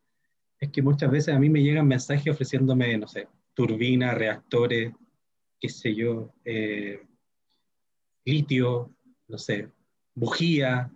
es 0.60 0.70
que 0.70 0.82
muchas 0.82 1.10
veces 1.10 1.34
a 1.34 1.38
mí 1.38 1.48
me 1.48 1.62
llegan 1.62 1.88
mensajes 1.88 2.32
ofreciéndome, 2.32 2.96
no 2.98 3.08
sé, 3.08 3.28
turbinas, 3.54 4.14
reactores, 4.14 4.92
qué 5.58 5.68
sé 5.68 5.94
yo, 5.94 6.34
eh, 6.44 7.00
litio, 8.24 8.90
no 9.28 9.38
sé, 9.38 9.68
bujía, 10.14 10.90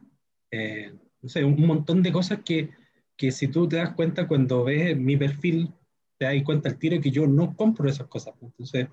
eh, 0.51 0.93
no 1.23 1.29
sé, 1.29 1.45
un 1.45 1.67
montón 1.67 2.03
de 2.03 2.13
cosas 2.13 2.41
que, 2.45 2.71
que, 3.17 3.31
si 3.33 3.49
tú 3.49 3.69
te 3.69 3.77
das 3.77 3.95
cuenta 3.95 4.29
cuando 4.29 4.65
ves 4.65 4.97
mi 4.97 5.17
perfil, 5.17 5.73
te 6.19 6.27
das 6.27 6.43
cuenta 6.45 6.69
al 6.69 6.79
tiro 6.79 7.01
que 7.01 7.11
yo 7.11 7.27
no 7.27 7.55
compro 7.55 7.89
esas 7.89 8.07
cosas. 8.07 8.35
Entonces, 8.41 8.89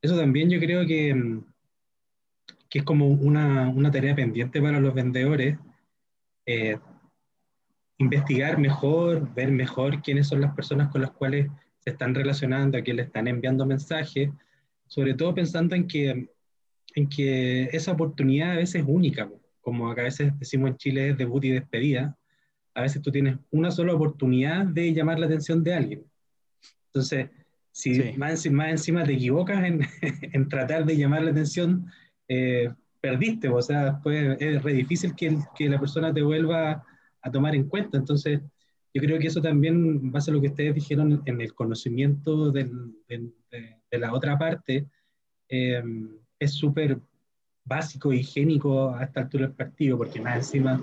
eso 0.00 0.16
también 0.16 0.50
yo 0.50 0.58
creo 0.60 0.86
que, 0.86 1.40
que 2.68 2.78
es 2.80 2.84
como 2.84 3.06
una, 3.06 3.68
una 3.68 3.90
tarea 3.90 4.14
pendiente 4.14 4.60
para 4.60 4.80
los 4.80 4.94
vendedores. 4.94 5.58
Eh, 6.46 6.78
investigar 7.98 8.58
mejor, 8.58 9.32
ver 9.34 9.50
mejor 9.50 10.02
quiénes 10.02 10.26
son 10.26 10.40
las 10.40 10.54
personas 10.54 10.88
con 10.88 11.00
las 11.00 11.12
cuales 11.12 11.48
se 11.78 11.90
están 11.90 12.14
relacionando, 12.14 12.78
a 12.78 12.82
quién 12.82 12.96
le 12.96 13.02
están 13.02 13.28
enviando 13.28 13.66
mensajes, 13.66 14.30
sobre 14.86 15.14
todo 15.14 15.34
pensando 15.34 15.74
en 15.74 15.86
que, 15.86 16.28
en 16.94 17.08
que 17.08 17.64
esa 17.72 17.92
oportunidad 17.92 18.52
a 18.52 18.56
veces 18.56 18.82
es 18.82 18.88
única, 18.88 19.30
como 19.60 19.90
acá 19.90 20.02
a 20.02 20.04
veces 20.04 20.38
decimos 20.38 20.70
en 20.70 20.76
Chile 20.76 21.10
es 21.10 21.18
debut 21.18 21.44
y 21.44 21.50
despedida, 21.50 22.16
a 22.74 22.82
veces 22.82 23.00
tú 23.02 23.10
tienes 23.10 23.38
una 23.50 23.70
sola 23.70 23.94
oportunidad 23.94 24.66
de 24.66 24.92
llamar 24.92 25.18
la 25.18 25.26
atención 25.26 25.62
de 25.62 25.74
alguien. 25.74 26.04
Entonces, 26.86 27.30
si 27.70 28.12
más, 28.16 28.48
más, 28.50 28.70
encima 28.70 29.04
te 29.04 29.14
equivocas 29.14 29.64
en, 29.64 29.80
en, 30.32 30.48
tratar 30.48 30.84
de 30.84 30.96
llamar 30.96 31.22
la 31.22 31.30
atención, 31.30 31.86
eh, 32.28 32.72
perdiste, 33.00 33.48
o 33.48 33.60
sea, 33.60 33.92
después 33.92 34.36
es 34.40 34.62
re 34.62 34.72
difícil 34.72 35.14
que, 35.14 35.38
que 35.56 35.68
la 35.68 35.78
persona 35.78 36.12
te 36.12 36.22
vuelva 36.22 36.84
a 37.20 37.30
tomar 37.30 37.54
en 37.54 37.68
cuenta. 37.68 37.96
Entonces, 37.96 38.40
yo 38.94 39.02
creo 39.02 39.18
que 39.18 39.26
eso 39.26 39.42
también, 39.42 40.12
base 40.12 40.30
a 40.30 40.34
lo 40.34 40.40
que 40.40 40.48
ustedes 40.48 40.74
dijeron 40.74 41.22
en 41.26 41.40
el 41.40 41.52
conocimiento 41.52 42.52
de, 42.52 42.70
la 43.90 44.12
otra 44.12 44.38
parte, 44.38 44.86
eh, 45.48 45.82
es 46.38 46.52
súper 46.52 47.00
básico, 47.64 48.12
higiénico 48.12 48.94
a 48.94 49.04
esta 49.04 49.22
altura 49.22 49.46
del 49.46 49.56
partido, 49.56 49.98
porque 49.98 50.20
más 50.20 50.36
encima 50.36 50.80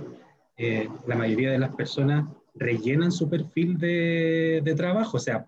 eh, 0.63 0.89
la 1.07 1.15
mayoría 1.15 1.51
de 1.51 1.59
las 1.59 1.75
personas 1.75 2.25
rellenan 2.53 3.11
su 3.11 3.29
perfil 3.29 3.77
de, 3.77 4.73
trabajo, 4.77 5.17
o 5.17 5.19
sea, 5.19 5.45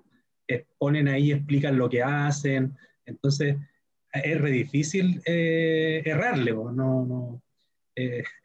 eh, 0.47 0.65
ponen 0.77 1.07
ahí, 1.07 1.31
explican 1.31 1.77
lo 1.77 1.89
que 1.89 2.01
hacen, 2.01 2.75
entonces 3.05 3.57
es 4.11 4.41
re 4.41 4.51
difícil 4.51 5.21
errarle, 5.25 6.51
no, 6.51 7.05
no 7.05 7.41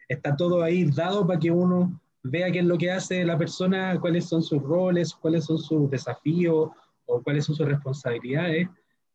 está 0.08 0.34
todo 0.36 0.62
ahí 0.62 0.84
dado 0.84 1.26
para 1.26 1.38
que 1.38 1.50
uno 1.50 2.00
vea 2.22 2.50
qué 2.50 2.60
es 2.60 2.64
lo 2.64 2.78
que 2.78 2.90
hace 2.90 3.24
la 3.24 3.38
persona, 3.38 3.98
cuáles 4.00 4.26
son 4.26 4.42
sus 4.42 4.62
roles, 4.62 5.14
cuáles 5.14 5.44
son 5.44 5.58
sus 5.58 5.90
desafíos 5.90 6.70
o 7.06 7.22
cuáles 7.22 7.44
son 7.44 7.54
sus 7.54 7.66
responsabilidades, 7.66 8.68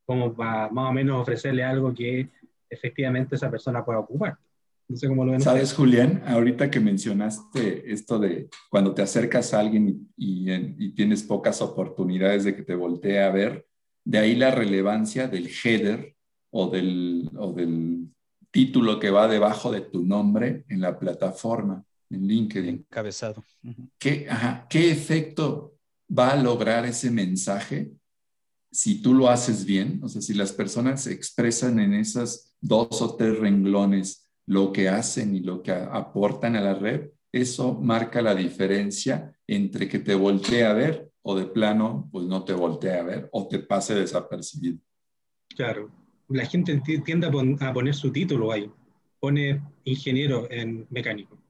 como 0.05 0.33
para 0.33 0.69
más 0.69 0.89
o 0.89 0.93
menos 0.93 1.21
ofrecerle 1.21 1.63
algo 1.63 1.93
que 1.93 2.29
efectivamente 2.69 3.35
esa 3.35 3.49
persona 3.49 3.83
pueda 3.83 3.99
ocupar. 3.99 4.37
No 4.93 4.99
sé 4.99 5.07
cómo 5.07 5.25
lo 5.25 5.31
ven. 5.31 5.41
Sabes, 5.41 5.73
Julián, 5.73 6.21
ahorita 6.27 6.69
que 6.69 6.79
mencionaste 6.79 7.91
esto 7.91 8.19
de 8.19 8.47
cuando 8.69 8.93
te 8.93 9.01
acercas 9.01 9.51
a 9.51 9.59
alguien 9.59 10.07
y, 10.15 10.51
y, 10.51 10.93
tienes 10.93 11.23
pocas 11.23 11.63
oportunidades 11.63 12.43
de 12.43 12.55
que 12.55 12.61
te 12.61 12.75
voltee 12.75 13.23
a 13.23 13.31
ver, 13.31 13.65
de 14.05 14.19
ahí 14.19 14.35
la 14.35 14.51
relevancia 14.51 15.27
del 15.27 15.49
header 15.49 16.15
o 16.51 16.69
del, 16.69 17.27
o 17.35 17.53
del 17.53 18.07
título 18.51 18.99
que 18.99 19.09
va 19.09 19.27
debajo 19.27 19.71
de 19.71 19.81
tu 19.81 20.03
nombre 20.03 20.63
en 20.69 20.79
la 20.79 20.99
plataforma 20.99 21.83
en 22.11 22.27
LinkedIn. 22.27 22.85
Encabezado. 22.87 23.43
¿Qué, 23.97 24.27
¿Qué 24.69 24.91
efecto 24.91 25.73
va 26.15 26.33
a 26.33 26.35
lograr 26.35 26.85
ese 26.85 27.09
mensaje 27.09 27.93
si 28.71 29.01
tú 29.01 29.15
lo 29.15 29.27
haces 29.27 29.65
bien? 29.65 30.01
O 30.03 30.07
sea, 30.07 30.21
si 30.21 30.35
las 30.35 30.51
personas 30.51 31.07
expresan 31.07 31.79
en 31.79 31.95
esas 31.95 32.55
dos 32.61 33.01
o 33.01 33.15
tres 33.15 33.39
renglones 33.39 34.23
lo 34.45 34.71
que 34.71 34.89
hacen 34.89 35.35
y 35.35 35.39
lo 35.39 35.61
que 35.61 35.71
aportan 35.71 36.55
a 36.55 36.61
la 36.61 36.73
red, 36.73 37.09
eso 37.31 37.73
marca 37.73 38.21
la 38.21 38.35
diferencia 38.35 39.35
entre 39.47 39.87
que 39.87 39.99
te 39.99 40.15
voltee 40.15 40.65
a 40.65 40.73
ver 40.73 41.11
o 41.21 41.35
de 41.35 41.45
plano, 41.45 42.09
pues 42.11 42.25
no 42.25 42.43
te 42.43 42.53
voltee 42.53 42.97
a 42.97 43.03
ver 43.03 43.29
o 43.31 43.47
te 43.47 43.59
pase 43.59 43.95
desapercibido. 43.95 44.77
Claro, 45.55 45.89
la 46.29 46.45
gente 46.45 46.81
tiende 47.05 47.27
a 47.27 47.73
poner 47.73 47.95
su 47.95 48.11
título 48.11 48.51
ahí, 48.51 48.69
pone 49.19 49.61
ingeniero 49.85 50.49
en 50.51 50.85
mecánico 50.89 51.43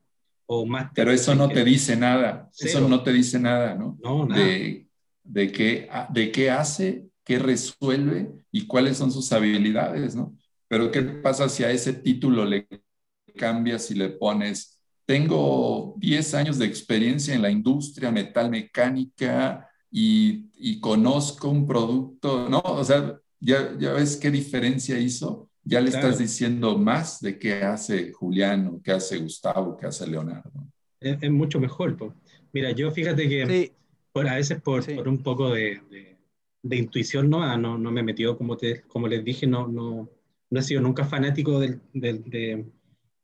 pero 0.94 1.12
eso 1.12 1.36
no 1.36 1.50
te 1.50 1.64
dice 1.64 1.96
nada, 1.96 2.50
eso 2.60 2.88
no 2.88 3.04
te 3.04 3.14
dice 3.14 3.40
nada, 3.40 3.76
¿no? 3.76 3.98
No, 4.04 4.26
nada. 4.26 4.44
De, 4.44 4.88
de, 5.24 5.52
qué, 5.52 5.90
de 6.10 6.32
qué 6.32 6.52
hace, 6.52 7.08
qué 7.24 7.40
resuelve 7.40 8.32
y 8.52 8.68
cuáles 8.68 8.98
son 8.98 9.12
sus 9.12 9.32
habilidades, 9.32 10.16
¿no? 10.16 10.36
Pero 10.68 10.92
¿qué 10.92 11.02
pasa 11.02 11.50
si 11.50 11.64
a 11.64 11.72
ese 11.72 11.94
título 11.94 12.46
le 12.46 12.68
cambias 13.34 13.92
y 13.92 13.96
le 13.96 14.10
pones, 14.10 14.80
tengo 15.06 15.96
10 15.98 16.34
años 16.34 16.58
de 16.58 16.66
experiencia 16.66 17.34
en 17.34 17.42
la 17.42 17.50
industria 17.50 18.12
metalmecánica 18.12 19.70
y, 19.92 20.50
y 20.56 20.80
conozco 20.80 21.50
un 21.50 21.68
producto, 21.68 22.50
¿no? 22.50 22.62
O 22.64 22.84
sea, 22.84 23.18
ya, 23.40 23.78
ya 23.78 23.94
ves 23.94 24.16
qué 24.16 24.32
diferencia 24.32 24.98
hizo 24.98 25.50
ya 25.66 25.80
le 25.80 25.90
estás 25.90 26.20
diciendo 26.20 26.78
más 26.78 27.22
de 27.22 27.40
qué 27.40 27.64
hace 27.64 28.12
Julián, 28.12 28.82
qué 28.84 28.92
hace 28.92 29.18
Gustavo, 29.18 29.78
qué 29.78 29.88
hace 29.88 30.06
Leonardo. 30.08 30.52
Es, 31.00 31.32
mucho 31.32 31.60
mejor. 31.60 31.96
Mira, 32.52 32.72
yo 32.72 32.92
fíjate 32.92 33.30
que 33.30 33.72
por, 34.12 34.28
a 34.28 34.36
veces 34.36 34.62
por, 34.62 34.86
por 34.96 35.08
un 35.08 35.24
poco 35.24 35.52
de, 35.52 35.82
de, 36.62 36.76
intuición 36.76 37.30
no, 37.30 37.58
no, 37.58 37.78
no, 37.78 37.92
me 37.92 38.04
metió, 38.04 38.38
como, 38.38 38.58
te, 38.58 38.82
como 38.82 39.08
les 39.08 39.24
dije, 39.24 39.48
no, 39.48 39.68
no, 39.68 40.10
no 40.50 40.60
he 40.60 40.64
sido 40.64 40.82
nunca 40.82 41.06
fanático 41.06 41.60
del, 41.60 41.82
de, 41.94 42.66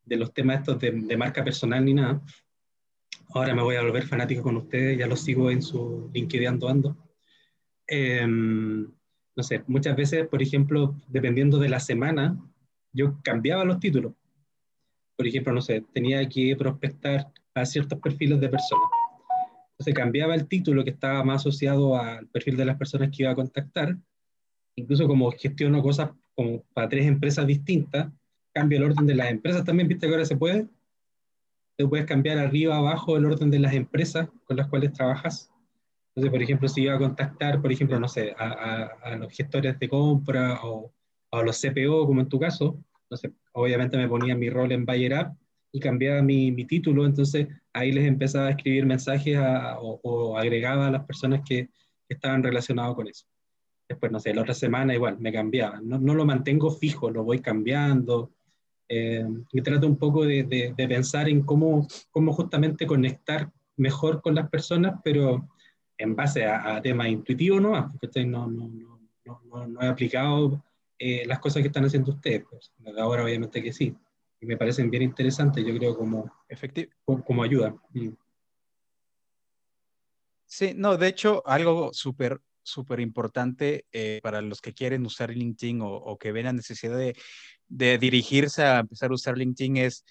de, 0.09 0.17
los 0.17 0.33
temas 0.33 0.59
estos 0.59 0.79
de, 0.79 1.17
marca 1.17 1.43
personal 1.43 1.85
ni 1.85 1.93
nada. 1.93 2.21
Ahora 3.33 3.53
me 3.53 3.61
voy 3.61 3.75
a 3.75 3.83
volver 3.83 4.05
fanático 4.05 4.41
con 4.41 4.57
ustedes, 4.57 4.97
ya 4.97 5.07
lo 5.07 5.15
sigo 5.15 5.51
en 5.51 5.61
su 5.61 6.09
LinkedIn 6.13 6.47
ando. 6.67 6.97
Em, 7.87 8.91
no 9.35 9.43
sé, 9.43 9.63
muchas 9.67 9.95
veces, 9.95 10.27
por 10.27 10.41
ejemplo, 10.41 10.95
dependiendo 11.07 11.59
de 11.59 11.69
la 11.69 11.79
semana, 11.79 12.37
yo 12.91 13.17
cambiaba 13.23 13.63
los 13.65 13.79
títulos. 13.79 14.13
Por 15.15 15.27
ejemplo, 15.27 15.53
no 15.53 15.61
sé, 15.61 15.83
tenía 15.93 16.27
que 16.27 16.55
prospectar 16.55 17.31
a 17.53 17.65
ciertos 17.65 17.99
perfiles 17.99 18.39
de 18.39 18.49
personas. 18.49 18.89
Entonces 19.71 19.93
cambiaba 19.93 20.35
el 20.35 20.47
título 20.47 20.83
que 20.83 20.89
estaba 20.89 21.23
más 21.23 21.41
asociado 21.41 21.97
al 21.97 22.27
perfil 22.27 22.57
de 22.57 22.65
las 22.65 22.77
personas 22.77 23.09
que 23.09 23.23
iba 23.23 23.31
a 23.31 23.35
contactar. 23.35 23.97
Incluso 24.75 25.07
como 25.07 25.31
gestiono 25.31 25.81
cosas 25.81 26.09
como 26.35 26.63
para 26.73 26.89
tres 26.89 27.05
empresas 27.05 27.47
distintas, 27.47 28.11
cambio 28.59 28.77
el 28.77 28.85
orden 28.85 29.07
de 29.07 29.15
las 29.15 29.29
empresas 29.29 29.63
también, 29.63 29.87
viste 29.87 30.07
que 30.07 30.13
ahora 30.13 30.25
se 30.25 30.37
puede. 30.37 30.67
Te 31.77 31.87
puedes 31.87 32.05
cambiar 32.05 32.37
arriba, 32.37 32.75
abajo 32.75 33.15
el 33.17 33.25
orden 33.25 33.49
de 33.49 33.59
las 33.59 33.73
empresas 33.73 34.27
con 34.45 34.57
las 34.57 34.67
cuales 34.67 34.91
trabajas. 34.91 35.49
Entonces, 36.09 36.31
por 36.31 36.41
ejemplo, 36.41 36.67
si 36.67 36.81
iba 36.81 36.95
a 36.95 36.99
contactar, 36.99 37.61
por 37.61 37.71
ejemplo, 37.71 37.99
no 37.99 38.07
sé, 38.07 38.35
a, 38.37 39.15
los 39.17 39.31
gestores 39.31 39.79
de 39.79 39.87
compra 39.87 40.59
o, 40.63 40.91
a 41.31 41.41
los 41.43 41.61
CPO, 41.61 42.05
como 42.05 42.21
en 42.21 42.27
tu 42.27 42.39
caso, 42.39 42.77
sé, 43.11 43.31
obviamente 43.53 43.97
me 43.97 44.07
ponía 44.07 44.35
mi 44.35 44.49
rol 44.49 44.71
en 44.71 44.85
Bayer 44.85 45.13
App 45.13 45.37
y 45.71 45.79
cambiaba 45.79 46.21
mi, 46.21 46.51
mi, 46.51 46.65
título, 46.65 47.05
entonces 47.05 47.47
ahí 47.73 47.91
les 47.91 48.05
empezaba 48.05 48.47
a 48.47 48.51
escribir 48.51 48.85
mensajes 48.85 49.37
o, 49.39 50.37
agregaba 50.37 50.87
a 50.87 50.91
las 50.91 51.05
personas 51.05 51.41
que, 51.47 51.69
estaban 52.09 52.41
relacionadas 52.41 52.95
con 52.95 53.07
eso. 53.07 53.27
Después, 53.87 54.11
no 54.11 54.19
sé, 54.19 54.33
la 54.33 54.41
otra 54.41 54.55
semana 54.55 54.95
igual 54.95 55.19
me 55.19 55.31
cambiaba. 55.31 55.79
No, 55.79 55.99
no 55.99 56.15
lo 56.15 56.25
mantengo 56.25 56.71
fijo, 56.71 57.11
lo 57.11 57.23
voy 57.23 57.39
cambiando. 57.39 58.31
Eh, 58.91 59.23
y 59.51 59.61
trato 59.61 59.85
un 59.85 59.97
poco 59.97 60.25
de, 60.25 60.43
de, 60.43 60.87
pensar 60.87 61.29
en 61.29 61.43
cómo, 61.43 61.87
cómo 62.09 62.33
justamente 62.33 62.87
conectar 62.87 63.51
mejor 63.77 64.19
con 64.21 64.33
las 64.33 64.49
personas, 64.49 64.99
pero 65.03 65.47
en 65.95 66.15
base 66.15 66.45
a, 66.45 66.81
temas 66.81 67.07
intuitivos 67.09 67.61
¿no? 67.61 67.87
porque 67.99 68.25
no, 68.25 68.47
no, 68.47 68.67
no, 69.25 69.67
no, 69.67 69.81
he 69.81 69.87
aplicado 69.87 70.63
eh, 70.97 71.23
las 71.27 71.37
cosas 71.37 71.61
que 71.61 71.67
están 71.67 71.85
haciendo 71.85 72.11
ustedes. 72.11 72.43
Pues. 72.49 72.71
Ahora 72.97 73.23
obviamente 73.23 73.61
que 73.61 73.71
sí. 73.71 73.95
Y 74.41 74.45
me 74.45 74.57
parecen 74.57 74.89
bien 74.89 75.03
interesantes, 75.03 75.63
yo 75.63 75.77
creo, 75.77 75.95
como, 75.95 76.31
como, 77.05 77.23
como 77.23 77.43
ayuda. 77.43 77.75
Mm. 77.93 78.09
Sí, 80.45 80.73
no, 80.75 80.97
de 80.97 81.09
hecho, 81.09 81.43
algo 81.45 81.93
súper 81.93 82.41
súper 82.69 82.99
importante 82.99 83.85
eh, 83.91 84.19
para 84.23 84.41
los 84.41 84.61
que 84.61 84.73
quieren 84.73 85.05
usar 85.05 85.31
LinkedIn 85.31 85.79
o, 85.81 86.17
que 86.17 86.31
ven 86.31 86.45
la 86.45 86.53
necesidad 86.53 86.97
de, 86.97 87.15
de, 87.69 87.97
dirigirse 87.97 88.63
a 88.63 88.79
empezar 88.79 89.11
a 89.11 89.13
usar 89.13 89.37
LinkedIn 89.37 89.77
es, 89.77 90.05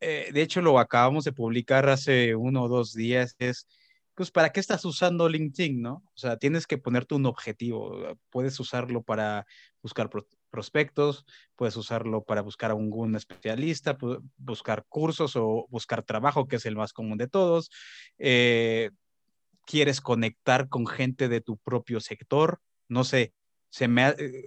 eh, 0.00 0.30
de 0.32 0.42
hecho 0.42 0.62
lo 0.62 0.78
acabamos 0.78 1.24
de 1.24 1.32
publicar 1.32 1.88
hace 1.88 2.34
uno 2.36 2.64
o 2.64 2.68
dos 2.68 2.94
días, 2.94 3.34
es 3.38 3.66
pues, 4.14 4.30
¿para 4.30 4.50
qué 4.50 4.60
estás 4.60 4.84
usando 4.84 5.28
LinkedIn, 5.28 5.82
no? 5.82 6.04
O 6.14 6.16
sea, 6.18 6.36
tienes 6.36 6.66
que 6.66 6.78
ponerte 6.78 7.14
un 7.14 7.26
objetivo. 7.26 8.16
Puedes 8.30 8.60
usarlo 8.60 9.02
para 9.02 9.46
buscar 9.82 10.10
prospectos, 10.50 11.24
puedes 11.56 11.76
usarlo 11.76 12.22
para 12.22 12.42
buscar 12.42 12.70
a 12.70 12.74
algún 12.74 13.16
especialista, 13.16 13.96
buscar 14.36 14.84
cursos 14.88 15.34
o 15.36 15.66
buscar 15.70 16.02
trabajo, 16.02 16.46
que 16.46 16.56
es 16.56 16.66
el 16.66 16.76
más 16.76 16.92
común 16.92 17.18
de 17.18 17.26
todos. 17.26 17.70
Eh, 18.18 18.90
quieres 19.66 20.00
conectar 20.00 20.68
con 20.68 20.86
gente 20.86 21.28
de 21.28 21.40
tu 21.40 21.56
propio 21.56 21.98
sector, 22.00 22.60
no 22.88 23.04
sé, 23.04 23.32
se 23.70 23.88
me, 23.88 24.08
eh, 24.10 24.44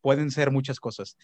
pueden 0.00 0.30
ser 0.30 0.50
muchas 0.50 0.80
cosas. 0.80 1.16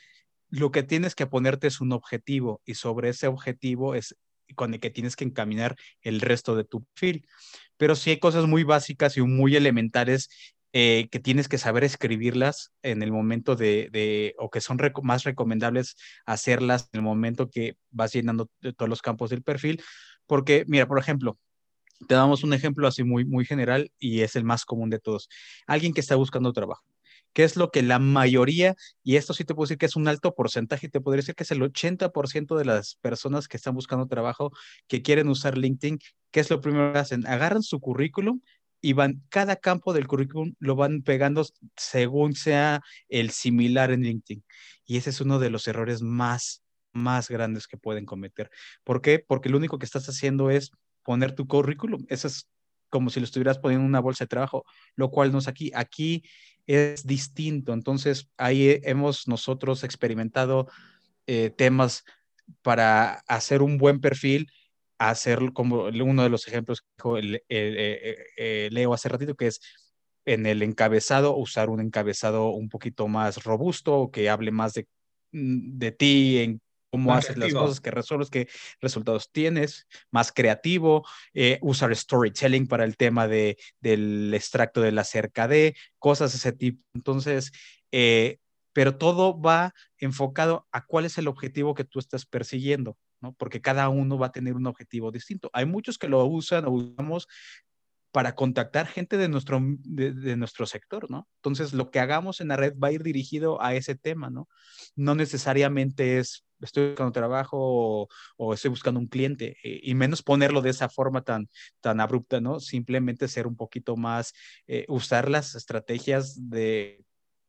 Lo 0.49 0.70
que 0.70 0.82
tienes 0.82 1.14
que 1.14 1.26
ponerte 1.26 1.66
es 1.66 1.80
un 1.80 1.92
objetivo 1.92 2.61
y 2.64 2.74
sobre 2.74 3.09
ese 3.09 3.26
objetivo 3.26 3.94
es 3.94 4.16
con 4.55 4.74
el 4.74 4.80
que 4.80 4.90
tienes 4.90 5.16
que 5.16 5.24
encaminar 5.24 5.76
el 6.03 6.20
resto 6.20 6.55
de 6.55 6.64
tu 6.64 6.84
perfil. 6.84 7.26
Pero 7.76 7.97
sí 7.97 8.11
hay 8.11 8.18
cosas 8.18 8.47
muy 8.47 8.62
básicas 8.62 9.16
y 9.16 9.22
muy 9.22 9.57
elementales 9.57 10.28
eh, 10.72 11.09
que 11.11 11.20
tienes 11.20 11.49
que 11.49 11.59
saber 11.59 11.84
escribirlas 11.84 12.72
en 12.82 13.03
el 13.03 13.11
momento 13.11 13.57
de, 13.57 14.34
o 14.38 14.51
que 14.51 14.61
son 14.61 14.78
más 15.03 15.24
recomendables 15.24 15.97
hacerlas 16.26 16.88
en 16.92 16.99
el 16.99 17.03
momento 17.03 17.49
que 17.51 17.76
vas 17.90 18.12
llenando 18.12 18.51
todos 18.76 18.88
los 18.88 19.03
campos 19.03 19.30
del 19.30 19.42
perfil. 19.42 19.82
Porque, 20.26 20.64
mira, 20.68 20.86
por 20.86 20.99
ejemplo, 20.99 21.38
te 22.09 22.14
damos 22.14 22.44
un 22.44 22.53
ejemplo 22.53 22.86
así 22.86 23.05
muy, 23.05 23.24
muy 23.24 23.44
general 23.44 23.90
y 23.99 24.20
es 24.20 24.36
el 24.36 24.44
más 24.44 24.64
común 24.64 24.90
de 24.90 24.99
todos. 24.99 25.28
Alguien 25.66 25.94
que 25.94 26.01
está 26.01 26.14
buscando 26.16 26.53
trabajo 26.53 26.84
que 27.37 27.45
es 27.45 27.57
lo 27.57 27.70
que 27.70 27.82
la 27.82 27.99
mayoría, 27.99 28.76
y 29.05 29.16
esto 29.16 29.34
sí 29.34 29.45
te 29.45 29.55
puedo 29.55 29.66
decir 29.66 29.76
que 29.76 29.84
es 29.84 29.95
un 29.95 30.09
alto 30.09 30.34
porcentaje, 30.34 30.89
te 30.89 31.03
podría 31.03 31.20
decir 31.20 31.34
que 31.34 31.43
es 31.43 31.51
el 31.51 31.61
80% 31.61 32.57
de 32.57 32.64
las 32.64 32.95
personas 33.03 33.47
que 33.47 33.59
están 33.59 33.74
buscando 33.74 34.07
trabajo, 34.07 34.53
que 34.89 35.03
quieren 35.03 35.28
usar 35.28 35.59
LinkedIn, 35.59 35.99
¿qué 36.30 36.41
es 36.41 36.49
lo 36.49 36.62
primero 36.62 36.95
que 36.95 36.99
hacen? 36.99 37.26
Agarran 37.26 37.62
su 37.62 37.78
currículum 37.78 38.41
y 38.80 38.95
van, 38.95 39.22
cada 39.28 39.57
campo 39.57 39.93
del 39.93 40.07
currículum 40.07 40.55
lo 40.61 40.76
van 40.76 41.03
pegando 41.03 41.45
según 41.76 42.34
sea 42.34 42.80
el 43.11 43.28
similar 43.28 43.91
en 43.91 44.01
LinkedIn. 44.01 44.43
Y 44.87 44.97
ese 44.97 45.11
es 45.11 45.20
uno 45.20 45.39
de 45.39 45.51
los 45.51 45.68
errores 45.68 46.01
más, 46.01 46.62
más 46.95 47.28
grandes 47.28 47.66
que 47.66 47.76
pueden 47.76 48.07
cometer. 48.07 48.51
¿Por 48.82 49.03
qué? 49.03 49.18
Porque 49.18 49.51
lo 49.51 49.59
único 49.59 49.78
que 49.78 49.84
estás 49.84 50.09
haciendo 50.09 50.49
es 50.49 50.70
poner 51.03 51.34
tu 51.34 51.47
currículum. 51.47 52.07
Eso 52.09 52.28
es 52.28 52.49
como 52.89 53.11
si 53.11 53.20
lo 53.20 53.24
estuvieras 53.24 53.59
poniendo 53.59 53.82
en 53.82 53.91
una 53.91 54.01
bolsa 54.01 54.24
de 54.24 54.28
trabajo, 54.28 54.64
lo 54.95 55.11
cual 55.11 55.32
no 55.32 55.39
es 55.39 55.49
aquí. 55.49 55.70
Aquí 55.74 56.22
es 56.67 57.07
distinto. 57.07 57.73
Entonces, 57.73 58.29
ahí 58.37 58.81
hemos 58.85 59.29
nosotros 59.29 59.85
experimentado 59.85 60.69
eh, 61.27 61.51
temas 61.51 62.05
para 62.62 63.14
hacer 63.29 63.62
un 63.62 63.79
buen 63.79 64.01
perfil, 64.01 64.51
hacer 64.99 65.53
como 65.53 65.85
uno 65.85 66.23
de 66.23 66.29
los 66.31 66.47
ejemplos 66.49 66.81
que 66.81 66.87
dijo 66.97 67.19
eh, 67.19 67.45
eh, 67.49 68.69
Leo 68.73 68.95
hace 68.95 69.09
ratito, 69.09 69.35
que 69.35 69.49
es 69.49 69.61
en 70.25 70.47
el 70.47 70.62
encabezado, 70.62 71.37
usar 71.37 71.71
un 71.71 71.81
encabezado 71.81 72.51
un 72.51 72.69
poquito 72.69 73.09
más 73.09 73.45
robusto, 73.45 74.11
que 74.12 74.29
hable 74.29 74.51
más 74.51 74.75
de, 74.75 74.87
mm, 75.33 75.79
de 75.79 75.93
ti, 75.93 76.39
en 76.39 76.61
cómo 76.97 77.14
haces 77.14 77.36
las 77.36 77.53
cosas, 77.53 77.80
qué 77.80 77.90
resuelves, 77.90 78.30
qué 78.30 78.49
resultados 78.80 79.30
tienes, 79.30 79.86
más 80.11 80.32
creativo, 80.32 81.07
eh, 81.34 81.59
usar 81.61 81.94
storytelling 81.94 82.66
para 82.66 82.84
el 82.84 82.97
tema 82.97 83.28
de, 83.28 83.59
del 83.80 84.32
extracto 84.34 84.80
de 84.80 84.92
la 84.92 85.05
cerca 85.05 85.47
de, 85.47 85.76
cosas 85.99 86.32
de 86.32 86.38
ese 86.38 86.53
tipo. 86.53 86.82
Entonces, 86.94 87.53
eh, 87.92 88.38
pero 88.72 88.97
todo 88.97 89.38
va 89.38 89.74
enfocado 89.99 90.66
a 90.72 90.84
cuál 90.86 91.05
es 91.05 91.18
el 91.18 91.28
objetivo 91.28 91.74
que 91.74 91.84
tú 91.84 91.99
estás 91.99 92.24
persiguiendo. 92.24 92.97
¿no? 93.20 93.32
Porque 93.32 93.61
cada 93.61 93.88
uno 93.88 94.18
va 94.18 94.26
a 94.26 94.32
tener 94.32 94.55
un 94.55 94.66
objetivo 94.66 95.11
distinto. 95.11 95.51
Hay 95.53 95.64
muchos 95.64 95.99
que 95.99 96.09
lo 96.09 96.24
usan 96.26 96.66
o 96.66 96.70
usamos 96.70 97.28
para 98.17 98.35
contactar 98.35 98.87
gente 98.87 99.19
de 99.19 99.29
nuestro, 99.29 99.61
de, 99.61 100.37
nuestro 100.39 100.64
sector, 100.64 101.11
¿no? 101.11 101.29
Entonces, 101.37 101.75
lo 101.75 101.91
que 101.91 102.01
hagamos 102.01 102.41
en 102.41 102.49
la 102.49 102.57
red 102.57 102.73
va 102.83 102.89
a 102.89 102.93
ir 102.93 103.03
dirigido 103.03 103.61
a 103.61 103.75
ese 103.75 103.95
tema, 103.95 104.31
¿no? 104.31 104.49
No 104.95 105.14
necesariamente 105.14 106.17
es 106.17 106.47
estoy 106.62 106.87
buscando 106.89 107.12
trabajo 107.12 108.09
o, 108.39 108.55
estoy 108.55 108.71
buscando 108.71 108.99
un 109.01 109.09
cliente, 109.09 109.59
eh, 109.62 109.81
y 109.83 109.95
menos 109.95 110.23
ponerlo 110.23 110.62
de 110.62 110.71
esa 110.71 110.89
forma 110.89 111.25
tan, 111.25 111.51
tan 111.83 112.01
abrupta, 112.01 112.41
¿no? 112.41 112.59
Simplemente 112.59 113.29
ser 113.29 113.47
un 113.47 113.55
poquito 113.55 113.97
más, 113.99 114.33
eh, 114.67 114.87
usar 114.89 115.29
las 115.29 115.55
estrategias 115.55 116.49
de, 116.49 117.05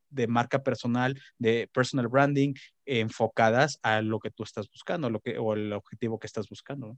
de 0.10 0.28
marca 0.28 0.64
personal, 0.64 1.18
de 1.38 1.70
personal 1.74 2.10
branding, 2.10 2.56
enfocadas 2.86 3.80
a 3.84 4.02
lo 4.02 4.20
que 4.20 4.32
tú 4.32 4.44
estás 4.44 4.70
buscando, 4.70 5.10
lo 5.10 5.22
que, 5.22 5.38
o 5.38 5.54
el 5.54 5.72
objetivo 5.72 6.20
que 6.20 6.28
estás 6.28 6.50
buscando. 6.50 6.98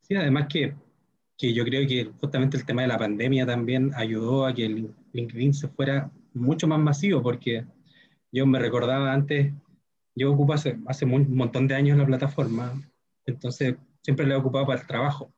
Sí, 0.00 0.16
además 0.16 0.48
que 0.50 0.74
que 1.36 1.52
yo 1.52 1.64
creo 1.64 1.86
que 1.86 2.10
justamente 2.20 2.56
el 2.56 2.64
tema 2.64 2.82
de 2.82 2.88
la 2.88 2.98
pandemia 2.98 3.46
también 3.46 3.92
ayudó 3.94 4.46
a 4.46 4.54
que 4.54 4.66
el 4.66 4.94
LinkedIn 5.12 5.54
se 5.54 5.68
fuera 5.68 6.10
mucho 6.32 6.66
más 6.66 6.78
masivo, 6.78 7.22
porque 7.22 7.64
yo 8.30 8.46
me 8.46 8.58
recordaba 8.58 9.12
antes, 9.12 9.52
yo 10.14 10.32
ocupo 10.32 10.52
hace, 10.52 10.78
hace 10.86 11.04
un 11.04 11.34
montón 11.34 11.66
de 11.66 11.74
años 11.74 11.98
la 11.98 12.06
plataforma, 12.06 12.80
entonces 13.26 13.76
siempre 14.02 14.26
la 14.26 14.34
he 14.34 14.38
ocupado 14.38 14.66
para 14.66 14.80
el 14.80 14.86
trabajo. 14.86 15.32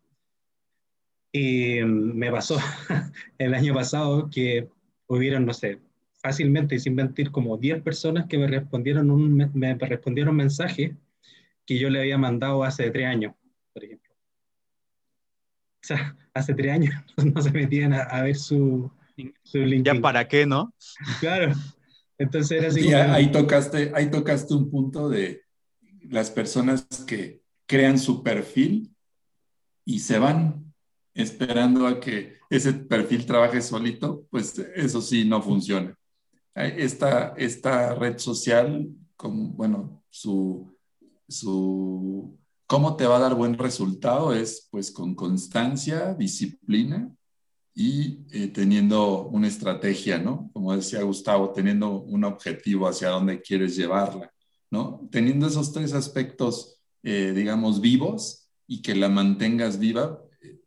Y 1.33 1.81
me 1.83 2.31
pasó 2.31 2.59
el 3.39 3.55
año 3.55 3.75
pasado 3.75 4.29
que 4.31 4.69
hubieron, 5.07 5.47
no 5.47 5.53
sé, 5.53 5.81
fácilmente 6.23 6.75
y 6.75 6.79
sin 6.79 6.95
mentir, 6.95 7.31
como 7.31 7.57
10 7.57 7.83
personas 7.83 8.27
que 8.27 8.39
me 8.39 8.47
respondieron 8.47 9.11
un, 9.11 9.51
me 9.55 9.75
respondieron 9.75 10.31
un 10.31 10.37
mensaje 10.37 10.97
que 11.67 11.79
yo 11.79 11.91
le 11.91 12.01
había 12.01 12.19
mandado 12.19 12.65
hace 12.65 12.91
3 12.91 13.07
años, 13.07 13.35
por 13.73 13.85
ejemplo 13.85 14.06
sea, 15.87 16.17
hace 16.35 16.55
tres 16.55 16.73
años 16.73 16.95
no 17.35 17.41
se 17.41 17.51
metían 17.51 17.93
a, 17.93 18.23
ver 18.23 18.37
su, 18.37 18.91
su 19.43 19.59
LinkedIn. 19.59 19.85
¿Ya 19.97 20.01
para 20.01 20.27
qué, 20.29 20.47
no? 20.47 20.73
Claro. 21.21 21.53
Entonces 22.19 22.59
era 22.59 22.69
así. 22.69 22.93
ahí, 22.95 23.31
tocaste, 23.31 23.93
ahí 23.95 24.11
tocaste 24.11 24.55
un 24.55 24.71
punto 24.71 25.09
de 25.09 25.43
las 26.09 26.31
personas 26.31 26.87
que 27.07 27.43
crean 27.67 27.99
su 27.99 28.23
perfil 28.23 28.95
y 29.85 30.01
se 30.01 30.19
van 30.19 30.73
esperando 31.15 31.87
a 31.87 32.01
que 32.01 32.37
ese 32.51 32.73
perfil 32.73 33.27
trabaje 33.27 33.61
solito, 33.61 34.27
pues 34.31 34.59
eso 34.75 35.01
sí 35.01 35.25
no 35.25 35.43
funciona. 35.43 35.97
Esta, 36.55 37.35
esta 37.37 37.95
red 37.95 38.19
social, 38.19 38.89
como, 39.17 39.51
bueno, 39.51 40.03
su, 40.09 40.75
su 41.29 42.39
¿Cómo 42.67 42.97
te 42.97 43.07
va 43.07 43.17
a 43.17 43.21
dar 43.21 43.35
buen 43.35 43.57
resultado? 43.57 44.35
Es 44.35 44.69
pues 44.71 44.91
con 44.91 45.15
constancia, 45.15 46.15
disciplina 46.15 47.15
y 47.75 48.25
eh, 48.33 48.49
teniendo 48.49 49.29
una 49.29 49.47
estrategia, 49.47 50.19
¿no? 50.19 50.51
Como 50.53 50.75
decía 50.75 51.03
Gustavo, 51.03 51.51
teniendo 51.51 52.01
un 52.01 52.25
objetivo 52.25 52.89
hacia 52.89 53.11
dónde 53.11 53.41
quieres 53.41 53.77
llevarla, 53.77 54.33
¿no? 54.71 55.07
Teniendo 55.13 55.47
esos 55.47 55.73
tres 55.73 55.93
aspectos, 55.93 56.81
eh, 57.05 57.33
digamos, 57.37 57.81
vivos 57.81 58.51
y 58.67 58.83
que 58.83 58.97
la 58.97 59.09
mantengas 59.09 59.79
viva, 59.79 60.21
eh, 60.43 60.59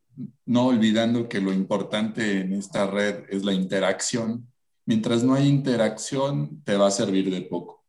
no 0.45 0.67
olvidando 0.67 1.27
que 1.27 1.41
lo 1.41 1.51
importante 1.51 2.39
en 2.39 2.53
esta 2.53 2.87
red 2.87 3.25
es 3.29 3.43
la 3.43 3.53
interacción. 3.53 4.47
Mientras 4.85 5.21
no 5.21 5.33
hay 5.33 5.49
interacción, 5.49 6.63
te 6.63 6.77
va 6.77 6.87
a 6.87 6.91
servir 6.91 7.29
de 7.29 7.41
poco. 7.41 7.83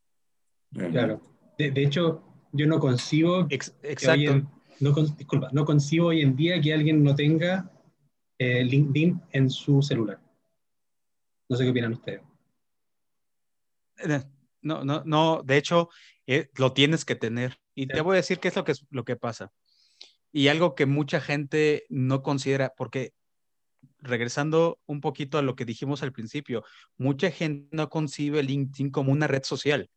Claro. 0.73 1.21
De, 1.57 1.71
de 1.71 1.85
hecho, 1.85 2.30
yo 2.53 2.67
no 2.67 2.79
concibo. 2.79 3.47
exacto. 3.51 4.43
no, 4.81 4.93
disculpa, 5.17 5.49
no 5.53 5.65
concibo 5.65 6.09
hoy 6.09 6.23
en 6.23 6.37
día 6.37 6.61
que 6.61 6.73
alguien 6.73 7.03
no 7.03 7.15
tenga 7.15 7.71
eh, 8.39 8.65
LinkedIn 8.65 9.21
en 9.33 9.51
su 9.51 9.83
celular. 9.83 10.21
No 11.49 11.57
sé 11.57 11.65
qué 11.65 11.71
opinan 11.71 11.93
ustedes. 11.93 12.23
Eh, 13.99 14.23
no, 14.63 14.85
no, 14.85 15.03
no, 15.05 15.43
de 15.45 15.57
hecho, 15.57 15.89
eh, 16.27 16.49
lo 16.57 16.73
tienes 16.73 17.05
que 17.05 17.17
tener. 17.17 17.59
Y 17.75 17.87
te 17.87 18.01
voy 18.01 18.15
a 18.15 18.17
decir 18.17 18.39
qué 18.39 18.49
es 18.49 18.57
lo 18.57 18.65
que, 18.65 18.75
lo 18.91 19.05
que 19.05 19.17
pasa. 19.17 19.53
Y 20.33 20.49
algo 20.49 20.75
que 20.75 20.87
mucha 20.87 21.21
gente 21.21 21.87
no 21.89 22.23
considera, 22.23 22.73
porque 22.77 23.13
regresando 23.99 24.79
un 24.87 25.01
poquito 25.01 25.39
a 25.39 25.43
lo 25.43 25.57
que 25.57 25.65
dijimos 25.65 26.03
al 26.03 26.13
principio, 26.13 26.65
mucha 26.97 27.31
gente 27.31 27.69
no 27.73 27.89
concibe 27.89 28.43
LinkedIn 28.43 28.91
como 28.91 29.13
una 29.13 29.27
red 29.27 29.43
social. 29.43 29.91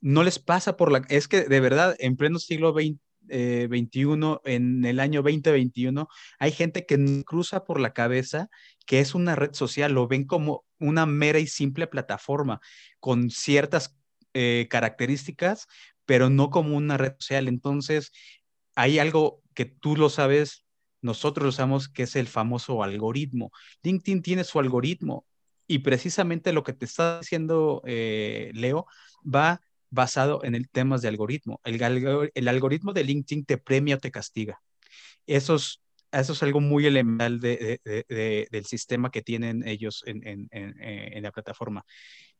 No 0.00 0.22
les 0.22 0.38
pasa 0.38 0.76
por 0.76 0.92
la... 0.92 1.02
Es 1.08 1.28
que 1.28 1.42
de 1.42 1.60
verdad, 1.60 1.96
en 1.98 2.16
pleno 2.16 2.38
siglo 2.38 2.72
XX, 2.72 2.98
21, 3.30 4.42
eh, 4.44 4.54
en 4.54 4.84
el 4.84 5.00
año 5.00 5.22
2021, 5.22 6.08
hay 6.38 6.52
gente 6.52 6.86
que 6.86 7.22
cruza 7.24 7.64
por 7.64 7.80
la 7.80 7.92
cabeza 7.92 8.48
que 8.86 9.00
es 9.00 9.14
una 9.14 9.36
red 9.36 9.52
social, 9.52 9.92
lo 9.92 10.08
ven 10.08 10.24
como 10.24 10.64
una 10.78 11.06
mera 11.06 11.38
y 11.38 11.46
simple 11.46 11.86
plataforma 11.86 12.60
con 12.98 13.30
ciertas 13.30 13.96
eh, 14.34 14.66
características, 14.70 15.66
pero 16.06 16.30
no 16.30 16.50
como 16.50 16.76
una 16.76 16.96
red 16.96 17.14
social. 17.18 17.48
Entonces, 17.48 18.12
hay 18.74 18.98
algo 18.98 19.42
que 19.54 19.64
tú 19.64 19.96
lo 19.96 20.08
sabes, 20.08 20.64
nosotros 21.02 21.44
lo 21.44 21.52
sabemos, 21.52 21.88
que 21.88 22.04
es 22.04 22.16
el 22.16 22.26
famoso 22.26 22.82
algoritmo. 22.82 23.52
LinkedIn 23.82 24.22
tiene 24.22 24.44
su 24.44 24.58
algoritmo 24.58 25.24
y 25.66 25.80
precisamente 25.80 26.52
lo 26.52 26.64
que 26.64 26.72
te 26.72 26.84
está 26.84 27.20
diciendo 27.20 27.82
eh, 27.86 28.50
Leo 28.54 28.86
va 29.22 29.60
basado 29.90 30.42
en 30.44 30.54
el 30.54 30.68
temas 30.68 31.02
de 31.02 31.08
algoritmo. 31.08 31.60
El, 31.64 32.30
el, 32.34 32.48
algoritmo 32.48 32.92
de 32.92 33.04
LinkedIn 33.04 33.44
te 33.44 33.58
premia 33.58 33.96
o 33.96 33.98
te 33.98 34.10
castiga. 34.10 34.60
Eso 35.26 35.56
es, 35.56 35.80
eso 36.12 36.32
es 36.32 36.42
algo 36.42 36.60
muy 36.60 36.86
elemental 36.86 37.40
de, 37.40 37.80
de, 37.84 38.48
del 38.50 38.66
sistema 38.66 39.10
que 39.10 39.22
tienen 39.22 39.66
ellos 39.66 40.02
en, 40.06 40.26
en, 40.26 40.48
en, 40.50 41.22
la 41.22 41.32
plataforma. 41.32 41.84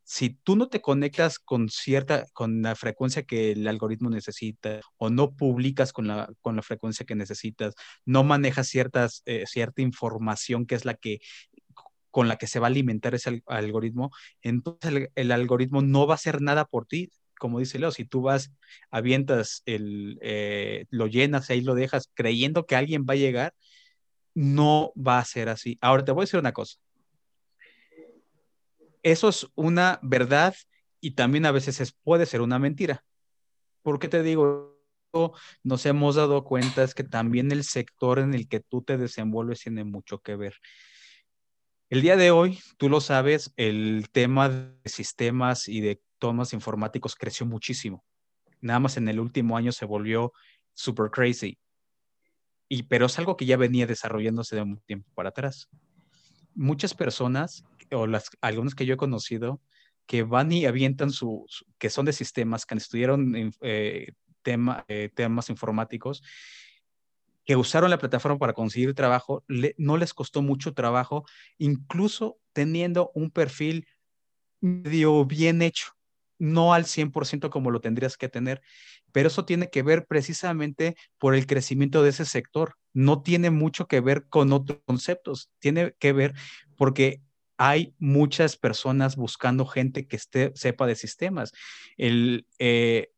Si 0.03 0.31
tú 0.31 0.57
no 0.57 0.69
te 0.69 0.81
conectas 0.81 1.39
con 1.39 1.69
cierta, 1.69 2.27
con 2.33 2.63
la 2.63 2.75
frecuencia 2.75 3.23
que 3.23 3.53
el 3.53 3.69
algoritmo 3.69 4.11
necesita 4.11 4.81
o 4.97 5.09
no 5.11 5.37
publicas 5.37 5.93
con 5.93 6.09
la, 6.09 6.33
con 6.41 6.57
la 6.57 6.63
frecuencia 6.63 7.07
que 7.07 7.15
necesitas, 7.15 7.75
no 8.05 8.25
manejas 8.25 8.67
ciertas, 8.69 9.23
eh, 9.27 9.45
cierta 9.47 9.83
información 9.83 10.67
que 10.67 10.75
es 10.75 10.85
la 10.85 10.95
que 10.95 11.21
con 12.11 12.27
la 12.27 12.37
que 12.37 12.49
se 12.49 12.59
va 12.59 12.67
a 12.67 12.71
alimentar 12.71 13.15
ese 13.15 13.43
algoritmo, 13.47 14.11
entonces 14.43 14.91
el, 14.91 15.11
el, 15.15 15.31
algoritmo 15.31 15.81
no 15.81 16.09
va 16.09 16.15
a 16.15 16.17
hacer 16.17 16.43
nada 16.43 16.65
por 16.65 16.87
ti, 16.87 17.11
como 17.41 17.59
dice 17.59 17.79
Leo, 17.79 17.91
si 17.91 18.05
tú 18.05 18.21
vas, 18.21 18.53
avientas, 18.91 19.63
eh, 19.67 20.85
lo 20.91 21.07
llenas 21.07 21.49
y 21.49 21.55
ahí 21.55 21.61
lo 21.63 21.75
dejas 21.75 22.11
creyendo 22.15 22.67
que 22.67 22.77
alguien 22.77 23.07
va 23.09 23.15
a 23.15 23.17
llegar, 23.17 23.55
no 24.35 24.93
va 24.95 25.19
a 25.19 25.25
ser 25.25 25.49
así. 25.49 25.79
Ahora 25.81 26.05
te 26.05 26.13
voy 26.13 26.23
a 26.23 26.25
decir 26.27 26.39
una 26.39 26.53
cosa. 26.53 26.79
Eso 29.03 29.31
es 29.31 29.49
una 29.55 29.99
verdad 30.03 30.55
y 31.01 31.13
también 31.13 31.47
a 31.47 31.51
veces 31.51 31.81
es, 31.81 31.93
puede 31.93 32.27
ser 32.27 32.43
una 32.43 32.59
mentira. 32.59 33.03
¿Por 33.83 33.99
qué 33.99 34.09
te 34.09 34.23
digo? 34.23 34.79
Nos 35.65 35.87
hemos 35.87 36.17
dado 36.17 36.45
cuenta 36.45 36.85
es 36.85 36.95
que 36.95 37.05
también 37.05 37.51
el 37.53 37.65
sector 37.65 38.19
en 38.19 38.35
el 38.35 38.49
que 38.49 38.61
tú 38.61 38.83
te 38.83 38.99
desenvuelves 38.99 39.63
tiene 39.63 39.85
mucho 39.85 40.19
que 40.19 40.37
ver. 40.37 40.55
El 41.89 42.03
día 42.03 42.17
de 42.17 42.31
hoy, 42.31 42.61
tú 42.77 42.91
lo 42.91 43.01
sabes, 43.01 43.53
el 43.57 44.11
tema 44.13 44.51
de 44.51 44.77
sistemas 44.85 45.67
y 45.69 45.81
de 45.81 46.01
tomas 46.21 46.53
informáticos 46.53 47.17
creció 47.17 47.45
muchísimo. 47.47 48.05
Nada 48.61 48.79
más 48.79 48.97
en 48.97 49.09
el 49.09 49.19
último 49.19 49.57
año 49.57 49.73
se 49.73 49.87
volvió 49.87 50.33
super 50.75 51.11
crazy. 51.11 51.59
Y, 52.69 52.85
pero 52.85 53.07
es 53.07 53.19
algo 53.19 53.37
que 53.37 53.47
ya 53.47 53.57
venía 53.57 53.87
desarrollándose 53.87 54.55
de 54.55 54.63
un 54.63 54.81
tiempo 54.83 55.11
para 55.15 55.31
atrás. 55.31 55.69
Muchas 56.55 56.95
personas, 56.95 57.65
o 57.91 58.07
las, 58.07 58.31
algunos 58.41 58.77
que 58.77 58.87
yo 58.87 58.95
he 58.95 58.99
conocido, 58.99 59.61
que 60.07 60.23
van 60.23 60.53
y 60.53 60.67
avientan 60.67 61.11
su, 61.11 61.47
que 61.79 61.91
son 61.91 62.05
de 62.05 62.13
sistemas, 62.13 62.67
que 62.67 62.75
estudiaron 62.77 63.53
eh, 63.63 64.13
tema, 64.43 64.85
eh, 64.89 65.11
temas 65.15 65.51
informáticos, 65.51 66.23
que 67.45 67.57
usaron 67.57 67.91
la 67.91 67.99
plataforma 67.99 68.39
para 68.39 68.53
conseguir 68.53 68.95
trabajo, 68.95 69.45
no 69.77 69.97
les 69.97 70.15
costó 70.15 70.43
mucho 70.43 70.75
trabajo, 70.75 71.25
incluso 71.59 72.39
teniendo 72.53 73.11
un 73.15 73.31
perfil 73.31 73.89
medio 74.61 75.25
bien 75.25 75.63
hecho 75.63 75.95
no 76.41 76.75
al 76.75 76.87
100% 76.87 77.51
como 77.51 77.71
lo 77.71 77.81
tendrías 77.81 78.17
que 78.17 78.29
tener, 78.29 78.63
pero 79.13 79.29
eso 79.29 79.45
tiene 79.45 79.71
que 79.71 79.83
ver 79.83 80.07
precisamente 80.07 80.97
por 81.19 81.35
el 81.35 81.47
crecimiento 81.47 82.03
de 82.03 82.11
ese 82.11 82.25
sector. 82.25 82.75
No 82.93 83.23
tiene 83.23 83.51
mucho 83.51 83.87
que 83.87 84.01
ver 84.01 84.27
con 84.29 84.53
otros 84.53 84.81
conceptos, 84.85 85.51
tiene 85.61 85.95
que 85.99 86.13
ver 86.13 86.35
porque 86.77 87.23
hay 87.59 87.95
muchas 87.99 88.57
personas 88.57 89.17
buscando 89.17 89.67
gente 89.67 90.07
que 90.09 90.17
esté, 90.17 90.51
sepa 90.55 90.87
de 90.87 90.97
sistemas. 90.97 91.53
El, 91.99 92.47
eh, 92.59 93.11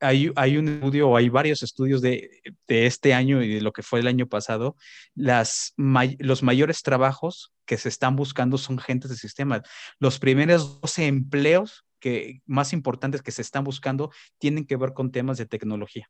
hay, 0.00 0.30
hay, 0.36 0.56
un 0.58 0.68
estudio, 0.68 1.16
hay 1.16 1.28
varios 1.28 1.64
estudios 1.64 2.00
de, 2.00 2.30
de, 2.68 2.86
este 2.86 3.14
año 3.14 3.42
y 3.42 3.54
de 3.54 3.60
lo 3.60 3.72
que 3.72 3.82
fue 3.82 3.98
el 3.98 4.06
año 4.06 4.28
pasado, 4.28 4.76
las 5.16 5.74
los 5.76 6.44
mayores 6.44 6.82
trabajos 6.82 7.52
que 7.66 7.76
se 7.76 7.88
están 7.88 8.14
buscando 8.14 8.58
son 8.58 8.78
gentes 8.78 9.10
de 9.10 9.16
sistemas. 9.16 9.62
Los 9.98 10.20
primeros 10.20 10.80
12 10.80 11.06
empleos 11.06 11.84
que 11.98 12.40
más 12.46 12.72
importantes 12.72 13.22
que 13.22 13.32
se 13.32 13.42
están 13.42 13.64
buscando 13.64 14.10
tienen 14.38 14.66
que 14.66 14.76
ver 14.76 14.92
con 14.92 15.10
temas 15.10 15.38
de 15.38 15.46
tecnología. 15.46 16.08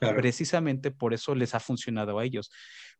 Precisamente 0.00 0.90
por 0.90 1.14
eso 1.14 1.34
les 1.34 1.54
ha 1.54 1.60
funcionado 1.60 2.18
a 2.18 2.24
ellos. 2.24 2.50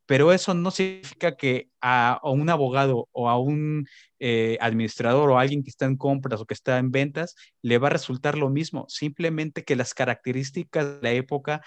Pero 0.07 0.33
eso 0.33 0.55
no 0.55 0.71
significa 0.71 1.37
que 1.37 1.69
a, 1.81 2.21
un 2.25 2.49
abogado 2.51 3.09
o 3.13 3.29
a 3.29 3.39
un 3.39 3.87
eh, 4.19 4.59
administrador 4.61 5.31
o 5.31 5.39
a 5.39 5.43
alguien 5.43 5.63
que 5.63 5.71
está 5.71 5.87
en 5.87 5.97
compras 5.97 6.41
o 6.41 6.47
que 6.47 6.55
está 6.55 6.79
en 6.79 6.91
ventas 6.91 7.35
le 7.61 7.79
va 7.79 7.89
a 7.89 7.91
resultar 7.91 8.37
lo 8.37 8.51
mismo. 8.51 8.87
Simplemente 8.89 9.65
que 9.65 9.77
las 9.77 9.95
características 9.95 11.01
de 11.01 11.03
la 11.03 11.13
época 11.13 11.63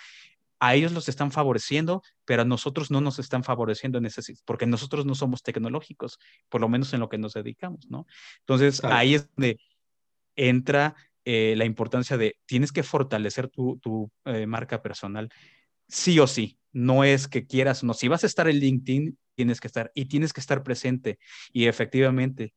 a 0.60 0.76
ellos 0.76 0.93
los 0.93 1.10
están 1.10 1.32
favoreciendo, 1.32 2.02
pero 2.24 2.41
a 2.41 2.46
nosotros 2.46 2.89
no 2.89 3.02
nos 3.02 3.20
están 3.20 3.43
favoreciendo 3.43 3.98
en 3.98 4.06
ese, 4.06 4.22
porque 4.46 4.66
nosotros 4.66 5.06
no 5.06 5.14
somos 5.14 5.43
tecnológicos, 5.43 6.18
por 6.50 6.62
lo 6.62 6.70
menos 6.70 6.93
en 6.93 7.02
lo 7.02 7.10
que 7.10 7.18
nos 7.18 7.34
dedicamos, 7.34 7.88
¿no? 7.89 8.08
Entonces, 8.39 8.84
ahí 8.84 9.16
es 9.16 9.28
donde 9.36 9.60
entra 10.36 10.96
eh, 11.26 11.56
la 11.58 11.66
importancia 11.66 12.18
de 12.18 12.38
tienes 12.46 12.72
que 12.72 12.84
fortalecer 12.84 13.50
tu, 13.50 13.80
tu 13.80 14.12
eh, 14.26 14.46
marca 14.46 14.82
personal, 14.82 15.30
sí 15.88 16.20
o 16.20 16.28
sí. 16.28 16.60
No 16.72 17.04
es 17.04 17.28
que 17.28 17.46
quieras, 17.46 17.84
no. 17.84 17.94
Si 17.94 18.08
vas 18.08 18.24
a 18.24 18.28
estar 18.28 18.50
en 18.50 18.60
LinkedIn, 18.60 19.18
tienes 19.36 19.62
que 19.62 19.68
estar 19.68 19.92
y 19.96 20.06
tienes 20.06 20.34
que 20.34 20.42
estar 20.42 20.62
presente. 20.64 21.20
Y 21.54 21.68
efectivamente, 21.68 22.54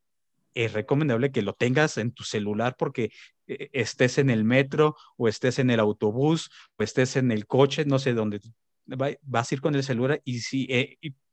es 0.55 0.73
recomendable 0.73 1.31
que 1.31 1.43
lo 1.43 1.55
tengas 1.55 1.99
en 1.99 2.13
tu 2.13 2.25
celular 2.25 2.77
porque 2.79 3.13
eh, 3.47 3.71
estés 3.73 4.19
en 4.19 4.31
el 4.31 4.45
metro 4.45 4.97
o 5.17 5.29
estés 5.29 5.59
en 5.61 5.71
el 5.71 5.81
autobús 5.81 6.51
o 6.77 6.83
estés 6.83 7.17
en 7.17 7.31
el 7.31 7.47
coche, 7.47 7.85
no 7.85 7.99
sé 7.99 8.15
dónde 8.15 8.41
vas 8.87 9.53
a 9.53 9.55
ir 9.55 9.61
con 9.61 9.75
el 9.75 9.85
celular 9.85 10.23
y 10.25 10.41
si 10.41 10.67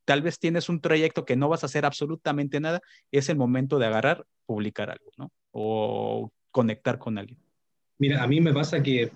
tal 0.05 0.21
vez 0.21 0.39
tienes 0.39 0.69
un 0.69 0.79
trayecto 0.79 1.25
que 1.25 1.35
no 1.35 1.49
vas 1.49 1.63
a 1.63 1.65
hacer 1.65 1.85
absolutamente 1.85 2.59
nada, 2.59 2.81
es 3.11 3.29
el 3.29 3.37
momento 3.37 3.79
de 3.79 3.87
agarrar, 3.87 4.25
publicar 4.45 4.89
algo, 4.89 5.11
¿no? 5.17 5.31
O 5.51 6.31
conectar 6.55 6.97
con 6.97 7.17
alguien? 7.17 7.37
Mira, 7.99 8.23
a 8.23 8.27
mí 8.27 8.39
me 8.39 8.53
pasa 8.53 8.81
que, 8.81 9.11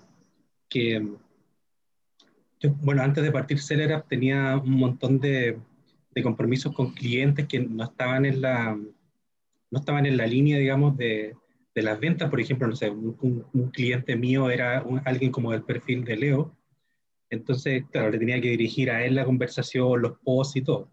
que 0.68 1.02
bueno, 2.82 3.00
antes 3.02 3.24
de 3.24 3.32
partir 3.32 3.58
Celerap 3.58 4.06
tenía 4.06 4.58
un 4.62 4.72
montón 4.72 5.18
de, 5.18 5.58
de, 6.14 6.22
compromisos 6.22 6.74
con 6.74 6.92
clientes 6.92 7.46
que 7.46 7.60
no 7.60 7.84
estaban 7.84 8.26
en 8.26 8.42
la, 8.42 8.78
no 9.70 9.78
estaban 9.78 10.04
en 10.04 10.18
la 10.18 10.26
línea, 10.26 10.58
digamos, 10.58 10.98
de, 10.98 11.34
de 11.74 11.82
las 11.82 11.98
ventas. 11.98 12.28
Por 12.28 12.40
ejemplo, 12.42 12.68
no 12.68 12.76
sé, 12.76 12.90
un, 12.90 13.46
un 13.54 13.70
cliente 13.70 14.16
mío 14.16 14.50
era 14.50 14.84
alguien 15.06 15.32
como 15.32 15.52
del 15.52 15.62
perfil 15.62 16.04
de 16.04 16.16
Leo. 16.16 16.54
Entonces, 17.30 17.84
claro, 17.90 18.10
le 18.10 18.18
tenía 18.18 18.38
que 18.38 18.50
dirigir 18.50 18.90
a 18.90 19.02
él 19.02 19.14
la 19.14 19.24
conversación, 19.24 20.02
los 20.02 20.18
posts 20.18 20.56
y 20.56 20.60
todo. 20.60 20.90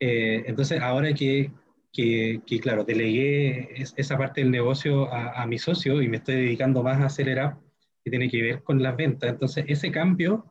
Eh, 0.00 0.42
entonces, 0.46 0.80
ahora 0.80 1.12
que, 1.14 1.52
que, 1.92 2.42
claro, 2.60 2.84
delegué 2.84 3.82
esa 3.96 4.18
parte 4.18 4.40
del 4.40 4.50
negocio 4.50 5.12
a, 5.12 5.46
mi 5.46 5.58
socio 5.58 6.02
y 6.02 6.08
me 6.08 6.18
estoy 6.18 6.36
dedicando 6.36 6.82
más 6.82 7.00
a 7.00 7.06
acelerar, 7.06 7.58
que 8.04 8.10
tiene 8.10 8.28
que 8.28 8.42
ver 8.42 8.62
con 8.62 8.82
las 8.82 8.96
ventas. 8.96 9.30
Entonces, 9.30 9.64
ese 9.68 9.90
cambio 9.90 10.46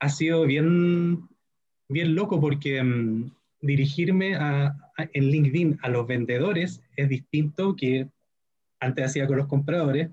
ha 0.00 0.08
sido 0.08 0.44
bien, 0.44 1.28
bien 1.88 2.14
loco 2.14 2.40
porque 2.40 2.82
mm, 2.82 3.32
dirigirme 3.60 4.36
a, 4.36 4.76
en 4.96 5.24
LinkedIn 5.24 5.78
a 5.82 5.88
los 5.88 6.06
vendedores 6.06 6.82
es 6.96 7.08
distinto 7.08 7.74
que 7.74 8.08
antes 8.80 9.06
hacía 9.06 9.26
con 9.26 9.38
los 9.38 9.48
compradores. 9.48 10.10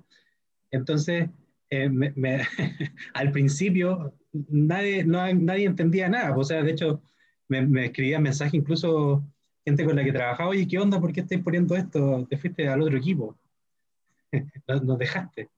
Entonces, 0.72 1.30
eh, 1.70 1.90
al 3.14 3.32
principio 3.32 4.14
nadie, 4.50 5.04
no, 5.04 5.32
nadie 5.34 5.66
entendía 5.66 6.10
nada. 6.10 6.36
O 6.36 6.44
sea, 6.44 6.64
de 6.64 6.72
hecho, 6.72 7.02
me, 7.48 7.62
me 7.66 7.86
escribía 7.86 8.20
mensajes 8.20 8.56
incluso 8.56 9.24
gente 9.66 9.84
con 9.84 9.96
la 9.96 10.04
que 10.04 10.14
trabajaba, 10.14 10.50
oye, 10.50 10.68
¿qué 10.68 10.78
onda? 10.78 11.02
¿Por 11.02 11.12
qué 11.12 11.22
estáis 11.22 11.42
poniendo 11.42 11.76
esto? 11.76 12.26
Te 12.30 12.38
fuiste 12.38 12.68
al 12.68 12.82
otro 12.82 12.98
equipo. 12.98 13.36
Nos 14.84 14.98
dejaste. 14.98 15.50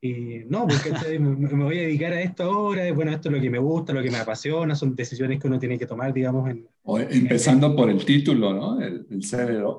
Y 0.00 0.44
no, 0.50 0.66
porque 0.66 1.18
me, 1.18 1.64
voy 1.64 1.78
a 1.78 1.82
dedicar 1.82 2.12
a 2.12 2.20
esto 2.20 2.44
ahora, 2.44 2.92
bueno, 2.92 3.10
esto 3.10 3.30
es 3.30 3.34
lo 3.34 3.40
que 3.40 3.48
me 3.48 3.58
gusta, 3.58 3.94
lo 3.94 4.02
que 4.02 4.10
me 4.10 4.18
apasiona, 4.18 4.74
son 4.74 4.94
decisiones 4.94 5.40
que 5.40 5.46
uno 5.46 5.58
tiene 5.58 5.78
que 5.78 5.86
tomar, 5.86 6.12
digamos. 6.12 6.50
En, 6.50 6.68
empezando 7.10 7.74
por 7.74 7.88
el 7.88 8.04
título, 8.04 8.52
¿no? 8.52 8.80
El, 8.82 9.06
el 9.10 9.20
CDO, 9.22 9.78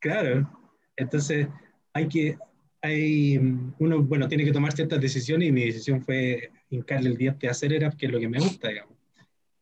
Claro. 0.00 0.50
Entonces, 0.94 1.48
hay 1.94 2.08
que, 2.08 2.36
hay, 2.82 3.38
uno, 3.78 4.02
bueno, 4.02 4.28
tiene 4.28 4.44
que 4.44 4.52
tomar 4.52 4.72
ciertas 4.72 5.00
decisiones 5.00 5.48
y 5.48 5.52
mi 5.52 5.64
decisión 5.64 6.02
fue 6.02 6.50
hincarle 6.68 7.08
el 7.08 7.16
diente 7.16 7.48
a 7.48 7.52
hacer 7.52 7.72
era 7.72 7.90
que 7.90 8.04
es 8.04 8.12
lo 8.12 8.20
que 8.20 8.28
me 8.28 8.40
gusta, 8.40 8.68
digamos. 8.68 8.94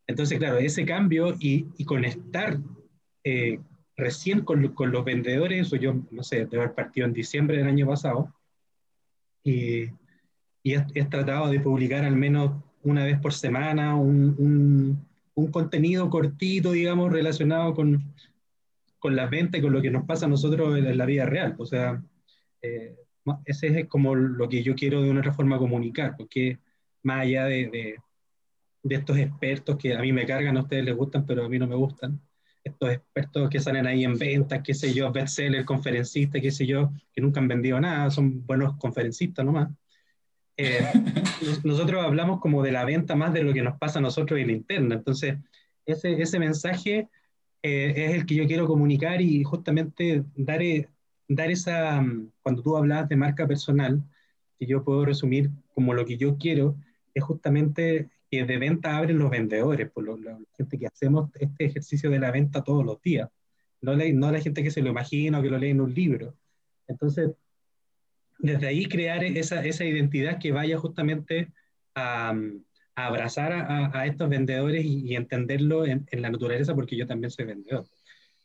Entonces, 0.09 0.37
claro, 0.37 0.59
ese 0.59 0.85
cambio 0.85 1.37
y, 1.39 1.67
y 1.77 1.85
conectar 1.85 2.59
eh, 3.29 3.59
recién 3.97 4.43
con, 4.43 4.69
con, 4.69 4.93
los 4.93 5.05
vendedores, 5.05 5.73
o 5.73 5.77
yo, 5.77 5.97
no 6.13 6.23
sé, 6.23 6.47
de 6.47 6.57
haber 6.59 6.75
partido 6.75 7.09
en 7.09 7.13
diciembre 7.13 7.59
del 7.59 7.67
año 7.67 7.85
pasado, 7.85 8.33
y, 9.43 9.87
y 10.63 10.75
he, 10.75 11.05
tratado 11.07 11.51
de 11.51 11.59
publicar 11.59 12.05
al 12.05 12.15
menos 12.15 12.53
una 12.85 13.05
vez 13.05 13.19
por 13.19 13.33
semana 13.33 13.97
un, 13.97 14.37
un, 14.39 15.09
un 15.35 15.51
contenido 15.51 16.09
cortito, 16.09 16.71
digamos, 16.71 17.11
relacionado 17.11 17.75
con, 17.75 18.15
con 19.01 19.17
las 19.17 19.29
ventas 19.29 19.59
y 19.59 19.63
con 19.63 19.73
lo 19.73 19.83
que 19.83 19.91
nos 19.91 20.05
pasa 20.05 20.27
a 20.27 20.29
nosotros 20.29 20.79
en 20.79 20.97
la 20.97 21.05
vida 21.05 21.27
real. 21.27 21.57
O 21.59 21.67
sea, 21.67 22.01
eh, 22.63 22.95
ese 23.45 23.81
es 23.81 23.89
como 23.89 24.15
lo 24.15 24.49
que 24.49 24.63
yo 24.63 24.77
quiero 24.77 25.03
de 25.03 25.11
una 25.11 25.19
otra 25.19 25.33
forma 25.33 25.59
comunicar, 25.59 26.15
porque 26.17 26.61
más 27.03 27.23
allá 27.23 27.47
de, 27.47 27.71
de, 27.71 27.97
de, 28.85 28.95
estos 28.95 29.19
expertos 29.19 29.77
que 29.79 29.95
a 29.97 30.01
mí 30.01 30.13
me 30.13 30.27
cargan, 30.27 30.57
a 30.57 30.63
ustedes 30.63 30.85
les 30.85 30.95
gustan, 30.95 31.27
pero 31.27 31.45
a 31.45 31.49
mí 31.49 31.59
no 31.59 31.67
me 31.67 31.75
gustan, 31.75 32.21
estos 32.67 32.91
expertos 32.91 33.49
que 33.49 33.61
salen 33.61 33.87
ahí 33.87 34.05
en 34.05 34.19
ventas, 34.19 34.61
qué 34.63 34.75
sé 34.75 34.93
yo, 34.93 35.13
bestseller, 35.13 35.65
conferencistas, 35.65 36.43
qué 36.43 36.51
sé 36.51 36.67
yo, 36.67 36.93
que 37.13 37.21
nunca 37.21 37.41
han 37.41 37.49
vendido 37.49 37.81
nada, 37.81 38.11
son 38.11 38.45
buenos 38.45 38.77
conferencistas 38.77 39.45
nomás. 39.45 39.71
Eh, 40.57 40.85
nosotros 41.65 42.05
hablamos 42.05 42.41
como 42.41 42.63
de 42.63 42.73
la 42.73 42.85
venta 42.85 43.15
más 43.15 43.33
de 43.33 43.45
lo 43.45 43.53
que 43.53 43.63
nos 43.63 43.79
pasa 43.79 44.01
a 44.01 44.03
nosotros 44.03 44.41
en 44.41 44.49
la 44.49 44.53
interna, 44.53 44.95
entonces 44.97 45.37
ese, 45.85 46.21
ese 46.21 46.39
mensaje 46.41 47.09
eh, 47.63 47.93
es 47.97 48.15
el 48.15 48.27
que 48.27 48.35
yo 48.35 48.47
quiero 48.47 48.67
comunicar 48.67 49.21
y 49.21 49.45
justamente 49.45 50.25
dar, 50.35 50.61
eh, 50.63 50.89
dar 51.29 51.51
esa, 51.51 52.01
mm, 52.01 52.33
cuando 52.43 52.63
tú 52.63 52.77
hablas 52.77 53.09
de 53.09 53.17
marca 53.17 53.47
personal, 53.47 54.03
que 54.59 54.67
yo 54.67 54.83
puedo 54.83 55.05
resumir 55.05 55.51
como 55.75 55.95
lo 55.95 56.05
que 56.05 56.17
yo 56.17 56.37
quiero, 56.37 56.77
es 57.15 57.23
justamente 57.23 58.09
que 58.31 58.45
de 58.45 58.59
venta 58.59 58.97
abren 58.97 59.19
los 59.19 59.31
vendedores, 59.31 59.91
por 59.91 60.05
lo, 60.05 60.17
la 60.17 60.39
gente 60.57 60.79
que 60.79 60.87
hacemos 60.87 61.31
este 61.35 61.67
ejercicio 61.67 62.11
de 62.11 62.19
la 62.19 62.31
venta 62.31 62.65
todos 62.65 62.85
los 62.85 63.01
días, 63.03 63.29
no 63.81 63.95
la, 63.95 64.05
no 64.13 64.33
la 64.33 64.41
gente 64.41 64.63
que 64.63 64.71
se 64.71 64.83
lo 64.83 64.91
imagina 64.91 65.39
o 65.39 65.43
que 65.43 65.51
lo 65.51 65.59
lee 65.59 65.71
en 65.71 65.81
un 65.81 65.95
libro. 65.95 66.35
Entonces, 66.89 67.31
desde 68.39 68.67
ahí 68.67 68.87
crear 68.87 69.25
esa, 69.25 69.65
esa 69.65 69.85
identidad 69.85 70.39
que 70.39 70.53
vaya 70.53 70.79
justamente 70.79 71.53
a, 71.95 72.35
a 72.95 73.07
abrazar 73.07 73.53
a, 73.53 73.99
a, 73.99 74.07
estos 74.07 74.29
vendedores 74.29 74.85
y, 74.85 75.07
y 75.07 75.17
entenderlo 75.17 75.87
en, 75.87 76.07
en, 76.11 76.23
la 76.23 76.31
naturaleza, 76.31 76.75
porque 76.75 76.97
yo 76.97 77.07
también 77.07 77.31
soy 77.31 77.47
vendedor. 77.47 77.87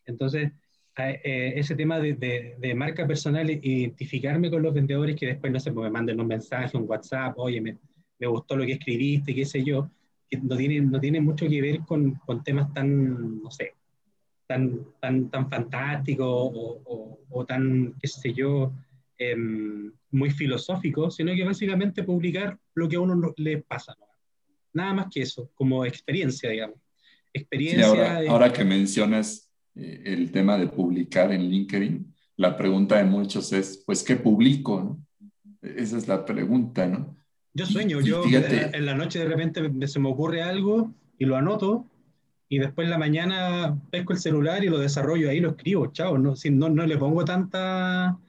Entonces, 0.05 0.51
eh, 0.97 1.53
ese 1.55 1.75
tema 1.75 1.99
de, 1.99 2.13
de, 2.13 2.55
de, 2.59 2.75
marca 2.75 3.07
personal, 3.07 3.49
identificarme 3.49 4.49
con 4.49 4.61
los 4.61 4.73
vendedores 4.73 5.15
que 5.15 5.27
después, 5.27 5.51
no 5.51 5.59
sé, 5.59 5.71
pues 5.71 5.85
me 5.85 5.91
manden 5.91 6.19
un 6.19 6.27
mensaje, 6.27 6.77
un 6.77 6.87
WhatsApp, 6.87 7.33
oye, 7.37 7.61
me, 7.61 7.77
me 8.21 8.27
gustó 8.27 8.55
lo 8.55 8.65
que 8.65 8.73
escribiste, 8.73 9.33
qué 9.33 9.45
sé 9.45 9.63
yo, 9.63 9.89
que 10.29 10.37
no 10.37 10.55
tiene, 10.55 10.79
no 10.79 10.99
tiene 10.99 11.19
mucho 11.19 11.49
que 11.49 11.59
ver 11.59 11.79
con, 11.79 12.13
con 12.25 12.43
temas 12.43 12.71
tan, 12.71 13.41
no 13.41 13.49
sé, 13.49 13.73
tan, 14.47 14.79
tan, 15.01 15.29
tan 15.31 15.49
fantásticos 15.49 16.27
o, 16.27 16.81
o, 16.85 17.19
o 17.29 17.45
tan, 17.45 17.95
qué 17.99 18.07
sé 18.07 18.31
yo, 18.31 18.71
eh, 19.17 19.35
muy 20.11 20.29
filosóficos, 20.29 21.15
sino 21.15 21.33
que 21.33 21.43
básicamente 21.43 22.03
publicar 22.03 22.57
lo 22.75 22.87
que 22.87 22.97
a 22.97 22.99
uno 22.99 23.33
le 23.37 23.57
pasa. 23.63 23.95
¿no? 23.99 24.05
Nada 24.73 24.93
más 24.93 25.07
que 25.11 25.21
eso, 25.21 25.49
como 25.55 25.83
experiencia, 25.83 26.49
digamos. 26.49 26.77
Experiencia. 27.33 27.83
Sí, 27.83 27.89
ahora, 27.89 28.21
de... 28.21 28.29
ahora, 28.29 28.53
que 28.53 28.63
mencionas 28.63 29.51
eh, 29.75 30.03
el 30.05 30.31
tema 30.31 30.57
de 30.57 30.67
publicar 30.67 31.31
en 31.31 31.49
LinkedIn, 31.49 32.13
la 32.37 32.55
pregunta 32.55 32.97
de 32.97 33.05
muchos 33.05 33.51
es, 33.53 33.83
pues, 33.85 34.03
¿qué 34.03 34.15
publico? 34.15 34.81
¿no? 34.81 35.05
Esa 35.61 35.97
es 35.97 36.07
la 36.07 36.23
pregunta, 36.23 36.87
¿no? 36.87 37.17
Yo 37.53 37.65
sueño, 37.65 37.99
yo 37.99 38.23
fíjate, 38.23 38.75
en 38.75 38.85
la 38.85 38.95
noche 38.95 39.19
de 39.19 39.25
repente 39.25 39.87
se 39.87 39.99
me 39.99 40.09
ocurre 40.09 40.41
algo 40.41 40.93
y 41.17 41.25
lo 41.25 41.35
anoto 41.35 41.85
y 42.47 42.59
después 42.59 42.85
en 42.85 42.91
la 42.91 42.97
mañana 42.97 43.77
pesco 43.89 44.13
el 44.13 44.19
celular 44.19 44.63
y 44.63 44.67
lo 44.69 44.77
desarrollo 44.77 45.29
ahí, 45.29 45.39
lo 45.39 45.51
escribo, 45.51 45.87
chao, 45.87 46.17
no, 46.17 46.35
si, 46.35 46.49
no, 46.49 46.69
no 46.69 46.85
le 46.85 46.97
pongo 46.97 47.23
tanta... 47.23 48.19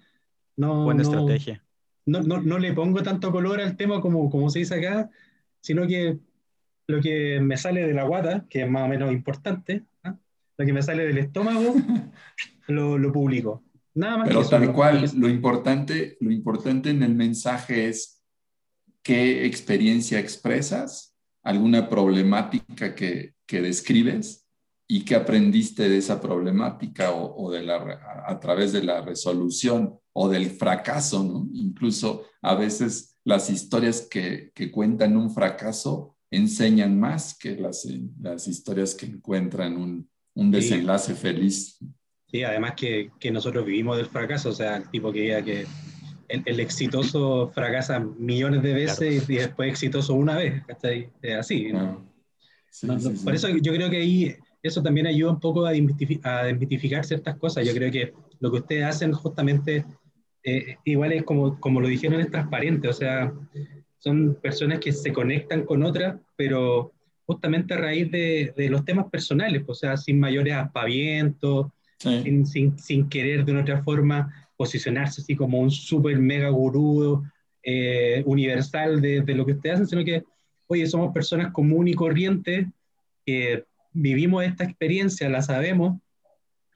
No, 0.56 0.84
Buena 0.84 1.02
no, 1.02 1.08
estrategia. 1.08 1.64
No, 2.06 2.20
no, 2.20 2.40
no, 2.40 2.58
le 2.58 2.72
pongo 2.72 3.02
tanto 3.02 3.32
color 3.32 3.60
al 3.60 3.76
tema 3.76 4.00
como, 4.00 4.30
como 4.30 4.50
se 4.50 4.60
dice 4.60 4.76
acá, 4.76 5.10
sino 5.60 5.86
que 5.86 6.18
lo 6.86 7.00
que 7.00 7.40
me 7.40 7.56
sale 7.56 7.86
de 7.86 7.94
la 7.94 8.04
guata, 8.04 8.46
que 8.48 8.62
es 8.62 8.70
más 8.70 8.84
o 8.84 8.88
menos 8.88 9.12
importante, 9.12 9.84
¿eh? 10.04 10.12
lo 10.56 10.66
que 10.66 10.72
me 10.72 10.82
sale 10.82 11.04
del 11.04 11.18
estómago, 11.18 11.74
lo, 12.68 12.98
lo, 12.98 13.12
publico. 13.12 13.64
Nada 13.94 14.18
más 14.18 14.28
Pero 14.28 14.42
que 14.42 14.48
tal 14.48 14.62
eso, 14.64 14.72
cual, 14.72 15.10
lo 15.16 15.28
importante, 15.28 16.16
lo 16.20 16.30
importante 16.30 16.90
en 16.90 17.02
el 17.02 17.14
mensaje 17.14 17.88
es 17.88 18.21
qué 19.02 19.46
experiencia 19.46 20.18
expresas, 20.18 21.14
alguna 21.42 21.88
problemática 21.88 22.94
que, 22.94 23.34
que 23.46 23.60
describes 23.60 24.46
y 24.88 25.04
qué 25.04 25.14
aprendiste 25.14 25.88
de 25.88 25.98
esa 25.98 26.20
problemática 26.20 27.12
o, 27.12 27.34
o 27.36 27.50
de 27.50 27.62
la, 27.62 27.76
a, 27.76 28.32
a, 28.32 28.40
través 28.40 28.72
de 28.72 28.82
la 28.82 29.00
resolución 29.00 29.98
o 30.12 30.28
del 30.28 30.50
fracaso, 30.50 31.24
¿no? 31.24 31.48
Incluso 31.52 32.26
a 32.42 32.54
veces 32.54 33.16
las 33.24 33.50
historias 33.50 34.06
que, 34.10 34.50
que 34.54 34.70
cuentan 34.70 35.16
un 35.16 35.30
fracaso 35.30 36.16
enseñan 36.30 36.98
más 36.98 37.36
que 37.38 37.56
las, 37.56 37.86
las 38.20 38.48
historias 38.48 38.94
que 38.94 39.06
encuentran 39.06 39.76
un, 39.76 40.08
un 40.34 40.50
desenlace 40.50 41.14
sí. 41.14 41.20
feliz. 41.20 41.78
Sí, 42.26 42.42
además 42.42 42.72
que, 42.76 43.10
que, 43.20 43.30
nosotros 43.30 43.66
vivimos 43.66 43.98
del 43.98 44.06
fracaso, 44.06 44.48
o 44.48 44.54
sea, 44.54 44.78
el 44.78 44.88
tipo 44.88 45.12
que 45.12 45.20
diga 45.20 45.44
que 45.44 45.66
el, 46.32 46.42
el, 46.46 46.60
exitoso 46.60 47.50
fracasa 47.54 48.00
millones 48.00 48.62
de 48.62 48.72
veces 48.72 49.24
claro. 49.24 49.32
y, 49.32 49.36
después 49.36 49.70
exitoso 49.70 50.14
una 50.14 50.36
vez, 50.36 50.64
¿cachai? 50.66 51.10
Es 51.20 51.36
así, 51.36 51.72
¿no? 51.72 52.04
Sí, 52.70 52.86
no, 52.86 52.98
sí, 52.98 53.10
por 53.22 53.34
eso 53.34 53.48
yo 53.48 53.72
creo 53.72 53.90
que 53.90 53.98
ahí 53.98 54.36
eso 54.62 54.82
también 54.82 55.06
ayuda 55.06 55.32
un 55.32 55.40
poco 55.40 55.66
a 55.66 55.72
desmitificar 55.72 57.04
ciertas 57.04 57.36
cosas. 57.36 57.66
Yo 57.66 57.74
creo 57.74 57.90
que 57.90 58.12
lo 58.40 58.50
que 58.50 58.58
ustedes 58.58 58.84
hacen 58.84 59.12
justamente, 59.12 59.84
eh, 60.44 60.76
igual 60.84 61.12
es 61.12 61.24
como, 61.24 61.58
como 61.58 61.80
lo 61.80 61.88
dijeron, 61.88 62.20
es 62.20 62.30
transparente, 62.30 62.88
o 62.88 62.92
sea, 62.92 63.32
son 63.98 64.36
personas 64.40 64.78
que 64.78 64.92
se 64.92 65.12
conectan 65.12 65.64
con 65.64 65.82
otras, 65.82 66.16
pero 66.36 66.92
justamente 67.26 67.74
a 67.74 67.78
raíz 67.78 68.10
de, 68.10 68.52
de 68.56 68.68
los 68.68 68.84
temas 68.84 69.06
personales, 69.10 69.62
o 69.66 69.74
sea, 69.74 69.96
sin 69.96 70.18
mayores 70.18 70.54
aspavientos, 70.54 71.66
sí. 71.98 72.22
sin, 72.22 72.46
sin, 72.46 72.78
sin, 72.78 73.08
querer 73.08 73.44
de 73.44 73.52
una 73.52 73.62
otra 73.62 73.82
forma 73.82 74.48
posicionarse 74.62 75.22
así 75.22 75.34
como 75.34 75.58
un 75.58 75.72
super 75.72 76.16
mega 76.20 76.48
gurú 76.50 77.24
eh, 77.64 78.22
universal 78.26 79.00
de, 79.00 79.22
de, 79.22 79.34
lo 79.34 79.44
que 79.44 79.54
ustedes 79.54 79.74
hacen, 79.74 79.88
sino 79.88 80.04
que, 80.04 80.22
oye, 80.68 80.86
somos 80.86 81.12
personas 81.12 81.52
comunes 81.52 81.94
y 81.94 81.96
corrientes 81.96 82.68
que 83.26 83.64
vivimos 83.92 84.44
esta 84.44 84.62
experiencia, 84.62 85.28
la 85.28 85.42
sabemos, 85.42 86.00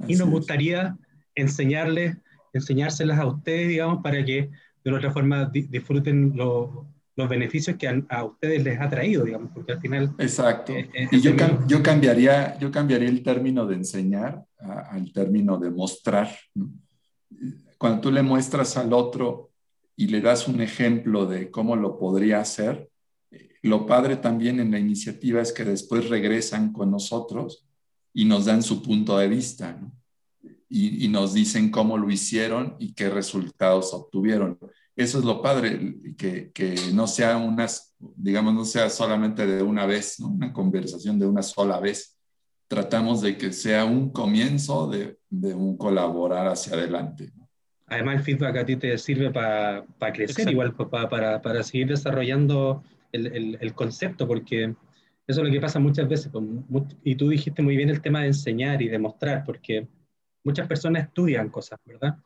así 0.00 0.14
y 0.14 0.16
nos 0.16 0.28
gustaría 0.30 0.96
enseñarles, 1.36 2.16
enseñárselas 2.52 3.20
a 3.20 3.26
ustedes, 3.26 3.68
digamos, 3.68 4.02
para 4.02 4.24
que 4.24 4.50
de 4.84 4.92
otra 4.92 5.12
forma 5.12 5.44
di 5.44 5.62
disfruten 5.62 6.32
lo, 6.34 6.88
los 7.14 7.28
beneficios 7.28 7.76
que 7.76 7.86
a, 7.86 8.02
a, 8.08 8.24
ustedes 8.24 8.64
les 8.64 8.80
ha 8.80 8.88
traído, 8.88 9.24
digamos, 9.24 9.52
porque 9.54 9.72
al 9.74 9.80
final... 9.80 10.12
Exacto. 10.18 10.72
Eh, 10.72 10.90
eh, 10.92 11.08
y 11.12 11.20
yo, 11.20 11.36
cam 11.36 11.68
yo, 11.68 11.84
cambiaría, 11.84 12.58
yo 12.58 12.72
cambiaría 12.72 13.08
el 13.08 13.22
término 13.22 13.64
de 13.64 13.76
enseñar 13.76 14.44
a, 14.58 14.80
al 14.96 15.12
término 15.12 15.56
de 15.56 15.70
mostrar. 15.70 16.28
¿no? 16.54 16.72
Cuando 17.78 18.00
tú 18.00 18.10
le 18.10 18.22
muestras 18.22 18.76
al 18.76 18.92
otro 18.92 19.50
y 19.96 20.08
le 20.08 20.20
das 20.20 20.48
un 20.48 20.60
ejemplo 20.60 21.26
de 21.26 21.50
cómo 21.50 21.76
lo 21.76 21.98
podría 21.98 22.40
hacer, 22.40 22.90
lo 23.62 23.86
padre 23.86 24.16
también 24.16 24.60
en 24.60 24.70
la 24.70 24.78
iniciativa 24.78 25.40
es 25.40 25.52
que 25.52 25.64
después 25.64 26.08
regresan 26.08 26.72
con 26.72 26.90
nosotros 26.90 27.66
y 28.12 28.24
nos 28.24 28.44
dan 28.44 28.62
su 28.62 28.82
punto 28.82 29.18
de 29.18 29.28
vista, 29.28 29.72
¿no? 29.72 29.92
y, 30.68 31.08
nos 31.08 31.34
dicen 31.34 31.70
cómo 31.70 31.98
lo 31.98 32.10
hicieron 32.10 32.76
y 32.78 32.92
qué 32.94 33.08
resultados 33.08 33.92
obtuvieron 33.92 34.58
eso 34.96 35.18
es 35.18 35.24
lo 35.26 35.42
padre, 35.42 35.98
que, 36.16 36.50
que, 36.52 36.74
no 36.94 37.06
sea 37.06 37.36
unas, 37.36 37.94
digamos, 37.98 38.54
no 38.54 38.64
sea 38.64 38.88
solamente 38.88 39.46
de 39.46 39.62
una 39.62 39.84
vez, 39.84 40.18
¿no? 40.18 40.28
una 40.28 40.54
conversación 40.54 41.18
de 41.18 41.26
una 41.26 41.42
sola 41.42 41.78
vez. 41.78 42.16
Tratamos 42.66 43.20
de 43.20 43.36
que 43.36 43.52
sea 43.52 43.84
un 43.84 44.10
comienzo 44.10 44.88
de, 44.88 45.18
de 45.28 45.52
un 45.52 45.76
colaborar 45.76 46.48
hacia 46.48 46.72
adelante. 46.72 47.30
¿no? 47.36 47.45
Además, 47.86 48.16
el 48.16 48.22
feedback 48.22 48.56
a 48.56 48.66
ti 48.66 48.76
te 48.76 48.98
sirve 48.98 49.30
para 49.30 49.84
pa 49.98 50.12
crecer, 50.12 50.48
Exacto. 50.48 50.50
igual 50.50 50.74
para, 50.74 51.08
para, 51.08 51.42
para, 51.42 51.62
seguir 51.62 51.88
desarrollando 51.88 52.82
el, 53.12 53.26
el, 53.28 53.58
el, 53.60 53.74
concepto, 53.74 54.26
porque 54.26 54.74
eso 55.26 55.40
es 55.40 55.46
lo 55.46 55.52
que 55.52 55.60
pasa 55.60 55.78
muchas 55.78 56.08
veces. 56.08 56.32
Y 57.04 57.14
tú 57.14 57.28
dijiste 57.28 57.62
muy 57.62 57.76
bien 57.76 57.90
el 57.90 58.00
tema 58.00 58.20
de 58.20 58.28
enseñar 58.28 58.82
y 58.82 58.88
demostrar, 58.88 59.44
porque 59.44 59.86
muchas 60.42 60.66
personas 60.66 61.04
estudian 61.04 61.48
cosas, 61.48 61.78
¿verdad? 61.84 62.18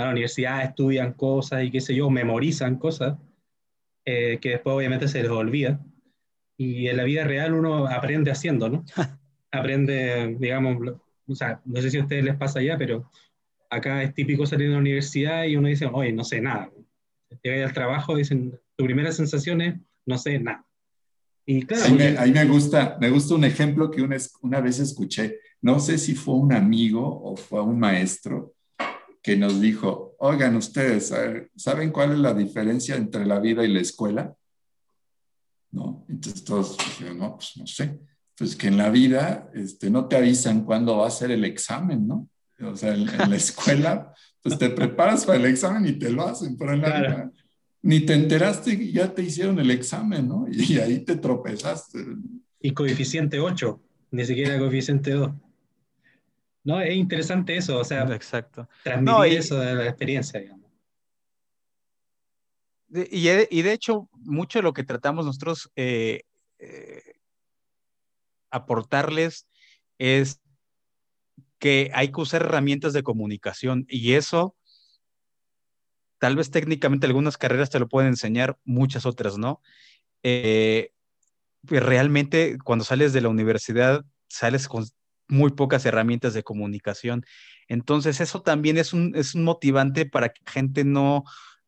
a 0.00 0.06
la 0.06 0.10
universidad 0.12 0.64
estudian 0.64 1.12
cosas 1.12 1.62
y 1.64 1.70
qué 1.70 1.80
sé 1.80 1.94
yo, 1.94 2.10
memorizan 2.10 2.76
cosas 2.76 3.16
eh, 4.04 4.38
que 4.40 4.50
después 4.50 4.76
obviamente 4.76 5.08
se 5.08 5.22
les 5.22 5.30
olvida. 5.30 5.80
Y 6.56 6.88
en 6.88 6.96
la 6.96 7.04
vida 7.04 7.24
real 7.24 7.54
uno 7.54 7.86
aprende 7.86 8.30
haciendo, 8.30 8.68
¿no? 8.68 8.84
aprende, 9.50 10.36
digamos, 10.38 10.98
o 11.26 11.34
sea, 11.34 11.60
no 11.64 11.80
sé 11.80 11.90
si 11.90 11.98
a 11.98 12.02
ustedes 12.02 12.24
les 12.24 12.36
pasa 12.36 12.62
ya, 12.62 12.76
pero 12.76 13.10
acá 13.70 14.02
es 14.02 14.14
típico 14.14 14.44
salir 14.46 14.68
de 14.68 14.74
la 14.74 14.80
universidad 14.80 15.44
y 15.44 15.56
uno 15.56 15.68
dice, 15.68 15.86
oye, 15.90 16.12
no 16.12 16.24
sé 16.24 16.40
nada. 16.40 16.70
Llega 17.42 17.66
al 17.66 17.72
trabajo 17.72 18.14
y 18.14 18.18
dicen, 18.18 18.58
tu 18.76 18.84
primera 18.84 19.12
sensación 19.12 19.60
es, 19.62 19.76
no 20.04 20.18
sé 20.18 20.38
nada. 20.38 20.66
Y 21.46 21.62
claro, 21.62 21.84
ahí, 21.84 21.92
me, 21.94 22.18
ahí 22.18 22.32
me, 22.32 22.44
gusta, 22.44 22.98
me 23.00 23.10
gusta 23.10 23.34
un 23.34 23.44
ejemplo 23.44 23.90
que 23.90 24.02
una, 24.02 24.16
una 24.42 24.60
vez 24.60 24.78
escuché, 24.78 25.38
no 25.62 25.80
sé 25.80 25.96
si 25.98 26.14
fue 26.14 26.34
un 26.34 26.52
amigo 26.52 27.22
o 27.22 27.36
fue 27.36 27.62
un 27.62 27.78
maestro, 27.78 28.54
que 29.22 29.36
nos 29.36 29.60
dijo, 29.60 30.14
oigan 30.18 30.56
ustedes, 30.56 31.12
¿saben 31.56 31.90
cuál 31.90 32.12
es 32.12 32.18
la 32.18 32.34
diferencia 32.34 32.96
entre 32.96 33.26
la 33.26 33.38
vida 33.38 33.64
y 33.64 33.72
la 33.72 33.80
escuela? 33.80 34.34
¿No? 35.72 36.04
Entonces 36.08 36.44
todos 36.44 36.76
dijeron, 36.78 37.18
no, 37.18 37.36
pues 37.36 37.52
no 37.56 37.66
sé. 37.66 38.00
Pues 38.36 38.56
que 38.56 38.68
en 38.68 38.78
la 38.78 38.88
vida 38.88 39.50
este, 39.54 39.90
no 39.90 40.08
te 40.08 40.16
avisan 40.16 40.64
cuándo 40.64 40.96
va 40.96 41.06
a 41.06 41.10
ser 41.10 41.30
el 41.30 41.44
examen, 41.44 42.06
¿no? 42.06 42.28
O 42.62 42.76
sea, 42.76 42.94
en, 42.94 43.06
la 43.06 43.36
escuela, 43.36 44.14
pues 44.42 44.58
te 44.58 44.70
preparas 44.70 45.24
para 45.24 45.38
el 45.38 45.46
examen 45.46 45.86
y 45.86 45.98
te 45.98 46.10
lo 46.10 46.26
hacen, 46.26 46.56
pero 46.56 46.74
en 46.74 46.80
la 46.82 47.00
vida 47.00 47.32
ni 47.82 48.00
te 48.00 48.14
enteraste 48.14 48.72
y 48.74 48.92
ya 48.92 49.12
te 49.14 49.22
hicieron 49.22 49.58
el 49.58 49.70
examen, 49.70 50.28
¿no? 50.28 50.46
Y 50.50 50.78
ahí 50.78 51.00
te 51.00 51.16
tropezaste. 51.16 51.98
Y 52.60 52.72
coeficiente 52.72 53.40
8, 53.40 53.80
ni 54.10 54.24
siquiera 54.24 54.58
coeficiente 54.58 55.12
2. 55.12 55.30
No, 56.64 56.80
es 56.80 56.94
interesante 56.94 57.56
eso, 57.56 57.78
o 57.78 57.84
sea, 57.84 58.02
Exacto. 58.14 58.68
transmitir 58.84 59.38
eso 59.38 59.58
de 59.58 59.74
la 59.74 59.86
experiencia, 59.86 60.40
digamos. 60.40 60.68
y, 62.90 63.62
de, 63.62 63.72
hecho, 63.72 64.08
mucho 64.12 64.58
de 64.58 64.64
lo 64.64 64.74
que 64.74 64.84
tratamos 64.84 65.24
nosotros 65.24 65.70
eh, 65.74 66.22
eh, 66.58 67.14
aportarles 68.50 69.46
es 69.96 70.38
que 71.60 71.92
hay 71.94 72.10
que 72.10 72.20
usar 72.20 72.42
herramientas 72.42 72.92
de 72.92 73.04
comunicación 73.04 73.86
y 73.88 74.14
eso, 74.14 74.56
tal 76.18 76.34
vez 76.34 76.50
técnicamente 76.50 77.06
algunas 77.06 77.38
carreras 77.38 77.70
te 77.70 77.78
lo 77.78 77.88
pueden 77.88 78.08
enseñar, 78.08 78.58
muchas 78.64 79.06
otras 79.06 79.38
no. 79.38 79.60
Eh, 80.24 80.92
realmente 81.62 82.58
cuando 82.64 82.84
sales 82.84 83.12
de 83.12 83.20
la 83.20 83.28
universidad, 83.28 84.04
sales 84.28 84.66
con 84.66 84.86
muy 85.28 85.52
pocas 85.52 85.86
herramientas 85.86 86.34
de 86.34 86.42
comunicación. 86.42 87.24
Entonces, 87.68 88.20
eso 88.20 88.42
también 88.42 88.78
es 88.78 88.92
un, 88.92 89.12
es 89.14 89.34
un 89.34 89.44
motivante 89.44 90.06
para 90.06 90.30
que 90.30 90.42
gente 90.50 90.82
no 90.82 91.24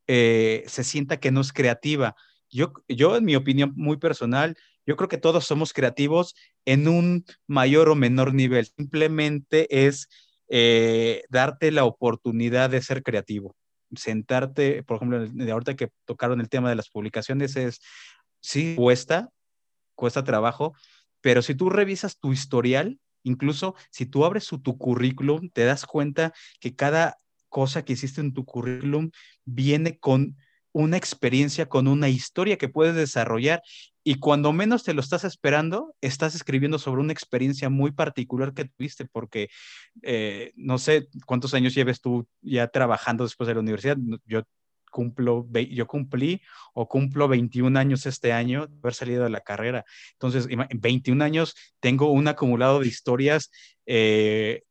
eh, 0.09 0.64
se 0.66 0.84
sienta 0.84 1.20
que 1.20 1.30
no 1.30 1.43
es 1.43 1.53
creativa. 1.53 2.16
Yo, 2.51 2.72
yo, 2.88 3.16
en 3.16 3.24
mi 3.24 3.36
opinión 3.36 3.72
muy 3.76 3.99
personal, 3.99 4.57
yo 4.87 4.97
creo 4.97 5.09
que 5.09 5.18
todos 5.18 5.45
somos 5.45 5.72
creativos 5.72 6.35
en 6.64 6.89
un 6.89 7.24
mayor 7.47 7.89
o 7.89 7.95
menor 7.95 8.35
nivel. 8.35 8.66
Simplemente 8.66 9.87
es 9.87 10.09
eh, 10.49 11.22
darte 11.28 11.70
la 11.70 11.85
oportunidad 11.85 12.70
de 12.70 12.83
ser 12.83 13.03
creativo. 13.03 13.55
Sentarte, 13.95 14.83
por 14.83 14.97
ejemplo, 14.97 15.53
ahorita 15.53 15.76
que 15.76 15.91
tocaron 16.05 16.41
el 16.41 16.49
tema 16.49 16.70
de 16.70 16.76
las 16.76 16.89
publicaciones, 16.89 17.57
es, 17.57 17.80
sí, 18.41 18.74
cuesta, 18.76 19.30
cuesta 19.95 20.24
trabajo, 20.24 20.74
pero 21.20 21.43
si 21.43 21.55
tú 21.55 21.70
revisas 21.70 22.18
tu 22.18 22.33
historial, 22.33 22.99
Incluso 23.22 23.74
si 23.91 24.07
tú 24.07 24.24
abres 24.24 24.49
tu 24.49 24.78
currículum, 24.78 25.49
te 25.51 25.64
das 25.64 25.87
cuenta 25.87 26.33
que 26.61 26.74
cada 26.74 27.18
cosa 27.49 27.85
que 27.85 27.93
hiciste 27.95 28.20
en 28.20 28.33
tu 28.33 28.45
currículum 28.45 29.11
viene 29.45 29.99
con 29.99 30.37
una 30.72 30.97
experiencia, 30.97 31.68
con 31.68 31.87
una 31.87 32.09
historia 32.09 32.57
que 32.57 32.68
puedes 32.68 32.95
desarrollar 32.95 33.62
y 34.05 34.16
cuando 34.16 34.53
menos 34.53 34.82
te 34.82 34.94
lo 34.94 35.00
estás 35.00 35.24
esperando, 35.24 35.94
estás 36.00 36.34
escribiendo 36.34 36.78
sobre 36.78 37.00
una 37.00 37.12
experiencia 37.12 37.68
muy 37.70 37.92
particular 37.92 38.53
que 38.53 38.64
tuviste, 38.64 39.07
porque 39.07 39.48
eh, 40.03 40.53
no 40.57 40.78
sé 40.78 41.09
cuántos 41.24 41.55
años 41.55 41.74
lleves 41.74 42.00
tú 42.00 42.26
ya 42.40 42.66
trabajando 42.68 43.24
después 43.24 43.46
de 43.46 43.55
la 43.55 43.61
universidad. 43.61 43.96
Yo 44.24 44.42
cumplo, 44.90 45.48
yo 45.70 45.86
cumplí 45.86 46.42
o 46.74 46.88
cumplo 46.88 47.28
21 47.28 47.78
años 47.78 48.07
este 48.07 48.32
año 48.32 48.66
de 48.66 48.78
haber 48.78 48.94
salido 48.94 49.24
de 49.24 49.30
la 49.30 49.40
carrera. 49.40 49.84
Entonces, 50.12 50.48
en 50.50 50.80
21 50.80 51.24
años 51.24 51.55
tengo 51.80 52.11
un 52.11 52.26
acumulado 52.28 52.80
de 52.80 52.88
historias 52.88 53.50
eh, 53.86 54.62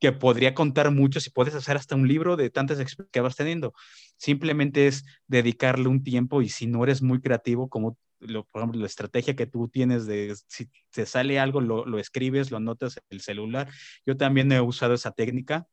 que 0.00 0.12
podría 0.12 0.54
contar 0.54 0.90
mucho 0.90 1.20
si 1.20 1.30
puedes 1.30 1.54
hacer 1.54 1.76
hasta 1.76 1.94
un 1.94 2.08
libro 2.08 2.36
de 2.36 2.50
tantas 2.50 2.80
experiencias 2.80 3.12
que 3.12 3.20
vas 3.20 3.36
teniendo. 3.36 3.72
Simplemente 4.16 4.86
es 4.86 5.04
dedicarle 5.28 5.88
un 5.88 6.02
tiempo 6.02 6.42
y 6.42 6.48
si 6.48 6.66
no 6.66 6.82
eres 6.82 7.02
muy 7.02 7.20
creativo, 7.20 7.68
como 7.68 7.96
lo, 8.22 8.44
por 8.44 8.62
ejemplo, 8.62 8.80
la 8.80 8.86
estrategia 8.86 9.36
que 9.36 9.46
tú 9.46 9.68
tienes 9.68 10.06
de 10.06 10.34
si 10.46 10.70
te 10.90 11.06
sale 11.06 11.38
algo, 11.38 11.60
lo, 11.60 11.84
lo 11.86 11.98
escribes, 11.98 12.50
lo 12.50 12.56
anotas 12.58 12.96
en 12.96 13.04
el 13.10 13.20
celular. 13.20 13.68
Yo 14.06 14.16
también 14.16 14.50
he 14.52 14.60
usado 14.60 14.94
esa 14.94 15.12
técnica 15.12 15.66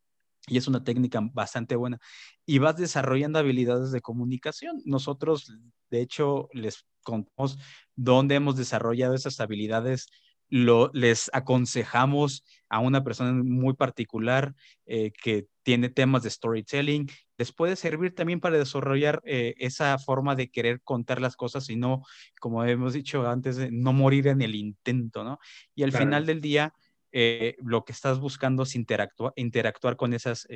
y 0.47 0.57
es 0.57 0.67
una 0.67 0.83
técnica 0.83 1.19
bastante 1.33 1.75
buena. 1.75 1.99
Y 2.45 2.59
vas 2.59 2.77
desarrollando 2.77 3.39
habilidades 3.39 3.91
de 3.91 4.01
comunicación. 4.01 4.81
Nosotros, 4.85 5.53
de 5.89 6.01
hecho, 6.01 6.49
les 6.53 6.85
contamos 7.03 7.57
dónde 7.95 8.35
hemos 8.35 8.55
desarrollado 8.55 9.13
esas 9.13 9.39
habilidades. 9.39 10.07
Lo, 10.49 10.89
les 10.93 11.29
aconsejamos 11.33 12.43
a 12.69 12.79
una 12.79 13.03
persona 13.03 13.33
muy 13.33 13.73
particular 13.73 14.53
eh, 14.85 15.11
que 15.11 15.47
tiene 15.63 15.89
temas 15.89 16.23
de 16.23 16.29
storytelling. 16.29 17.09
Les 17.37 17.51
puede 17.51 17.75
servir 17.75 18.13
también 18.13 18.39
para 18.39 18.57
desarrollar 18.57 19.21
eh, 19.25 19.55
esa 19.57 19.97
forma 19.97 20.35
de 20.35 20.49
querer 20.49 20.81
contar 20.81 21.19
las 21.19 21.35
cosas 21.35 21.69
y 21.69 21.75
no, 21.75 22.03
como 22.39 22.63
hemos 22.63 22.93
dicho 22.93 23.27
antes, 23.27 23.71
no 23.71 23.91
morir 23.91 24.27
en 24.27 24.41
el 24.41 24.55
intento, 24.55 25.23
¿no? 25.23 25.39
Y 25.75 25.83
al 25.83 25.91
final 25.91 26.25
del 26.25 26.41
día, 26.41 26.73
eh, 27.11 27.55
lo 27.59 27.85
que 27.85 27.91
estás 27.91 28.19
buscando 28.19 28.63
es 28.63 28.75
interactuar, 28.75 29.33
interactuar 29.35 29.95
con, 29.95 30.13
esas, 30.13 30.47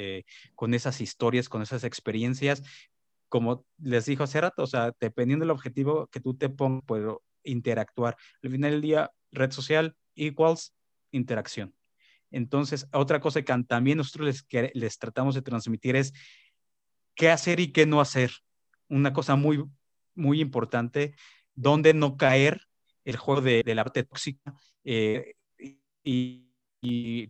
con 0.55 0.73
esas 0.73 1.01
historias, 1.01 1.49
con 1.49 1.63
esas 1.63 1.83
experiencias. 1.83 2.61
Como 3.27 3.65
les 3.79 4.05
dijo 4.05 4.23
hace 4.23 4.39
rato, 4.39 4.63
o 4.63 4.67
sea, 4.67 4.91
dependiendo 4.99 5.43
del 5.43 5.51
objetivo 5.51 6.07
que 6.07 6.19
tú 6.19 6.35
te 6.35 6.49
pongas, 6.49 6.83
puedo 6.85 7.23
interactuar. 7.43 8.15
Al 8.43 8.51
final 8.51 8.71
del 8.71 8.81
día, 8.81 9.11
red 9.33 9.51
social 9.51 9.95
equals 10.15 10.73
interacción. 11.11 11.73
Entonces, 12.31 12.87
otra 12.91 13.19
cosa 13.19 13.41
que 13.41 13.63
también 13.67 13.97
nosotros 13.97 14.25
les, 14.49 14.73
les 14.73 14.97
tratamos 14.97 15.35
de 15.35 15.41
transmitir 15.41 15.95
es 15.95 16.13
qué 17.15 17.29
hacer 17.29 17.59
y 17.59 17.71
qué 17.71 17.85
no 17.85 18.01
hacer. 18.01 18.31
Una 18.89 19.13
cosa 19.13 19.35
muy, 19.35 19.63
muy 20.15 20.41
importante, 20.41 21.15
dónde 21.53 21.93
no 21.93 22.17
caer 22.17 22.61
el 23.05 23.17
juego 23.17 23.41
de, 23.41 23.63
la 23.65 23.83
parte 23.83 24.03
tóxica. 24.03 24.55
Eh, 24.83 25.35
y, 26.03 26.41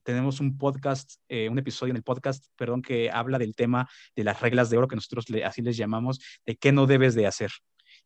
tenemos 0.04 0.40
un 0.40 0.58
podcast, 0.58 1.18
eh, 1.28 1.48
un 1.48 1.60
episodio 1.60 1.92
en 1.92 1.98
el 1.98 2.04
podcast, 2.04 2.48
perdón, 2.56 2.82
que 2.82 3.12
habla 3.12 3.38
del 3.38 3.54
tema 3.56 3.88
de 4.16 4.24
las 4.24 4.42
reglas 4.42 4.72
de 4.72 4.80
oro 4.80 4.88
que 4.88 4.96
nosotros 4.96 5.28
así 5.46 5.62
les 5.62 5.78
llamamos, 5.78 6.20
de 6.44 6.56
qué 6.56 6.72
no 6.72 6.88
debes 6.88 7.14
de 7.14 7.28
hacer 7.28 7.52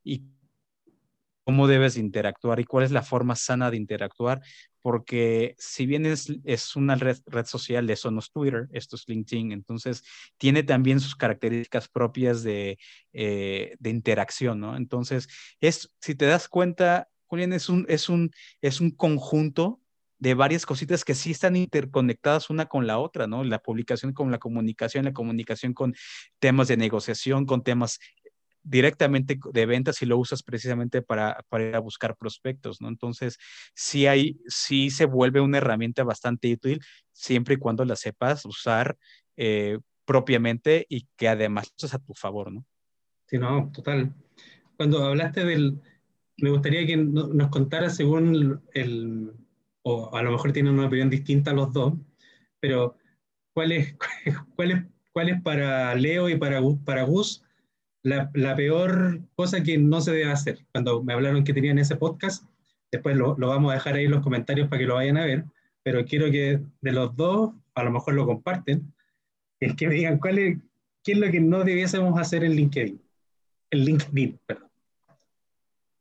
y 0.03 0.23
cómo 1.47 1.65
debes 1.65 1.95
interactuar 1.95 2.59
y 2.59 2.65
cuál 2.65 2.83
es 2.83 2.91
la 2.91 3.03
forma 3.03 3.37
sana 3.37 3.71
de 3.71 3.77
interactuar, 3.77 4.41
porque 4.81 5.55
si 5.57 5.85
bien 5.85 6.05
es, 6.05 6.29
es 6.43 6.75
una 6.75 6.95
red, 6.95 7.19
red 7.25 7.45
social, 7.45 7.89
eso 7.89 8.11
no 8.11 8.19
es 8.19 8.29
Twitter, 8.33 8.67
esto 8.73 8.97
es 8.97 9.07
LinkedIn, 9.07 9.53
entonces 9.53 10.03
tiene 10.37 10.63
también 10.63 10.99
sus 10.99 11.15
características 11.15 11.87
propias 11.87 12.43
de, 12.43 12.77
eh, 13.13 13.77
de 13.79 13.89
interacción, 13.89 14.59
¿no? 14.59 14.75
Entonces, 14.75 15.29
es, 15.61 15.95
si 16.01 16.15
te 16.15 16.25
das 16.25 16.49
cuenta, 16.49 17.07
Julián, 17.27 17.53
es 17.53 17.69
un, 17.69 17.85
es 17.87 18.09
un, 18.09 18.29
es 18.59 18.81
un 18.81 18.91
conjunto 18.91 19.79
de 20.19 20.33
varias 20.33 20.65
cositas 20.65 21.05
que 21.05 21.15
sí 21.15 21.31
están 21.31 21.55
interconectadas 21.55 22.49
una 22.49 22.65
con 22.65 22.87
la 22.87 22.97
otra, 22.97 23.27
¿no? 23.27 23.43
La 23.43 23.59
publicación 23.59 24.13
con 24.13 24.31
la 24.31 24.39
comunicación, 24.39 25.05
la 25.05 25.13
comunicación 25.13 25.73
con 25.73 25.95
temas 26.39 26.67
de 26.67 26.77
negociación, 26.77 27.45
con 27.45 27.63
temas 27.63 27.99
directamente 28.67 29.39
de 29.53 29.65
ventas 29.65 30.01
y 30.01 30.05
lo 30.05 30.17
usas 30.17 30.43
precisamente 30.43 31.01
para, 31.01 31.43
para 31.49 31.69
ir 31.69 31.75
a 31.75 31.79
buscar 31.79 32.15
prospectos, 32.17 32.81
¿no? 32.81 32.89
Entonces, 32.89 33.37
sí 33.73 34.07
hay, 34.07 34.39
sí 34.47 34.89
se 34.89 35.05
vuelve 35.05 35.39
una 35.39 35.59
herramienta 35.59 36.03
bastante 36.03 36.51
útil 36.51 36.81
siempre 37.11 37.55
y 37.55 37.57
cuando 37.57 37.85
la 37.85 37.95
sepas 37.95 38.45
usar 38.45 38.97
eh, 39.37 39.79
propiamente 40.05 40.85
y 40.89 41.07
que 41.15 41.27
además 41.27 41.71
uses 41.77 41.93
a 41.93 41.99
tu 41.99 42.13
favor, 42.13 42.51
¿no? 42.51 42.65
Sí, 43.27 43.37
no, 43.37 43.71
total. 43.73 44.13
Cuando 44.75 45.03
hablaste 45.05 45.43
del, 45.43 45.81
me 46.37 46.49
gustaría 46.49 46.85
que 46.85 46.97
nos 46.97 47.49
contara 47.49 47.89
según 47.89 48.61
el, 48.73 49.33
o 49.81 50.15
a 50.15 50.21
lo 50.21 50.31
mejor 50.31 50.51
tienen 50.51 50.73
una 50.73 50.87
opinión 50.87 51.09
distinta 51.09 51.53
los 51.53 51.73
dos, 51.73 51.93
pero 52.59 52.97
¿cuál 53.53 53.71
es, 53.71 53.95
cuál 54.55 54.71
es, 54.71 54.83
cuál 55.13 55.29
es 55.29 55.41
para 55.41 55.95
Leo 55.95 56.29
y 56.29 56.37
para, 56.37 56.61
para 56.85 57.03
Gus 57.03 57.43
la, 58.07 58.29
la, 58.33 58.55
peor 58.55 59.21
cosa 59.35 59.63
que 59.63 59.77
no 59.77 60.01
se 60.01 60.11
debe 60.11 60.31
hacer? 60.31 60.59
Cuando 60.71 61.03
me 61.03 61.13
hablaron 61.13 61.43
que 61.43 61.53
tenían 61.53 61.79
ese 61.79 61.95
podcast, 61.95 62.45
después 62.91 63.15
lo, 63.15 63.35
lo, 63.37 63.49
vamos 63.49 63.71
a 63.71 63.75
dejar 63.75 63.95
ahí 63.95 64.05
en 64.05 64.11
los 64.11 64.23
comentarios 64.23 64.67
para 64.67 64.79
que 64.79 64.87
lo 64.87 64.95
vayan 64.95 65.17
a 65.17 65.25
ver, 65.25 65.45
pero 65.83 66.05
quiero 66.05 66.31
que 66.31 66.59
de 66.81 66.91
los 66.91 67.15
dos, 67.15 67.51
a 67.75 67.83
lo 67.83 67.91
mejor 67.91 68.13
lo 68.13 68.25
comparten, 68.25 68.93
es 69.59 69.75
que 69.75 69.87
me 69.87 69.95
digan 69.95 70.19
cuál 70.19 70.39
es, 70.39 70.57
qué 71.03 71.13
es 71.13 71.17
lo 71.17 71.31
que 71.31 71.39
no 71.39 71.63
debiésemos 71.63 72.19
hacer 72.19 72.43
en 72.43 72.55
LinkedIn. 72.55 73.01
En 73.71 73.79
LinkedIn, 73.79 74.39
perdón. 74.45 74.69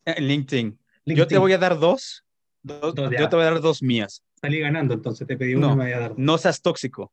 En 0.04 0.26
LinkedIn. 0.26 0.78
LinkedIn. 1.04 1.16
Yo 1.16 1.26
te 1.26 1.38
voy 1.38 1.52
a 1.52 1.58
dar 1.58 1.78
dos 1.78 2.26
yo 2.66 2.94
te 3.28 3.36
voy 3.36 3.44
a 3.44 3.50
dar 3.50 3.60
dos 3.60 3.82
mías. 3.82 4.22
Salí 4.40 4.60
ganando, 4.60 4.94
entonces 4.94 5.26
te 5.26 5.36
pedí 5.36 5.54
una 5.54 5.68
no, 5.68 5.76
me 5.76 5.84
voy 5.84 5.92
a 5.92 6.00
dar 6.00 6.14
No 6.16 6.36
seas 6.38 6.60
tóxico. 6.60 7.12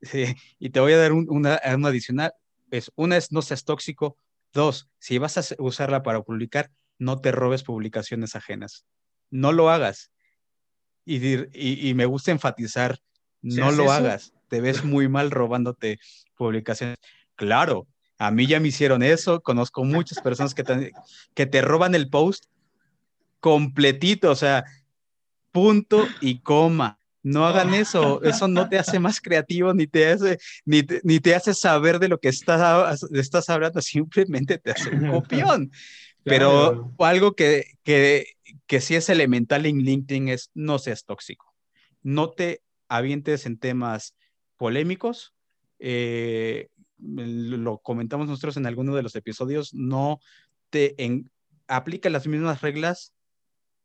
Sí, 0.00 0.26
y 0.58 0.70
te 0.70 0.80
voy 0.80 0.92
a 0.92 0.98
dar 0.98 1.12
una, 1.12 1.60
una 1.74 1.88
adicional. 1.88 2.32
Es, 2.70 2.92
una 2.96 3.16
es 3.16 3.32
no 3.32 3.42
seas 3.42 3.64
tóxico. 3.64 4.16
Dos, 4.52 4.88
si 4.98 5.18
vas 5.18 5.36
a 5.38 5.54
usarla 5.58 6.02
para 6.02 6.22
publicar, 6.22 6.70
no 6.98 7.20
te 7.20 7.32
robes 7.32 7.62
publicaciones 7.62 8.34
ajenas. 8.34 8.84
No 9.30 9.52
lo 9.52 9.70
hagas. 9.70 10.10
Y, 11.04 11.88
y, 11.88 11.94
me 11.94 12.04
gusta 12.04 12.32
enfatizar, 12.32 12.98
no 13.40 13.72
lo 13.72 13.90
hagas. 13.90 14.34
Te 14.48 14.60
ves 14.60 14.84
muy 14.84 15.08
mal 15.08 15.30
robándote 15.30 15.98
publicaciones. 16.36 16.98
Claro, 17.34 17.86
a 18.18 18.30
mí 18.30 18.46
ya 18.46 18.60
me 18.60 18.68
hicieron 18.68 19.02
eso. 19.02 19.40
Conozco 19.40 19.84
muchas 19.84 20.20
personas 20.20 20.54
que 20.54 20.64
te, 20.64 20.92
que 21.34 21.46
te 21.46 21.62
roban 21.62 21.94
el 21.94 22.10
post 22.10 22.44
completito, 23.40 24.30
o 24.30 24.34
sea, 24.34 24.64
punto 25.52 26.06
y 26.20 26.40
coma. 26.40 26.97
No 27.28 27.46
hagan 27.46 27.74
eso, 27.74 28.22
eso 28.22 28.48
no 28.48 28.70
te 28.70 28.78
hace 28.78 28.98
más 28.98 29.20
creativo 29.20 29.74
ni 29.74 29.86
te 29.86 30.10
hace, 30.10 30.38
ni 30.64 30.82
ni 31.02 31.20
te 31.20 31.34
hace 31.34 31.52
saber 31.52 31.98
de 31.98 32.08
lo 32.08 32.18
que 32.18 32.28
estás, 32.28 33.04
estás 33.12 33.50
hablando, 33.50 33.82
simplemente 33.82 34.56
te 34.56 34.70
hace 34.70 34.88
un 34.88 35.10
copión. 35.10 35.70
Pero 36.24 36.94
algo 36.98 37.34
que, 37.34 37.74
que, 37.82 38.28
que 38.66 38.80
sí 38.80 38.94
es 38.94 39.10
elemental 39.10 39.66
en 39.66 39.78
LinkedIn 39.78 40.28
es 40.28 40.50
no 40.54 40.78
seas 40.78 41.04
tóxico. 41.04 41.54
No 42.02 42.30
te 42.30 42.62
avientes 42.88 43.44
en 43.44 43.58
temas 43.58 44.14
polémicos. 44.56 45.34
Eh, 45.78 46.68
lo 46.98 47.78
comentamos 47.78 48.26
nosotros 48.26 48.56
en 48.56 48.64
alguno 48.64 48.94
de 48.94 49.02
los 49.02 49.14
episodios, 49.16 49.74
no 49.74 50.18
te 50.70 51.02
en, 51.04 51.30
aplica 51.66 52.08
las 52.08 52.26
mismas 52.26 52.62
reglas 52.62 53.12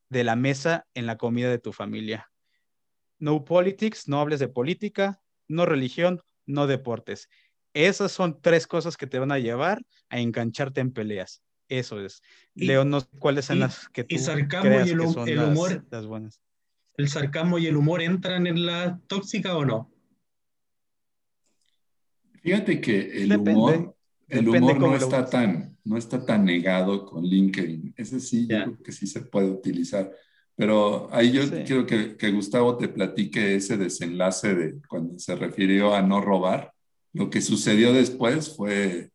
de 0.07 0.23
la 0.23 0.37
mesa 0.37 0.87
en 0.93 1.07
la 1.07 1.17
comida 1.17 1.49
de 1.49 1.59
tu 1.59 1.73
familia. 1.73 2.31
No 3.23 3.45
politics, 3.45 4.09
no 4.09 4.19
hables 4.19 4.41
de 4.41 4.49
política, 4.49 5.21
no 5.47 5.65
religión, 5.65 6.21
no 6.45 6.67
deportes. 6.67 7.29
Esas 7.73 8.11
son 8.11 8.41
tres 8.41 8.67
cosas 8.67 8.97
que 8.97 9.07
te 9.07 9.17
van 9.17 9.31
a 9.31 9.39
llevar 9.39 9.81
a 10.09 10.19
engancharte 10.19 10.81
en 10.81 10.91
peleas. 10.91 11.41
Eso 11.69 12.01
es. 12.01 12.21
Leo, 12.53 12.83
no 12.83 13.01
cuáles 13.19 13.45
son 13.45 13.61
las 13.61 13.87
que 13.87 14.03
tú 14.03 14.15
y 14.15 14.19
sarcasmo 14.19 14.71
y 14.85 14.89
el, 14.89 14.99
humor, 14.99 15.85
las, 15.89 16.05
buenas. 16.05 16.41
¿El 16.97 17.07
sarcasmo 17.07 17.59
y 17.59 17.67
el 17.67 17.77
humor 17.77 18.01
entran 18.01 18.45
en 18.45 18.65
la 18.65 18.99
tóxica 19.07 19.55
o 19.55 19.63
no? 19.63 19.89
Fíjate 22.41 22.81
que 22.81 23.23
el 23.23 23.37
humor, 23.37 23.95
el 24.27 24.49
humor 24.49 24.77
no 24.81 24.97
está, 24.97 25.29
tan, 25.29 25.77
no 25.85 25.95
está 25.95 26.25
tan 26.25 26.43
negado 26.43 27.05
con 27.05 27.23
LinkedIn. 27.23 27.93
Ese 27.95 28.19
sí, 28.19 28.47
yo 28.49 28.63
creo 28.63 28.83
que 28.83 28.91
sí 28.91 29.07
se 29.07 29.21
puede 29.21 29.49
utilizar. 29.49 30.11
Pero 30.55 31.09
ahí 31.11 31.31
yo 31.31 31.49
quiero 31.65 31.85
que, 31.85 32.15
que, 32.15 32.31
Gustavo 32.31 32.77
te 32.77 32.87
platique 32.87 33.55
ese 33.55 33.75
desenlace 33.77 34.53
de 34.53 34.81
cuando 34.87 35.17
se 35.17 35.35
refirió 35.35 35.95
a 35.95 36.01
no 36.01 36.21
robar. 36.21 36.73
Lo 37.11 37.29
que 37.29 37.41
sucedió 37.41 37.91
después 37.91 38.55
fue 38.55 39.09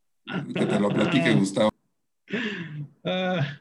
que 0.55 0.66
te 0.66 0.80
lo 0.80 0.89
platique 0.89 1.34
Gustavo. 1.34 1.70
Ah. 3.05 3.61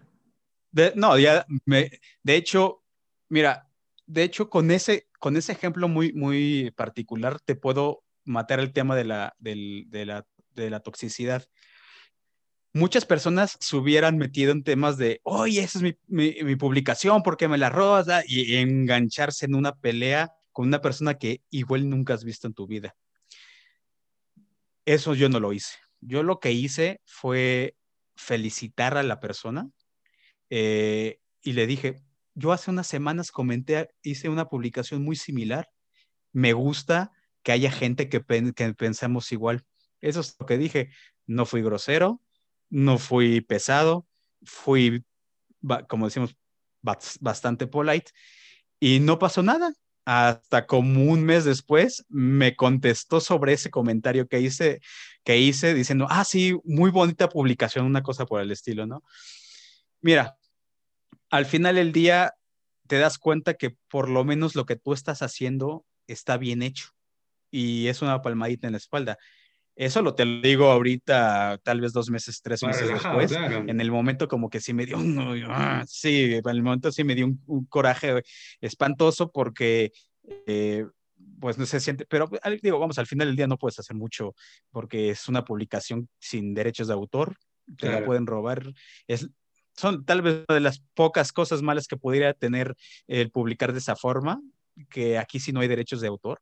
no, 0.95 1.17
ya 1.17 1.45
me, 1.65 1.91
de 2.23 2.35
hecho, 2.35 2.83
mira, 3.29 3.69
de 4.05 4.23
hecho 4.23 4.49
con 4.49 4.71
ese, 4.71 5.07
con 5.19 5.37
ese 5.37 5.51
ejemplo 5.51 5.87
muy, 5.87 6.13
muy 6.13 6.71
particular 6.75 7.39
te 7.39 7.55
puedo 7.55 8.03
matar 8.25 8.59
el 8.59 8.73
tema 8.73 8.95
de 8.95 9.05
la, 9.05 9.35
de 9.39 10.05
la, 10.05 10.25
de 10.51 10.69
la 10.69 10.79
toxicidad. 10.79 11.45
Muchas 12.73 13.05
personas 13.05 13.57
se 13.59 13.75
hubieran 13.75 14.17
metido 14.17 14.51
en 14.51 14.63
temas 14.63 14.97
de, 14.97 15.19
oye, 15.23 15.61
esa 15.61 15.79
es 15.79 15.95
mi, 16.07 16.55
publicación, 16.55 17.23
porque 17.23 17.47
me 17.47 17.57
la 17.57 17.69
robas? 17.69 18.07
Ah, 18.09 18.23
y 18.27 18.55
engancharse 18.55 19.45
en 19.45 19.55
una 19.55 19.73
pelea 19.73 20.31
con 20.51 20.67
una 20.67 20.81
persona 20.81 21.15
que 21.15 21.41
igual 21.49 21.89
nunca 21.89 22.13
has 22.13 22.23
visto 22.23 22.47
en 22.47 22.53
tu 22.53 22.67
vida. 22.67 22.95
Eso 24.85 25.13
yo 25.15 25.29
no 25.29 25.39
lo 25.39 25.53
hice. 25.53 25.77
Yo 26.01 26.23
lo 26.23 26.39
que 26.39 26.51
hice 26.51 27.01
fue 27.05 27.75
felicitar 28.15 28.97
a 28.97 29.03
la 29.03 29.19
persona 29.19 29.69
eh, 30.49 31.19
y 31.43 31.53
le 31.53 31.67
dije, 31.67 32.01
yo 32.33 32.51
hace 32.51 32.71
unas 32.71 32.87
semanas 32.87 33.31
comenté, 33.31 33.89
hice 34.01 34.29
una 34.29 34.45
publicación 34.45 35.03
muy 35.03 35.15
similar, 35.15 35.69
me 36.31 36.53
gusta 36.53 37.11
que 37.43 37.51
haya 37.51 37.71
gente 37.71 38.09
que, 38.09 38.23
que 38.55 38.73
pensemos 38.73 39.31
igual. 39.31 39.65
Eso 40.01 40.19
es 40.19 40.35
lo 40.39 40.45
que 40.45 40.57
dije, 40.57 40.89
no 41.25 41.45
fui 41.45 41.61
grosero, 41.61 42.21
no 42.69 42.97
fui 42.97 43.41
pesado, 43.41 44.07
fui, 44.43 45.03
como 45.87 46.05
decimos, 46.05 46.35
bastante 46.81 47.67
polite 47.67 48.11
y 48.79 48.99
no 48.99 49.19
pasó 49.19 49.43
nada. 49.43 49.73
Hasta 50.05 50.67
como 50.67 51.03
un 51.03 51.23
mes 51.25 51.43
después 51.43 52.05
me 52.07 52.55
contestó 52.55 53.19
sobre 53.19 53.51
ese 53.51 53.69
comentario 53.69 54.29
que 54.29 54.39
hice, 54.39 54.79
que 55.25 55.37
hice 55.37 55.73
diciendo, 55.73 56.07
ah, 56.09 56.23
sí, 56.23 56.57
muy 56.63 56.91
bonita 56.91 57.27
publicación, 57.27 57.85
una 57.85 58.03
cosa 58.03 58.25
por 58.25 58.39
el 58.39 58.51
estilo, 58.51 58.87
¿no? 58.87 59.03
Mira, 59.99 60.37
al 61.29 61.45
final 61.45 61.75
del 61.75 61.91
día 61.91 62.35
te 62.87 62.99
das 62.99 63.17
cuenta 63.17 63.55
que 63.55 63.75
por 63.89 64.07
lo 64.07 64.23
menos 64.23 64.55
lo 64.55 64.65
que 64.65 64.77
tú 64.77 64.93
estás 64.93 65.21
haciendo 65.21 65.85
está 66.07 66.37
bien 66.37 66.61
hecho 66.61 66.91
y 67.51 67.87
es 67.87 68.01
una 68.01 68.21
palmadita 68.21 68.67
en 68.67 68.73
la 68.73 68.77
espalda. 68.77 69.17
Eso 69.77 70.01
lo 70.01 70.15
te 70.15 70.25
lo 70.25 70.41
digo 70.41 70.71
ahorita, 70.71 71.59
tal 71.63 71.81
vez 71.81 71.93
dos 71.93 72.09
meses, 72.09 72.41
tres 72.41 72.63
meses 72.63 72.89
después. 72.89 73.31
En 73.31 73.79
el 73.79 73.91
momento 73.91 74.27
como 74.27 74.49
que 74.49 74.59
sí 74.59 74.73
me 74.73 74.87
dio, 74.87 74.97
ah, 75.49 75.85
sí, 75.87 76.33
en 76.33 76.49
el 76.49 76.63
momento 76.63 76.91
sí 76.91 77.03
me 77.03 77.13
dio 77.13 77.27
un, 77.27 77.65
coraje 77.65 78.23
espantoso 78.59 79.31
porque, 79.31 79.91
eh, 80.47 80.83
pues 81.39 81.59
no 81.59 81.67
se 81.67 81.79
siente, 81.79 82.07
pero 82.07 82.27
digo, 82.63 82.79
vamos, 82.79 82.97
al 82.97 83.05
final 83.05 83.27
del 83.27 83.35
día 83.35 83.45
no 83.45 83.59
puedes 83.59 83.77
hacer 83.77 83.95
mucho 83.95 84.33
porque 84.71 85.11
es 85.11 85.27
una 85.27 85.45
publicación 85.45 86.09
sin 86.17 86.55
derechos 86.55 86.87
de 86.87 86.95
autor, 86.95 87.37
te 87.77 87.91
la 87.91 88.03
pueden 88.03 88.25
robar. 88.25 88.73
Es, 89.05 89.29
son 89.75 90.05
tal 90.05 90.23
vez 90.23 90.43
una 90.49 90.55
de 90.55 90.61
las 90.61 90.81
pocas 90.95 91.31
cosas 91.31 91.61
malas 91.61 91.87
que 91.87 91.97
pudiera 91.97 92.33
tener 92.33 92.75
el 93.05 93.29
publicar 93.29 93.73
de 93.73 93.79
esa 93.79 93.95
forma, 93.95 94.41
que 94.89 95.19
aquí 95.19 95.39
sí 95.39 95.51
no 95.51 95.59
hay 95.59 95.67
derechos 95.67 96.01
de 96.01 96.07
autor. 96.07 96.41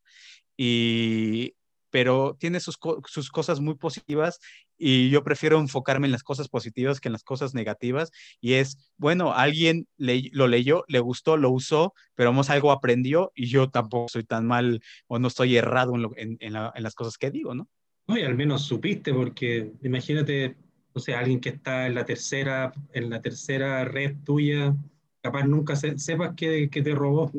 Y 0.55 1.53
pero 1.95 2.35
tiene 2.37 2.59
sus, 2.59 2.77
sus, 3.05 3.29
cosas 3.29 3.61
muy 3.61 3.75
positivas 3.75 4.41
y 4.77 5.09
yo 5.09 5.23
prefiero 5.23 5.61
enfocarme 5.61 6.07
en 6.07 6.11
las 6.11 6.23
cosas 6.23 6.49
positivas 6.49 6.99
que 6.99 7.07
en 7.07 7.13
las 7.13 7.23
cosas 7.23 7.53
negativas. 7.53 8.11
Y 8.41 8.55
es, 8.55 8.91
bueno, 8.97 9.33
alguien 9.33 9.87
lo 9.95 10.49
leyó, 10.49 10.83
le 10.89 10.99
gustó, 10.99 11.37
lo 11.37 11.51
usó, 11.51 11.93
pero 12.13 12.31
vamos, 12.31 12.49
algo 12.49 12.73
aprendió 12.73 13.31
y 13.33 13.45
yo 13.45 13.69
tampoco 13.69 14.09
soy 14.09 14.25
tan 14.25 14.45
mal 14.45 14.81
o 15.07 15.19
no 15.19 15.29
estoy 15.29 15.55
errado 15.55 15.93
en, 16.17 16.35
en, 16.41 16.51
las 16.51 16.95
cosas 16.95 17.17
que 17.17 17.31
digo, 17.31 17.55
¿no? 17.55 17.69
No, 18.07 18.17
y 18.17 18.23
al 18.23 18.35
menos 18.35 18.63
supiste, 18.63 19.13
porque 19.13 19.71
imagínate, 19.81 20.57
o 20.91 20.99
sea, 20.99 21.19
alguien 21.19 21.39
que 21.39 21.47
está 21.47 21.87
en 21.87 21.95
la 21.95 22.03
tercera, 22.03 22.73
en 22.91 23.09
la 23.09 23.21
tercera 23.21 23.85
red 23.85 24.17
tuya, 24.25 24.75
capaz 25.21 25.45
nunca 25.45 25.77
sepas 25.77 26.35
que, 26.35 26.69
que 26.69 26.81
te 26.81 26.93
robó 26.93 27.31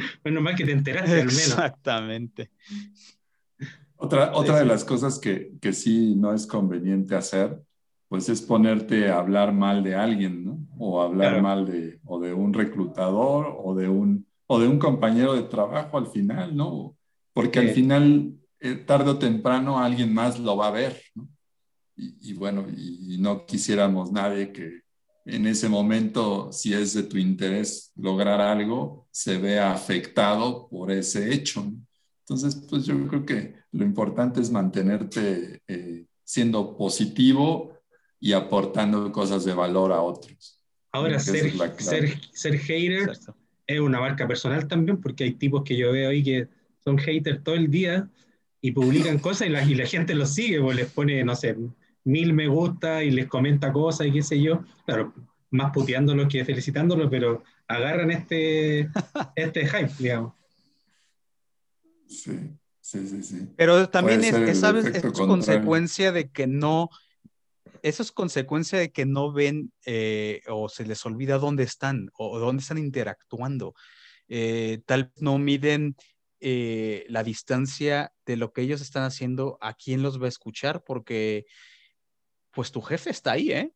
Menos 0.24 0.42
mal 0.42 0.54
que 0.56 0.64
te 0.64 0.72
enteraste 0.72 1.12
al 1.12 1.26
menos. 1.26 1.48
Exactamente. 1.48 2.50
Otra, 3.96 4.32
otra 4.34 4.58
de 4.58 4.64
las 4.64 4.84
cosas 4.84 5.18
que, 5.18 5.52
que 5.60 5.72
sí 5.72 6.14
no 6.16 6.32
es 6.32 6.46
conveniente 6.46 7.14
hacer, 7.14 7.60
pues 8.08 8.28
es 8.28 8.42
ponerte 8.42 9.08
a 9.08 9.18
hablar 9.18 9.52
mal 9.52 9.84
de 9.84 9.94
alguien, 9.94 10.44
¿no? 10.44 10.58
O 10.78 11.00
hablar 11.00 11.40
mal 11.40 11.64
de, 11.64 12.00
o 12.04 12.18
de 12.18 12.32
un 12.32 12.52
reclutador 12.52 13.54
o 13.62 13.74
de 13.74 13.88
un, 13.88 14.26
o 14.48 14.58
de 14.58 14.66
un 14.66 14.80
compañero 14.80 15.34
de 15.34 15.44
trabajo 15.44 15.96
al 15.96 16.08
final, 16.08 16.56
¿no? 16.56 16.96
Porque 17.32 17.60
al 17.60 17.68
final, 17.68 18.34
eh, 18.58 18.74
tarde 18.74 19.10
o 19.10 19.18
temprano, 19.18 19.78
alguien 19.78 20.12
más 20.12 20.40
lo 20.40 20.56
va 20.56 20.66
a 20.66 20.72
ver, 20.72 21.00
¿no? 21.14 21.28
Y, 21.96 22.32
bueno, 22.32 22.66
y, 22.76 23.18
no 23.20 23.44
quisiéramos 23.44 24.10
nadie 24.10 24.50
que, 24.52 24.80
en 25.24 25.46
ese 25.46 25.68
momento, 25.68 26.52
si 26.52 26.72
es 26.72 26.94
de 26.94 27.02
tu 27.02 27.18
interés 27.18 27.92
lograr 27.96 28.40
algo, 28.40 29.08
se 29.10 29.38
vea 29.38 29.72
afectado 29.72 30.68
por 30.68 30.90
ese 30.90 31.32
hecho. 31.32 31.72
Entonces, 32.20 32.56
pues 32.68 32.86
yo 32.86 33.06
creo 33.08 33.26
que 33.26 33.54
lo 33.72 33.84
importante 33.84 34.40
es 34.40 34.50
mantenerte 34.50 35.62
eh, 35.66 36.06
siendo 36.24 36.76
positivo 36.76 37.78
y 38.18 38.32
aportando 38.32 39.10
cosas 39.12 39.44
de 39.44 39.54
valor 39.54 39.92
a 39.92 40.00
otros. 40.00 40.60
Ahora, 40.92 41.18
ser, 41.18 41.52
ser, 41.78 42.20
ser, 42.32 42.58
hater 42.58 43.10
es 43.66 43.80
una 43.80 44.00
marca 44.00 44.26
personal 44.26 44.66
también, 44.66 45.00
porque 45.00 45.24
hay 45.24 45.32
tipos 45.32 45.62
que 45.62 45.76
yo 45.76 45.92
veo 45.92 46.10
ahí 46.10 46.22
que 46.22 46.48
son 46.84 46.98
haters 46.98 47.42
todo 47.44 47.54
el 47.54 47.70
día 47.70 48.08
y 48.60 48.72
publican 48.72 49.18
cosas 49.18 49.48
y 49.48 49.50
la, 49.50 49.62
y 49.64 49.74
la 49.74 49.86
gente 49.86 50.14
los 50.14 50.34
sigue, 50.34 50.60
pues 50.60 50.76
les 50.76 50.90
pone, 50.90 51.22
no 51.24 51.36
sé, 51.36 51.56
mil 52.04 52.32
me 52.32 52.48
gusta 52.48 53.02
y 53.02 53.10
les 53.10 53.26
comenta 53.26 53.72
cosas 53.72 54.06
y 54.06 54.12
qué 54.12 54.22
sé 54.22 54.40
yo. 54.40 54.64
Claro, 54.86 55.12
más 55.50 55.72
puteándolo 55.72 56.28
que 56.28 56.44
felicitándolo, 56.44 57.10
pero 57.10 57.42
agarran 57.66 58.10
este, 58.10 58.88
este 59.36 59.66
hype, 59.66 59.92
digamos. 59.98 60.34
Sí, 62.06 62.32
sí, 62.80 63.06
sí, 63.06 63.22
sí. 63.22 63.48
Pero 63.56 63.88
también 63.88 64.24
es, 64.24 64.58
¿sabes? 64.58 64.86
es 64.86 65.02
consecuencia 65.12 66.12
de 66.12 66.28
que 66.30 66.46
no, 66.46 66.90
eso 67.82 68.02
es 68.02 68.12
consecuencia 68.12 68.78
de 68.78 68.90
que 68.90 69.06
no 69.06 69.32
ven 69.32 69.72
eh, 69.86 70.42
o 70.48 70.68
se 70.68 70.84
les 70.84 71.04
olvida 71.06 71.38
dónde 71.38 71.62
están 71.62 72.10
o 72.14 72.38
dónde 72.38 72.62
están 72.62 72.78
interactuando. 72.78 73.74
Eh, 74.28 74.82
tal 74.86 75.04
vez 75.04 75.22
no 75.22 75.38
miden 75.38 75.96
eh, 76.40 77.04
la 77.08 77.22
distancia 77.22 78.12
de 78.24 78.36
lo 78.36 78.52
que 78.52 78.62
ellos 78.62 78.80
están 78.80 79.04
haciendo, 79.04 79.58
a 79.60 79.74
quién 79.74 80.02
los 80.02 80.20
va 80.20 80.26
a 80.26 80.30
escuchar, 80.30 80.82
porque 80.84 81.46
pues 82.52 82.72
tu 82.72 82.80
jefe 82.82 83.10
está 83.10 83.32
ahí, 83.32 83.52
¿eh? 83.52 83.72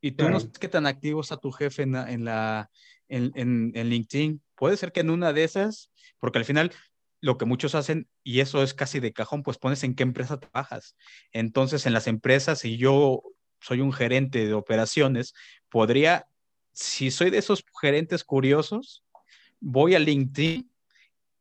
Y 0.00 0.12
tú 0.12 0.30
no 0.30 0.40
sabes 0.40 0.58
qué 0.58 0.68
tan 0.68 0.86
activo 0.86 1.20
está 1.20 1.36
tu 1.36 1.52
jefe 1.52 1.82
en, 1.82 1.94
en 1.94 2.24
la, 2.24 2.70
en, 3.08 3.32
en, 3.34 3.72
en, 3.74 3.90
LinkedIn. 3.90 4.40
Puede 4.54 4.76
ser 4.78 4.92
que 4.92 5.00
en 5.00 5.10
una 5.10 5.32
de 5.32 5.44
esas, 5.44 5.90
porque 6.18 6.38
al 6.38 6.46
final 6.46 6.72
lo 7.20 7.36
que 7.36 7.44
muchos 7.44 7.74
hacen, 7.74 8.08
y 8.24 8.40
eso 8.40 8.62
es 8.62 8.72
casi 8.72 8.98
de 8.98 9.12
cajón, 9.12 9.42
pues 9.42 9.58
pones 9.58 9.84
en 9.84 9.94
qué 9.94 10.02
empresa 10.02 10.40
trabajas. 10.40 10.96
Entonces, 11.32 11.84
en 11.84 11.92
las 11.92 12.06
empresas, 12.06 12.60
si 12.60 12.78
yo 12.78 13.22
soy 13.60 13.80
un 13.80 13.92
gerente 13.92 14.46
de 14.46 14.54
operaciones, 14.54 15.34
podría, 15.68 16.26
si 16.72 17.10
soy 17.10 17.30
de 17.30 17.38
esos 17.38 17.62
gerentes 17.80 18.24
curiosos, 18.24 19.04
voy 19.60 19.94
a 19.94 19.98
LinkedIn 19.98 20.69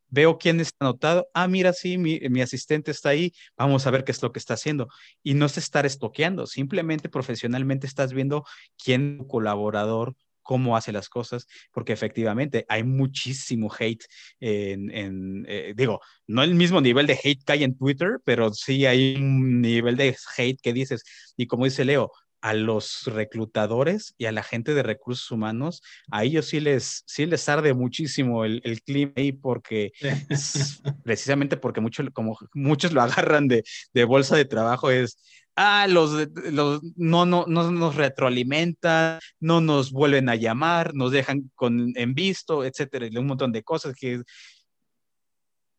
veo 0.09 0.37
quién 0.37 0.59
está 0.59 0.77
anotado, 0.81 1.29
ah, 1.33 1.47
mira, 1.47 1.73
sí, 1.73 1.97
mi, 1.97 2.19
mi, 2.29 2.41
asistente 2.41 2.91
está 2.91 3.09
ahí, 3.09 3.33
vamos 3.57 3.85
a 3.87 3.91
ver 3.91 4.03
qué 4.03 4.11
es 4.11 4.21
lo 4.21 4.31
que 4.31 4.39
está 4.39 4.55
haciendo. 4.55 4.87
Y 5.23 5.33
no 5.33 5.45
es 5.45 5.57
estar 5.57 5.85
estoqueando, 5.85 6.47
simplemente 6.47 7.09
profesionalmente 7.09 7.87
estás 7.87 8.13
viendo 8.13 8.45
quién 8.77 9.13
es 9.13 9.17
tu 9.19 9.27
colaborador, 9.27 10.15
cómo 10.49 10.75
hace 10.75 10.91
las 10.91 11.09
cosas, 11.09 11.45
porque 11.71 11.93
efectivamente 11.93 12.65
hay 12.69 12.83
muchísimo 12.83 13.71
hate 13.77 14.03
en, 14.39 14.89
en 14.89 15.45
eh, 15.47 15.73
digo, 15.75 16.01
no 16.25 16.41
el 16.41 16.55
mismo 16.55 16.81
nivel 16.81 17.05
de 17.05 17.19
hate 17.23 17.43
que 17.43 17.53
hay 17.53 17.63
en 17.63 17.77
Twitter, 17.77 18.19
pero 18.23 18.51
sí 18.51 18.87
hay 18.87 19.15
un 19.17 19.61
nivel 19.61 19.95
de 19.95 20.17
hate 20.37 20.59
que 20.59 20.73
dices, 20.73 21.03
y 21.37 21.45
como 21.45 21.65
dice 21.65 21.85
Leo, 21.85 22.11
a 22.41 22.53
los 22.53 23.05
reclutadores 23.05 24.13
y 24.17 24.25
a 24.25 24.31
la 24.31 24.43
gente 24.43 24.73
de 24.73 24.83
recursos 24.83 25.29
humanos, 25.31 25.81
a 26.11 26.23
ellos 26.23 26.47
sí 26.47 26.59
les, 26.59 27.03
sí 27.05 27.25
les 27.25 27.47
arde 27.49 27.73
muchísimo 27.73 28.45
el, 28.45 28.61
el 28.63 28.81
clima 28.81 29.13
ahí 29.15 29.31
porque 29.31 29.91
precisamente 31.03 31.57
porque 31.57 31.81
mucho, 31.81 32.03
como 32.13 32.37
muchos 32.53 32.93
lo 32.93 33.01
agarran 33.01 33.47
de, 33.47 33.63
de, 33.93 34.03
bolsa 34.05 34.35
de 34.37 34.45
trabajo 34.45 34.89
es, 34.89 35.17
ah, 35.55 35.87
los, 35.89 36.29
los 36.51 36.81
no, 36.95 37.25
no, 37.25 37.45
no 37.47 37.71
nos 37.71 37.95
retroalimentan, 37.95 39.19
no 39.39 39.61
nos 39.61 39.91
vuelven 39.91 40.29
a 40.29 40.35
llamar, 40.35 40.93
nos 40.93 41.11
dejan 41.11 41.51
con, 41.55 41.91
en 41.95 42.13
visto, 42.13 42.63
etcétera, 42.63 43.07
y 43.11 43.17
un 43.17 43.27
montón 43.27 43.51
de 43.51 43.63
cosas 43.63 43.95
que 43.95 44.21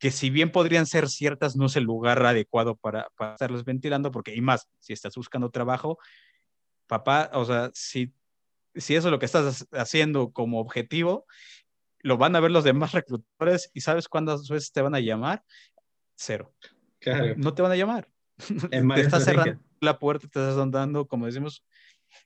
que 0.01 0.11
si 0.11 0.31
bien 0.31 0.51
podrían 0.51 0.87
ser 0.87 1.11
ciertas, 1.11 1.57
no 1.57 1.67
es 1.67 1.77
el 1.77 1.85
lugar 1.85 2.25
adecuado 2.25 2.75
para, 2.75 3.09
para 3.19 3.35
estarlos 3.35 3.67
ventilando, 3.67 4.11
porque 4.11 4.35
y 4.35 4.41
más, 4.41 4.67
si 4.81 4.95
estás 4.95 5.15
buscando 5.15 5.51
trabajo, 5.51 5.99
papá, 6.91 7.31
o 7.35 7.45
sea, 7.45 7.71
si, 7.73 8.13
si 8.75 8.97
eso 8.97 9.07
es 9.07 9.13
lo 9.13 9.21
que 9.21 9.27
estás 9.27 9.69
haciendo 9.71 10.33
como 10.33 10.59
objetivo, 10.59 11.25
lo 12.01 12.19
van 12.19 12.35
a 12.35 12.41
ver 12.41 12.51
los 12.51 12.65
demás 12.65 12.93
reclutadores 12.93 13.71
y 13.73 13.81
sabes 13.81 14.09
cuántas 14.09 14.49
veces 14.49 14.73
te 14.73 14.83
van 14.83 14.97
a 14.97 15.01
llamar? 15.01 15.45
Cero. 16.17 16.53
Claro. 16.99 17.35
No 17.37 17.55
te 17.55 17.63
van 17.63 17.73
a 17.73 17.77
llamar. 17.77 18.09
Es 18.73 18.83
te 18.95 19.01
estás 19.01 19.25
cerrando 19.25 19.61
la 19.81 19.99
puerta, 19.99 20.27
te 20.27 20.41
estás 20.41 20.71
dando, 20.71 21.07
como 21.07 21.27
decimos, 21.27 21.65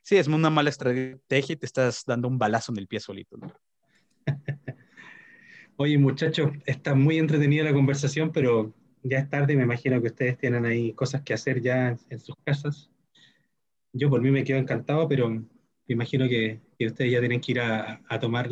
sí, 0.01 0.17
es 0.17 0.27
una 0.27 0.49
mala 0.49 0.69
estrategia 0.69 1.53
y 1.53 1.55
te 1.55 1.65
estás 1.65 2.03
dando 2.05 2.27
un 2.27 2.39
balazo 2.39 2.71
en 2.71 2.79
el 2.79 2.87
pie 2.87 2.99
solito. 2.99 3.37
¿no? 3.37 3.53
Oye, 5.77 5.97
muchachos, 5.97 6.51
está 6.65 6.95
muy 6.95 7.19
entretenida 7.19 7.63
la 7.63 7.73
conversación, 7.73 8.31
pero 8.31 8.73
ya 9.03 9.19
es 9.19 9.29
tarde, 9.29 9.55
me 9.55 9.63
imagino 9.63 10.01
que 10.01 10.07
ustedes 10.07 10.37
tienen 10.37 10.65
ahí 10.65 10.91
cosas 10.93 11.21
que 11.21 11.33
hacer 11.33 11.61
ya 11.61 11.95
en 12.09 12.19
sus 12.19 12.35
casas 12.43 12.89
yo 13.95 14.09
por 14.09 14.21
mí 14.21 14.29
me 14.29 14.43
quedo 14.43 14.57
encantado, 14.57 15.07
pero 15.07 15.29
me 15.29 15.45
imagino 15.87 16.27
que, 16.27 16.59
que 16.77 16.87
ustedes 16.87 17.11
ya 17.11 17.19
tienen 17.19 17.39
que 17.39 17.53
ir 17.53 17.61
a, 17.61 18.01
a 18.09 18.19
tomar, 18.19 18.49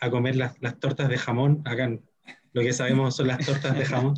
a 0.00 0.10
comer 0.10 0.36
las, 0.36 0.60
las, 0.60 0.80
tortas 0.80 1.08
de 1.08 1.18
jamón. 1.18 1.62
Acá 1.66 1.90
lo 2.52 2.62
que 2.62 2.72
sabemos 2.72 3.16
son 3.16 3.28
las 3.28 3.44
tortas 3.44 3.78
de 3.78 3.84
jamón. 3.84 4.14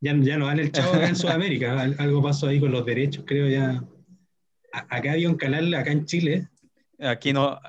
Ya, 0.00 0.16
ya 0.16 0.38
no 0.38 0.46
dan 0.46 0.60
el 0.60 0.72
chavo 0.72 0.94
acá 0.94 1.08
en 1.08 1.16
Sudamérica. 1.16 1.80
Algo 1.98 2.22
pasó 2.22 2.48
ahí 2.48 2.58
con 2.58 2.72
los 2.72 2.86
derechos, 2.86 3.24
creo 3.26 3.48
ya. 3.48 3.84
Acá 4.72 5.12
había 5.12 5.28
un 5.28 5.36
canal, 5.36 5.72
acá 5.74 5.92
en 5.92 6.06
Chile. 6.06 6.48
Aquí 6.98 7.32
no, 7.32 7.60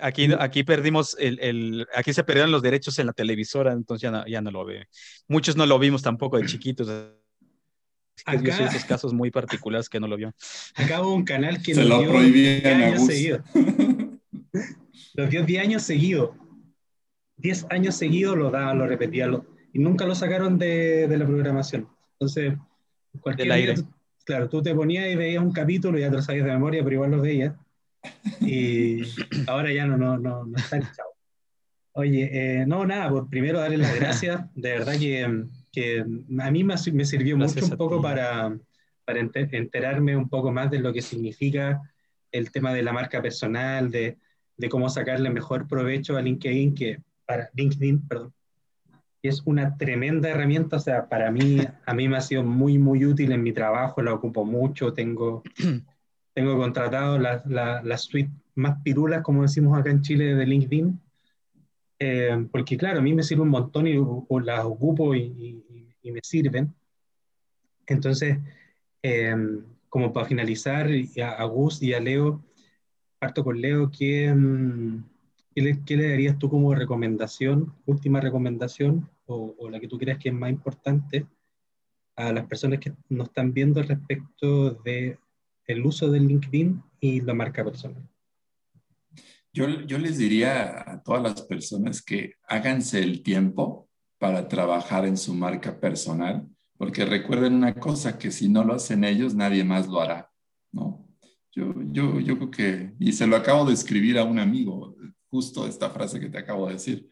aquí, 0.00 0.28
aquí 0.38 0.64
perdimos 0.64 1.16
el, 1.18 1.38
el, 1.40 1.86
aquí 1.94 2.12
se 2.12 2.24
perdieron 2.24 2.50
los 2.50 2.62
derechos 2.62 2.98
en 2.98 3.06
la 3.06 3.12
televisora, 3.12 3.72
entonces 3.72 4.02
ya 4.02 4.10
no, 4.10 4.26
ya 4.26 4.40
no 4.40 4.50
lo 4.50 4.64
ve. 4.64 4.88
Muchos 5.28 5.56
no 5.56 5.64
lo 5.64 5.78
vimos 5.78 6.02
tampoco 6.02 6.38
de 6.38 6.46
chiquitos 6.46 6.88
Acá, 8.24 8.66
esos 8.66 8.84
casos 8.84 9.12
muy 9.12 9.30
particulares 9.30 9.88
que 9.88 10.00
no 10.00 10.08
lo 10.08 10.16
vio. 10.16 10.32
Acá 10.74 11.00
hubo 11.02 11.14
un 11.14 11.24
canal 11.24 11.62
que 11.62 11.74
Se 11.74 11.84
lo, 11.84 12.02
lo 12.02 12.10
prohibían 12.10 12.62
10 12.62 12.64
años 12.66 13.06
seguidos. 13.06 13.40
lo 15.14 15.28
vio 15.28 15.44
10 15.44 15.62
años 15.62 15.82
seguidos. 15.82 16.30
10 17.36 17.66
años 17.70 17.94
seguidos 17.94 18.36
lo 18.36 18.50
daba, 18.50 18.74
lo 18.74 18.86
repetía. 18.86 19.26
Lo, 19.26 19.46
y 19.72 19.78
nunca 19.78 20.06
lo 20.06 20.14
sacaron 20.14 20.58
de, 20.58 21.06
de 21.06 21.18
la 21.18 21.26
programación. 21.26 21.88
Entonces, 22.12 22.54
cualquier 23.20 23.52
aire. 23.52 23.74
Día, 23.74 23.84
claro, 24.24 24.48
tú 24.48 24.62
te 24.62 24.74
ponías 24.74 25.08
y 25.08 25.14
veías 25.14 25.42
un 25.42 25.52
capítulo 25.52 25.98
y 25.98 26.02
ya 26.02 26.10
te 26.10 26.16
lo 26.16 26.22
sabías 26.22 26.46
de 26.46 26.52
memoria, 26.52 26.82
pero 26.82 26.94
igual 26.94 27.10
lo 27.12 27.20
veías. 27.20 27.54
Y 28.40 29.02
ahora 29.46 29.72
ya 29.72 29.86
no, 29.86 29.96
no, 29.96 30.18
no, 30.18 30.44
no 30.44 30.56
está 30.56 30.80
chao. 30.80 31.06
Oye, 31.92 32.30
eh, 32.32 32.66
no, 32.66 32.86
nada, 32.86 33.10
pues 33.10 33.24
primero 33.28 33.58
darle 33.58 33.78
las 33.78 33.94
gracias. 33.94 34.42
De 34.54 34.70
verdad 34.70 34.98
que 34.98 35.44
que 35.70 36.00
a 36.00 36.50
mí 36.50 36.64
me, 36.64 36.74
me 36.92 37.04
sirvió 37.04 37.36
Gracias 37.36 37.62
mucho 37.64 37.74
un 37.74 37.78
poco 37.78 38.02
para, 38.02 38.56
para 39.04 39.20
enterarme 39.20 40.16
un 40.16 40.28
poco 40.28 40.52
más 40.52 40.70
de 40.70 40.78
lo 40.80 40.92
que 40.92 41.02
significa 41.02 41.80
el 42.32 42.50
tema 42.50 42.72
de 42.72 42.82
la 42.82 42.92
marca 42.92 43.22
personal, 43.22 43.90
de, 43.90 44.18
de 44.56 44.68
cómo 44.68 44.88
sacarle 44.90 45.30
mejor 45.30 45.66
provecho 45.66 46.16
a 46.16 46.22
LinkedIn, 46.22 46.74
que 46.74 47.00
para 47.24 47.50
LinkedIn, 47.54 48.06
perdón, 48.06 48.34
es 49.22 49.42
una 49.44 49.76
tremenda 49.76 50.28
herramienta, 50.28 50.76
o 50.76 50.80
sea, 50.80 51.08
para 51.08 51.30
mí, 51.30 51.58
a 51.86 51.94
mí 51.94 52.08
me 52.08 52.16
ha 52.16 52.20
sido 52.20 52.44
muy, 52.44 52.78
muy 52.78 53.04
útil 53.04 53.32
en 53.32 53.42
mi 53.42 53.52
trabajo, 53.52 54.02
la 54.02 54.14
ocupo 54.14 54.44
mucho, 54.44 54.92
tengo, 54.92 55.42
tengo 56.34 56.56
contratado 56.56 57.18
las 57.18 57.44
la, 57.46 57.82
la 57.82 57.98
suite 57.98 58.30
más 58.54 58.80
pirulas, 58.82 59.22
como 59.22 59.42
decimos 59.42 59.78
acá 59.78 59.90
en 59.90 60.02
Chile, 60.02 60.34
de 60.34 60.46
LinkedIn, 60.46 61.00
eh, 61.98 62.46
porque 62.52 62.76
claro, 62.76 63.00
a 63.00 63.02
mí 63.02 63.12
me 63.14 63.22
sirve 63.22 63.42
un 63.42 63.48
montón 63.48 63.86
y 63.86 63.96
o 63.96 64.40
las 64.40 64.64
ocupo 64.64 65.14
y, 65.14 65.20
y, 65.22 65.94
y, 66.02 66.12
me 66.12 66.20
sirven. 66.22 66.74
Entonces, 67.86 68.38
eh, 69.02 69.34
como 69.88 70.12
para 70.12 70.26
finalizar, 70.26 70.88
a, 71.22 71.44
Gus 71.44 71.82
y 71.82 71.94
a 71.94 72.00
Leo, 72.00 72.44
parto 73.18 73.42
con 73.44 73.60
Leo, 73.60 73.90
¿qué, 73.90 74.32
mm, 74.32 75.04
¿qué, 75.54 75.62
le, 75.62 75.84
¿qué, 75.84 75.96
le, 75.96 76.10
darías 76.10 76.38
tú 76.38 76.48
como 76.50 76.74
recomendación, 76.74 77.74
última 77.86 78.20
recomendación, 78.20 79.08
o, 79.26 79.54
o, 79.58 79.70
la 79.70 79.80
que 79.80 79.88
tú 79.88 79.98
creas 79.98 80.18
que 80.18 80.28
es 80.30 80.34
más 80.34 80.50
importante 80.50 81.26
a 82.16 82.32
las 82.32 82.46
personas 82.46 82.80
que 82.80 82.92
nos 83.08 83.28
están 83.28 83.52
viendo 83.52 83.82
respecto 83.82 84.72
de 84.84 85.18
el 85.66 85.84
uso 85.84 86.10
del 86.10 86.26
LinkedIn 86.26 86.82
y 87.00 87.20
la 87.22 87.34
marca 87.34 87.64
personal? 87.64 88.08
Yo, 89.58 89.98
les 89.98 90.18
diría 90.18 90.84
a 90.86 91.02
todas 91.02 91.20
las 91.20 91.42
personas 91.42 92.00
que 92.00 92.34
háganse 92.46 93.00
el 93.00 93.24
tiempo 93.24 93.88
para 94.16 94.46
trabajar 94.46 95.04
en 95.04 95.16
su 95.16 95.34
marca 95.34 95.80
personal, 95.80 96.46
porque 96.76 97.04
recuerden 97.04 97.54
una 97.54 97.74
cosa, 97.74 98.18
que 98.18 98.30
si 98.30 98.48
no 98.48 98.62
lo 98.62 98.74
hacen 98.74 99.02
ellos, 99.02 99.34
nadie 99.34 99.64
más 99.64 99.88
lo 99.88 100.00
hará, 100.00 100.30
¿no? 100.70 101.04
Yo, 101.50 101.74
yo, 101.90 102.20
yo 102.20 102.36
creo 102.36 102.50
que, 102.52 102.94
y 103.00 103.12
se 103.12 103.26
lo 103.26 103.34
acabo 103.34 103.64
de 103.64 103.74
escribir 103.74 104.16
a 104.16 104.22
un 104.22 104.38
amigo, 104.38 104.94
justo 105.28 105.66
esta 105.66 105.90
frase 105.90 106.20
que 106.20 106.28
te 106.28 106.38
acabo 106.38 106.68
de 106.68 106.74
decir. 106.74 107.10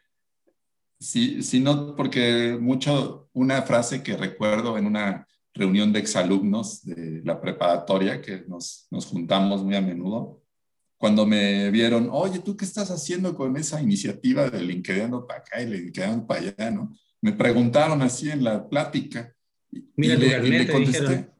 Si, 1.01 1.43
si 1.43 1.59
no, 1.59 1.97
porque 1.97 2.57
mucho, 2.61 3.29
una 3.33 3.63
frase 3.63 4.05
que 4.05 4.17
recuerdo 4.17 4.79
en 4.79 4.87
una 4.87 5.27
reunión 5.53 5.93
de 5.93 5.99
exalumnos 5.99 6.85
de 6.85 7.23
la 7.25 7.41
preparatoria, 7.41 8.23
que 8.23 8.45
nos, 8.47 8.87
nos 8.93 9.07
juntamos 9.07 9.65
muy 9.65 9.75
a 9.75 9.81
menudo, 9.81 10.46
cuando 10.97 11.27
me 11.27 11.71
vieron, 11.71 12.09
oye, 12.11 12.39
¿tú 12.39 12.57
qué 12.57 12.65
estás 12.65 12.91
haciendo 12.91 13.35
con 13.35 13.57
esa 13.57 13.81
iniciativa 13.81 14.49
de 14.49 14.63
LinkedIn 14.63 15.11
para 15.27 15.41
acá 15.41 15.61
y 15.61 15.67
LinkedIn 15.67 16.27
para 16.27 16.41
allá, 16.41 16.71
no? 16.71 16.97
Me 17.21 17.33
preguntaron 17.33 18.01
así 18.03 18.31
en 18.31 18.45
la 18.45 18.69
plática. 18.69 19.35
Mira, 19.97 20.15
y, 20.15 20.19
le, 20.19 20.47
y 20.47 20.51
le 20.51 20.73
contesté. 20.73 21.01
Dijeron. 21.01 21.31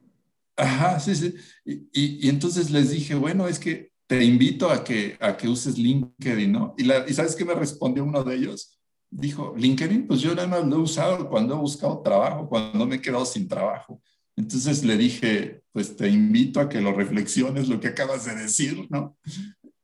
Ajá, 0.55 0.99
sí, 0.99 1.15
sí. 1.15 1.33
Y, 1.65 1.73
y, 1.93 2.27
y, 2.27 2.29
entonces 2.29 2.71
les 2.71 2.91
dije, 2.91 3.15
bueno, 3.15 3.47
es 3.47 3.59
que 3.59 3.91
te 4.07 4.23
invito 4.23 4.69
a 4.69 4.83
que, 4.83 5.17
a 5.19 5.35
que 5.35 5.47
uses 5.47 5.77
LinkedIn, 5.77 6.51
¿no? 6.51 6.73
Y, 6.77 6.83
la, 6.83 7.05
y 7.07 7.13
¿sabes 7.13 7.35
qué 7.35 7.45
me 7.45 7.53
respondió 7.53 8.03
uno 8.03 8.23
de 8.23 8.35
ellos? 8.35 8.79
Dijo, 9.09 9.53
LinkedIn, 9.55 10.07
pues 10.07 10.19
yo 10.21 10.33
nada 10.35 10.47
más 10.47 10.65
lo 10.65 10.77
he 10.77 10.79
usado 10.79 11.29
cuando 11.29 11.55
he 11.55 11.57
buscado 11.57 12.01
trabajo, 12.01 12.47
cuando 12.49 12.85
me 12.85 12.95
he 12.95 13.01
quedado 13.01 13.25
sin 13.25 13.47
trabajo. 13.47 14.01
Entonces 14.37 14.83
le 14.85 14.97
dije, 14.97 15.63
pues 15.71 15.95
te 15.95 16.07
invito 16.07 16.59
a 16.59 16.69
que 16.69 16.79
lo 16.79 16.93
reflexiones 16.93 17.67
lo 17.67 17.79
que 17.79 17.87
acabas 17.87 18.25
de 18.25 18.35
decir, 18.35 18.87
¿no? 18.89 19.17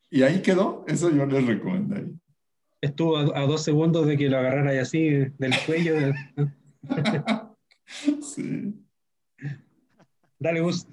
Y 0.09 0.21
ahí 0.21 0.41
quedó, 0.41 0.85
eso 0.87 1.09
yo 1.09 1.25
les 1.25 1.45
recomendaría. 1.45 2.13
Estuvo 2.79 3.17
a, 3.17 3.39
a 3.39 3.47
dos 3.47 3.63
segundos 3.63 4.05
de 4.05 4.15
que 4.17 4.29
lo 4.29 4.37
agarrara 4.37 4.79
así 4.81 5.09
del 5.09 5.53
cuello. 5.65 5.95
Sí. 8.21 8.73
Dale, 10.39 10.61
Gus. 10.61 10.87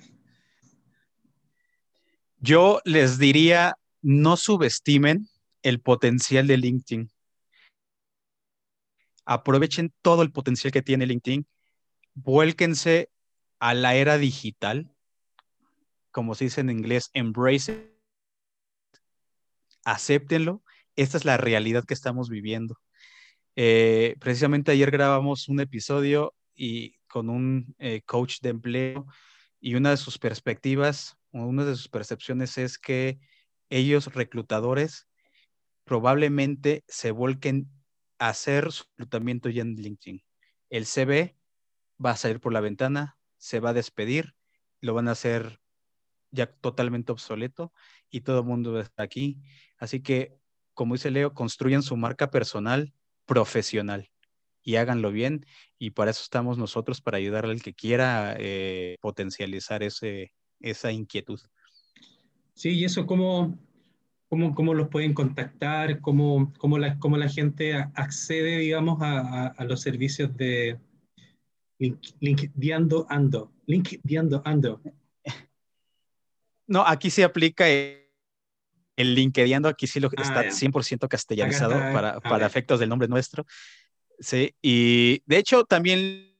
Yo 2.39 2.81
les 2.85 3.19
diría, 3.19 3.77
no 4.03 4.37
subestimen 4.37 5.29
el 5.63 5.81
potencial 5.81 6.47
de 6.47 6.57
LinkedIn. 6.59 7.11
aprovechen 9.25 9.93
todo 10.03 10.23
el 10.23 10.33
potencial 10.33 10.73
que 10.73 10.83
tiene 10.83 11.07
LinkedIn, 11.07 11.47
vuélquense 12.15 13.09
a 13.61 13.75
la 13.75 13.95
era 13.95 14.19
digital, 14.19 14.91
como 16.11 16.35
se 16.35 16.45
dice 16.45 16.63
en 16.63 16.71
inglés, 16.71 17.11
embrace 17.13 17.73
it, 17.73 18.99
acéptenlo, 19.85 20.63
esta 20.97 21.17
es 21.17 21.25
la 21.25 21.37
realidad 21.37 21.85
que 21.85 21.95
estamos 21.95 22.29
viviendo. 22.29 22.79
Eh, 23.57 24.17
precisamente 24.21 24.73
ayer 24.73 24.91
grabamos 24.91 25.49
un 25.49 25.61
episodio 25.61 26.35
y 26.55 26.97
con 27.07 27.29
un 27.31 27.75
eh, 27.79 28.03
coach 28.03 28.41
de 28.41 28.51
empleo 28.51 29.07
y 29.61 29.75
una 29.75 29.91
de 29.91 29.97
sus 29.97 30.19
perspectivas, 30.19 31.17
una 31.33 31.65
de 31.65 31.77
sus 31.77 31.89
percepciones 31.89 32.59
es 32.59 32.79
que 32.79 33.21
ellos 33.69 34.13
reclutadores 34.15 35.09
probablemente 35.85 36.85
se 36.89 37.11
volquen 37.11 37.71
a 38.19 38.29
hacer 38.29 38.73
su 38.73 38.85
reclutamiento 38.97 39.49
ya 39.49 39.63
en 39.63 39.75
LinkedIn. 39.75 40.23
El 40.71 40.87
CV 40.87 41.37
va 42.05 42.13
a 42.13 42.17
salir 42.17 42.41
por 42.41 42.53
la 42.53 42.61
ventana, 42.61 43.19
se 43.41 43.59
va 43.59 43.71
a 43.71 43.75
despedir, 43.75 44.35
lo 44.81 44.95
van 44.95 45.09
a 45.09 45.13
hacer 45.13 45.61
ya 46.31 46.47
totalmente 46.47 47.11
obsoleto 47.11 47.73
y 48.11 48.21
todo 48.21 48.41
el 48.41 48.47
mundo 48.47 48.79
está 48.79 49.03
aquí. 49.03 49.41
Así 49.79 50.01
que, 50.01 50.39
como 50.75 50.95
dice 50.95 51.11
Leo, 51.11 51.35
construyan 51.35 51.83
su 51.83 51.97
marca 51.97 52.31
personal 52.31 52.93
profesional 53.25 54.11
y 54.63 54.77
háganlo 54.77 55.11
bien. 55.11 55.47
Y 55.79 55.91
para 55.91 56.11
eso 56.11 56.23
estamos 56.23 56.59
nosotros, 56.59 57.01
para 57.01 57.17
ayudarle 57.17 57.53
al 57.53 57.63
que 57.63 57.75
quiera 57.75 58.37
eh, 58.39 58.99
potencializar 59.01 59.83
ese, 59.83 60.33
esa 60.61 60.93
inquietud. 60.93 61.41
Sí, 62.55 62.71
y 62.71 62.85
eso 62.85 63.07
cómo, 63.07 63.59
cómo, 64.29 64.55
cómo 64.55 64.75
los 64.75 64.89
pueden 64.89 65.15
contactar, 65.15 66.01
cómo, 66.01 66.53
cómo, 66.59 66.77
la, 66.79 66.99
cómo 66.99 67.17
la 67.17 67.29
gente 67.31 67.75
accede, 67.75 68.59
digamos, 68.59 69.01
a, 69.01 69.47
a, 69.47 69.65
los 69.65 69.81
servicios 69.81 70.37
de 70.37 70.79
LinkedIn 71.81 72.89
Ando. 73.09 73.53
LinkedIn 73.67 74.41
Ando. 74.45 74.81
No, 76.67 76.87
aquí 76.87 77.11
se 77.11 77.25
aplica 77.25 77.69
el, 77.69 78.07
LinkedIn, 78.97 79.67
aquí 79.67 79.87
sí 79.87 79.99
lo, 79.99 80.09
ah, 80.09 80.23
está 80.23 80.45
100% 80.45 81.09
castellanizado 81.09 81.73
para, 81.73 82.11
ah, 82.11 82.21
para 82.21 82.47
efectos 82.47 82.79
del 82.79 82.91
nombre 82.91 83.09
nuestro. 83.09 83.47
Sí, 84.19 84.55
y 84.61 85.23
de 85.25 85.39
hecho 85.39 85.65
también 85.65 86.31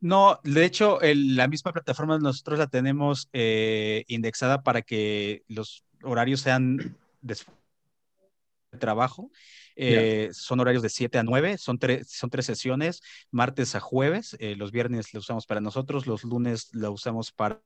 No, 0.00 0.38
de 0.44 0.66
hecho, 0.66 0.98
la 1.02 1.48
misma 1.48 1.72
plataforma 1.72 2.18
nosotros 2.18 2.58
la 2.58 2.66
tenemos 2.66 3.30
eh, 3.32 4.04
indexada 4.06 4.62
para 4.62 4.82
que 4.82 5.44
los 5.48 5.82
horarios 6.02 6.42
sean 6.42 6.94
de 7.22 7.36
trabajo. 8.78 9.30
Eh, 9.80 10.30
son 10.32 10.60
horarios 10.60 10.82
de 10.82 10.88
7 10.88 11.18
a 11.18 11.22
9, 11.22 11.56
son, 11.56 11.78
son 12.06 12.30
tres 12.30 12.46
sesiones, 12.46 13.00
martes 13.30 13.74
a 13.74 13.80
jueves, 13.80 14.36
eh, 14.40 14.56
los 14.56 14.72
viernes 14.72 15.14
lo 15.14 15.20
usamos 15.20 15.46
para 15.46 15.60
nosotros, 15.60 16.06
los 16.06 16.24
lunes 16.24 16.68
lo 16.72 16.90
usamos 16.90 17.30
para 17.30 17.62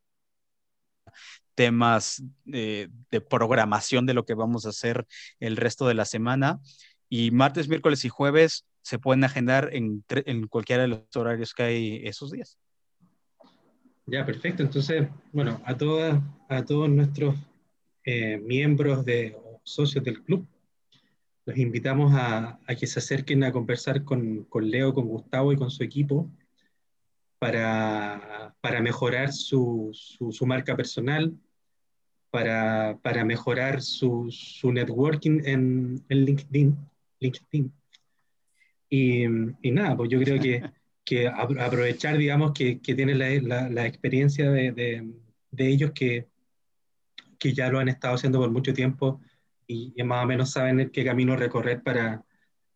temas 1.55 2.23
de 2.45 2.91
programación 3.29 4.07
de 4.07 4.15
lo 4.15 4.25
que 4.25 4.35
vamos 4.35 4.67
a 4.67 4.71
hacer 4.71 5.07
el 5.41 5.57
resto 5.57 5.87
de 5.87 5.95
la 5.95 6.05
semana. 6.05 6.61
Y 7.09 7.31
martes, 7.31 7.69
miércoles 7.69 8.05
y 8.05 8.09
jueves 8.09 8.65
se 8.83 8.99
pueden 8.99 9.25
agendar 9.25 9.71
en, 9.73 10.05
en 10.09 10.47
cualquiera 10.49 10.83
de 10.83 10.89
los 10.89 11.17
horarios 11.17 11.53
que 11.53 11.63
hay 11.63 12.01
esos 12.07 12.31
días. 12.31 12.59
Ya, 14.07 14.27
perfecto. 14.27 14.63
Entonces, 14.63 15.09
bueno, 15.33 15.61
a, 15.65 15.77
todas, 15.77 16.21
a 16.49 16.65
todos 16.65 16.89
nuestros 16.89 17.37
eh, 18.05 18.39
miembros 18.39 19.05
de 19.05 19.37
socios 19.63 20.05
del 20.05 20.23
club, 20.23 20.47
los 21.45 21.57
invitamos 21.57 22.13
a, 22.15 22.61
a, 22.67 22.75
que 22.75 22.87
se 22.87 23.01
acerquen 23.01 23.43
a 23.45 23.53
conversar 23.53 24.05
con, 24.05 24.45
con 24.45 24.71
Leo, 24.71 24.95
con 24.95 25.09
Gustavo 25.09 25.53
y 25.53 25.57
con 25.57 25.71
su 25.71 25.83
equipo 25.83 26.31
para, 27.39 28.55
para 28.61 28.81
mejorar 28.81 29.33
su, 29.33 29.91
su, 29.93 30.47
marca 30.47 30.77
personal, 30.77 31.37
para, 32.31 32.99
para 33.03 33.25
mejorar 33.25 33.83
su, 33.83 34.29
su, 34.31 34.73
networking 34.73 35.41
en, 35.45 36.05
en 36.09 36.25
LinkedIn. 36.25 36.77
LinkedIn. 37.19 37.73
Y, 38.89 39.25
y, 39.63 39.71
nada, 39.73 39.97
pues 39.97 40.11
yo 40.11 40.21
creo 40.21 40.41
que, 40.41 40.63
que 41.05 41.27
aprovechar, 41.27 42.17
digamos, 42.17 42.53
que, 42.53 42.81
que 42.81 42.95
tienen 42.95 43.19
la, 43.19 43.69
la, 43.69 43.87
experiencia 43.87 44.49
de, 44.49 44.71
de, 44.71 45.13
de, 45.51 45.69
ellos 45.69 45.91
que, 45.93 46.29
que 47.41 47.53
ya 47.53 47.69
lo 47.71 47.81
han 47.81 47.89
estado 47.89 48.15
haciendo 48.15 48.39
por 48.39 48.51
mucho 48.53 48.73
tiempo 48.73 49.21
y, 49.97 50.03
más 50.05 50.25
o 50.25 50.27
menos 50.27 50.51
saben 50.51 50.91
qué 50.91 51.05
camino 51.05 51.37
recorrer 51.37 51.83
para, 51.83 52.25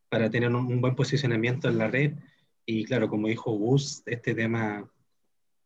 para 0.09 0.31
tener 0.31 0.49
un, 0.49 0.57
un 0.57 0.81
buen 0.81 0.95
posicionamiento 0.95 1.69
en 1.69 1.79
la 1.79 1.89
red 1.89 2.13
y 2.67 2.85
claro, 2.85 3.09
como 3.09 3.29
dijo 3.29 3.53
Gus, 3.53 4.03
este 4.07 4.35
tema 4.35 4.91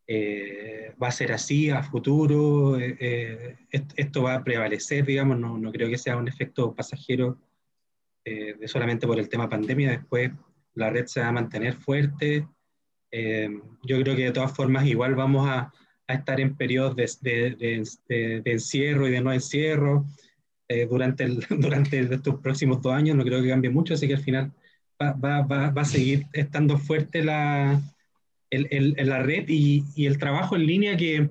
eh, 0.07 0.93
va 1.03 1.09
a 1.09 1.13
ser 1.13 1.33
así 1.33 1.71
a 1.71 1.83
futuro, 1.83 2.79
eh, 2.79 2.97
eh, 3.01 3.57
esto 3.71 4.23
va 4.23 4.35
a 4.35 4.45
prevalecer, 4.45 5.07
digamos, 5.07 5.39
no, 5.39 5.57
no, 5.57 5.73
creo 5.73 5.89
que 5.89 5.97
sea 5.97 6.19
un 6.19 6.29
efecto 6.29 6.75
pasajero 6.75 7.39
de 8.23 8.69
solamente 8.69 9.07
por 9.07 9.19
el 9.19 9.29
tema 9.29 9.49
pandemia, 9.49 9.91
después 9.91 10.31
la 10.75 10.91
red 10.91 11.07
se 11.07 11.21
va 11.21 11.29
a 11.29 11.33
mantener 11.33 11.75
fuerte. 11.75 12.47
yo 13.11 14.01
creo 14.03 14.15
que 14.15 14.25
de 14.25 14.33
todas 14.33 14.55
formas 14.55 14.87
igual 14.87 15.15
vamos 15.15 15.49
a, 15.49 15.73
a 16.07 16.15
estar 16.15 16.39
en 16.39 16.55
periodos 16.55 16.95
de, 16.95 17.11
de, 17.23 17.85
de, 18.09 18.41
de, 18.43 18.53
encierro 18.53 19.09
y 19.09 19.11
de 19.11 19.21
no 19.21 19.33
encierro 19.33 20.05
durante, 20.89 21.25
el, 21.25 21.41
durante 21.59 22.01
estos 22.01 22.41
próximos 22.41 22.81
dos 22.83 22.93
años, 22.93 23.17
no 23.17 23.25
creo 23.25 23.43
que 23.43 23.49
cambie 23.49 23.71
mucho, 23.71 23.95
así 23.95 24.07
que 24.07 24.15
al 24.15 24.23
final 24.23 24.53
va, 25.01 25.13
va, 25.13 25.43
va, 25.71 25.83
a 25.83 25.85
seguir 25.85 26.27
estando 26.33 26.79
fuerte 26.79 27.25
la, 27.25 27.81
el, 28.51 28.69
el, 28.71 29.09
la 29.09 29.23
red 29.23 29.49
y, 29.49 29.85
y, 29.95 30.07
el 30.07 30.19
trabajo 30.19 30.57
en 30.57 30.67
línea 30.67 30.97
que, 30.97 31.31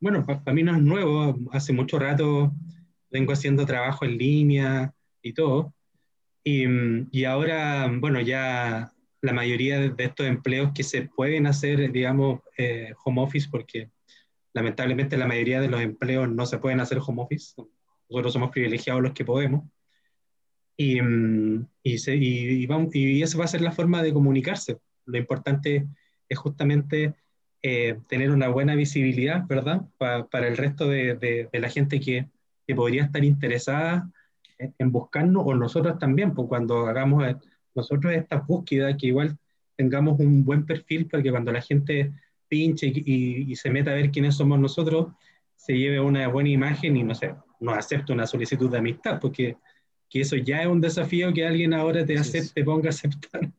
bueno, 0.00 0.24
para 0.24 0.52
mí 0.52 0.62
no 0.62 0.76
es 0.76 0.82
nuevo, 0.82 1.36
hace 1.52 1.72
mucho 1.72 1.98
rato 1.98 2.52
vengo 3.10 3.32
haciendo 3.32 3.66
trabajo 3.66 4.04
en 4.04 4.18
línea 4.18 4.92
y 5.22 5.32
todo. 5.32 5.72
Y, 6.44 6.64
y 7.10 7.24
ahora, 7.24 7.90
bueno, 7.92 8.20
ya 8.20 8.92
la 9.20 9.32
mayoría 9.32 9.80
de 9.80 10.04
estos 10.04 10.26
empleos 10.26 10.72
que 10.74 10.82
se 10.82 11.02
pueden 11.02 11.46
hacer, 11.46 11.90
digamos, 11.92 12.40
eh, 12.56 12.94
home 13.04 13.22
office, 13.22 13.48
porque 13.50 13.90
lamentablemente 14.52 15.16
la 15.16 15.26
mayoría 15.26 15.60
de 15.60 15.68
los 15.68 15.80
empleos 15.80 16.28
no 16.28 16.46
se 16.46 16.58
pueden 16.58 16.80
hacer 16.80 16.98
home 17.04 17.22
office. 17.22 17.54
Nosotros 18.08 18.32
somos 18.32 18.50
privilegiados 18.50 19.02
los 19.02 19.12
que 19.12 19.24
podemos. 19.24 19.64
Y, 20.76 21.00
mm, 21.00 21.66
y, 21.82 21.98
se, 21.98 22.14
y, 22.16 22.66
vamos, 22.66 22.94
y 22.94 23.22
esa 23.22 23.38
va 23.38 23.44
a 23.44 23.48
ser 23.48 23.60
la 23.60 23.72
forma 23.72 24.02
de 24.02 24.12
comunicarse. 24.12 24.78
Lo 25.06 25.18
importante 25.18 25.86
es 26.28 26.38
justamente 26.38 27.14
eh, 27.62 27.98
tener 28.08 28.30
una 28.30 28.48
buena 28.48 28.74
visibilidad, 28.76 29.44
¿verdad? 29.46 29.82
para 29.98 30.46
el 30.46 30.56
resto 30.56 30.88
de, 30.88 31.16
de, 31.16 31.60
la 31.60 31.68
gente 31.68 31.98
que, 31.98 32.28
que, 32.66 32.74
podría 32.74 33.04
estar 33.04 33.24
interesada 33.24 34.10
en, 34.58 34.92
buscarnos, 34.92 35.42
o 35.46 35.54
nosotros 35.54 35.98
también, 35.98 36.34
pues 36.34 36.48
cuando 36.48 36.86
hagamos 36.86 37.26
eh, 37.26 37.36
nosotros 37.74 38.12
esta 38.12 38.36
búsqueda, 38.36 38.96
que 38.96 39.08
igual 39.08 39.36
tengamos 39.76 40.20
un 40.20 40.44
buen 40.44 40.66
perfil 40.66 41.06
para 41.06 41.22
que 41.22 41.30
cuando 41.30 41.50
la 41.52 41.60
gente 41.60 42.12
pinche 42.46 42.86
y, 42.86 43.50
y, 43.50 43.56
se 43.56 43.70
meta 43.70 43.90
a 43.90 43.94
ver 43.94 44.10
quiénes 44.10 44.36
somos 44.36 44.58
nosotros, 44.60 45.08
se 45.56 45.76
lleve 45.76 46.00
una 46.00 46.28
buena 46.28 46.50
imagen 46.50 46.96
y 46.96 47.02
no 47.02 47.14
sé, 47.14 47.34
nos 47.60 47.76
acepte 47.76 48.12
una 48.12 48.26
solicitud 48.26 48.70
de 48.70 48.78
amistad, 48.78 49.18
porque 49.20 49.56
que 50.08 50.20
eso 50.20 50.36
ya 50.36 50.62
es 50.62 50.68
un 50.68 50.80
desafío 50.80 51.32
que 51.32 51.46
alguien 51.46 51.74
ahora 51.74 52.04
te, 52.04 52.16
acepte, 52.16 52.52
te 52.54 52.64
ponga 52.64 52.88
a 52.88 52.90
aceptar, 52.90 53.50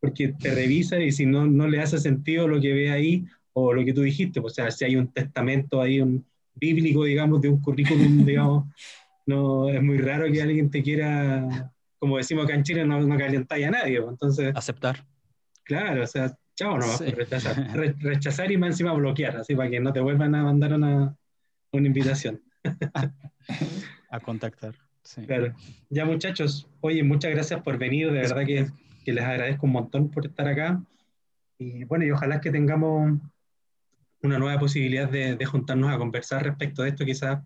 porque 0.00 0.28
te 0.28 0.54
revisa 0.54 0.98
y 0.98 1.12
si 1.12 1.26
no, 1.26 1.46
no 1.46 1.68
le 1.68 1.80
hace 1.80 1.98
sentido 1.98 2.48
lo 2.48 2.60
que 2.60 2.72
ve 2.72 2.90
ahí 2.90 3.26
o 3.52 3.72
lo 3.72 3.84
que 3.84 3.92
tú 3.92 4.02
dijiste, 4.02 4.40
pues, 4.40 4.52
o 4.52 4.54
sea, 4.54 4.70
si 4.70 4.84
hay 4.84 4.96
un 4.96 5.08
testamento 5.12 5.80
ahí, 5.80 6.00
un 6.00 6.24
bíblico, 6.54 7.04
digamos, 7.04 7.40
de 7.40 7.48
un 7.48 7.60
currículum, 7.60 8.24
digamos, 8.26 8.66
no, 9.26 9.68
es 9.68 9.82
muy 9.82 9.98
raro 9.98 10.30
que 10.30 10.40
alguien 10.40 10.70
te 10.70 10.82
quiera, 10.82 11.70
como 11.98 12.16
decimos 12.16 12.44
acá 12.44 12.54
en 12.54 12.62
Chile, 12.62 12.84
no, 12.84 13.00
no 13.00 13.18
calentáis 13.18 13.66
a 13.66 13.70
nadie, 13.70 14.00
pues, 14.00 14.12
entonces... 14.12 14.52
Aceptar. 14.54 15.04
Claro, 15.64 16.04
o 16.04 16.06
sea, 16.06 16.34
chao, 16.56 16.78
no, 16.78 16.86
rechazar, 16.98 17.76
rechazar 17.98 18.50
y 18.50 18.56
más 18.56 18.70
encima 18.70 18.92
bloquear, 18.94 19.36
así 19.36 19.54
para 19.54 19.68
que 19.68 19.80
no 19.80 19.92
te 19.92 20.00
vuelvan 20.00 20.34
a 20.34 20.44
mandar 20.44 20.72
una, 20.72 21.14
una 21.72 21.86
invitación. 21.86 22.40
a 24.10 24.20
contactar. 24.20 24.74
Sí. 25.02 25.22
Claro. 25.22 25.54
Ya 25.88 26.04
muchachos, 26.04 26.68
oye, 26.80 27.02
muchas 27.02 27.30
gracias 27.30 27.62
por 27.62 27.78
venir, 27.78 28.10
de 28.12 28.20
verdad 28.20 28.44
que, 28.44 28.66
que, 29.04 29.12
les 29.12 29.24
agradezco 29.24 29.66
un 29.66 29.72
montón 29.72 30.10
por 30.10 30.26
estar 30.26 30.46
acá. 30.46 30.82
Y 31.58 31.84
bueno, 31.84 32.04
y 32.04 32.10
ojalá 32.10 32.40
que 32.40 32.50
tengamos 32.50 33.18
una 34.22 34.38
nueva 34.38 34.58
posibilidad 34.58 35.10
de, 35.10 35.36
de 35.36 35.44
juntarnos 35.46 35.92
a 35.92 35.98
conversar 35.98 36.44
respecto 36.44 36.82
de 36.82 36.90
esto, 36.90 37.04
quizás 37.04 37.40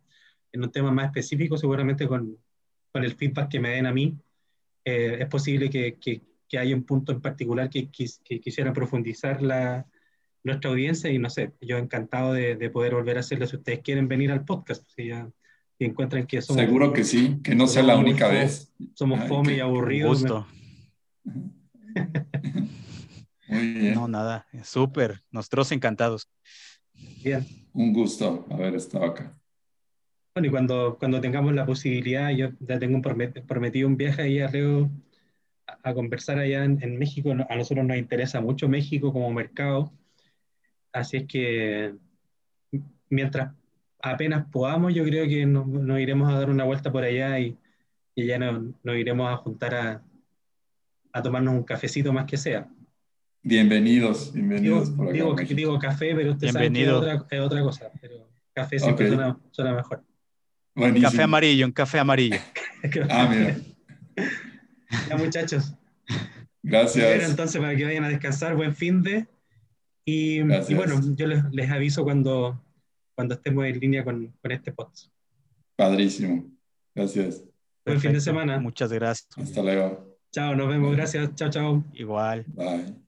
en 0.53 0.62
un 0.62 0.70
tema 0.70 0.90
más 0.90 1.07
específico, 1.07 1.57
seguramente 1.57 2.07
con, 2.07 2.36
con 2.93 3.05
el 3.05 3.15
feedback 3.15 3.49
que 3.49 3.61
me 3.61 3.70
den 3.70 3.86
a 3.86 3.93
mí. 3.93 4.16
Eh, 4.85 5.19
es 5.20 5.28
posible 5.28 5.70
que, 5.70 5.99
que, 5.99 6.20
que, 6.49 6.59
haya 6.59 6.74
un 6.74 6.85
punto 6.85 7.12
en 7.12 7.20
particular 7.20 7.70
que, 7.70 7.90
que 7.90 8.40
quisiera 8.40 8.73
profundizar 8.73 9.40
la, 9.40 9.86
nuestra 10.44 10.70
audiencia 10.70 11.10
y 11.10 11.19
no 11.19 11.31
sé, 11.31 11.52
yo 11.60 11.78
encantado 11.78 12.32
de, 12.32 12.56
de, 12.56 12.70
poder 12.70 12.94
volver 12.94 13.16
a 13.16 13.20
hacerlo 13.20 13.47
si 13.47 13.56
ustedes 13.56 13.81
quieren 13.81 14.09
venir 14.09 14.32
al 14.32 14.44
podcast, 14.44 14.85
si 14.94 15.09
ya 15.09 15.28
si 15.78 15.85
encuentran 15.85 16.27
que 16.27 16.43
somos... 16.43 16.62
Seguro 16.62 16.93
que 16.93 17.05
sí, 17.05 17.39
que 17.43 17.55
no 17.55 17.66
sea 17.66 17.82
la 17.82 17.97
única 17.97 18.28
vez. 18.28 18.73
Somos 18.94 19.27
fome 19.28 19.56
y 19.56 19.60
aburridos. 19.60 20.20
Gusto. 20.20 20.47
Muy 23.48 23.73
bien. 23.74 23.94
No, 23.94 24.09
nada, 24.09 24.47
súper, 24.62 25.23
nosotros 25.31 25.73
encantados. 25.73 26.28
Bien. 27.23 27.47
Un 27.73 27.93
gusto 27.93 28.47
haber 28.51 28.74
estado 28.74 29.05
acá. 29.05 29.36
Bueno, 30.35 30.48
y 30.48 30.51
cuando, 30.51 30.97
cuando 30.98 31.20
tengamos 31.20 31.55
la 31.55 31.66
posibilidad, 31.66 32.31
yo 32.31 32.51
ya 32.60 32.78
tengo 32.78 32.97
un 32.97 33.02
prometido 33.02 33.89
un 33.89 33.97
viaje 33.97 34.23
ahí 34.23 34.40
a 34.40 34.47
Río 34.47 34.90
a, 35.82 35.94
conversar 35.94 36.39
allá 36.39 36.64
en, 36.64 36.82
en 36.82 36.98
México. 36.98 37.32
A 37.32 37.56
nosotros 37.56 37.85
nos 37.85 37.98
interesa 37.98 38.40
mucho 38.40 38.69
México 38.69 39.12
como 39.12 39.31
mercado 39.31 39.93
Así 40.93 41.16
es 41.16 41.27
que 41.27 41.94
mientras 43.09 43.52
apenas 44.02 44.47
podamos, 44.51 44.94
yo 44.94 45.05
creo 45.05 45.27
que 45.27 45.47
nos, 45.47 46.01
iremos 46.01 46.31
a 46.31 46.39
dar 46.39 46.51
una 46.51 46.64
vuelta 46.64 46.93
por 46.93 47.05
allá 47.05 47.39
y, 47.39 47.56
ya 48.14 48.39
nos, 48.39 48.74
iremos 48.85 49.32
a 49.32 49.36
juntar 49.36 49.74
a, 49.74 50.02
a, 51.12 51.23
tomarnos 51.23 51.55
un 51.55 51.62
cafecito 51.62 52.12
más 52.12 52.27
que 52.27 52.36
sea. 52.36 52.69
Bienvenidos, 53.43 54.32
bienvenidos. 54.32 54.97
Digo, 55.12 55.35
digo, 55.35 55.78
café, 55.78 56.14
pero 56.14 56.32
usted 56.32 56.48
sabe 56.48 56.70
que 56.70 56.82
es 56.82 56.89
otra, 56.89 57.27
es 57.31 57.40
otra, 57.40 57.62
cosa. 57.62 57.90
Pero 58.01 58.28
café 58.52 58.78
siempre 58.78 59.09
suena, 59.09 59.39
suena, 59.51 59.73
mejor. 59.73 60.05
Un 60.74 61.01
café 61.01 61.23
amarillo, 61.23 61.66
un 61.66 61.73
café 61.73 61.98
amarillo. 61.98 62.36
ah, 63.10 63.28
mira. 63.31 63.56
Ya, 65.09 65.16
muchachos. 65.16 65.74
Gracias. 66.62 67.31
entonces, 67.31 67.60
para 67.60 67.74
que 67.74 67.85
vayan 67.85 68.05
a 68.05 68.09
descansar, 68.09 68.55
buen 68.55 68.77
fin 68.77 69.02
de. 69.02 69.27
Y, 70.05 70.41
bueno, 70.41 71.01
yo 71.15 71.27
les, 71.27 71.45
les, 71.53 71.70
aviso 71.70 72.03
cuando, 72.03 72.61
cuando 73.15 73.35
estemos 73.35 73.65
en 73.66 73.79
línea 73.79 74.05
con, 74.05 74.35
con 74.43 74.51
este 74.51 74.73
post. 74.73 75.09
Padrísimo. 75.77 76.51
Gracias. 76.95 77.45
Buen 77.85 78.01
fin 78.01 78.12
de 78.12 78.20
semana. 78.20 78.59
Muchas 78.59 78.93
gracias. 78.93 79.29
Hasta 79.37 79.62
luego. 79.62 80.19
Chao, 80.33 80.55
nos 80.55 80.69
vemos. 80.69 80.95
Gracias. 80.97 81.35
Chao, 81.35 81.51
chao. 81.51 81.85
Igual. 81.95 82.45
Bye. 82.49 83.02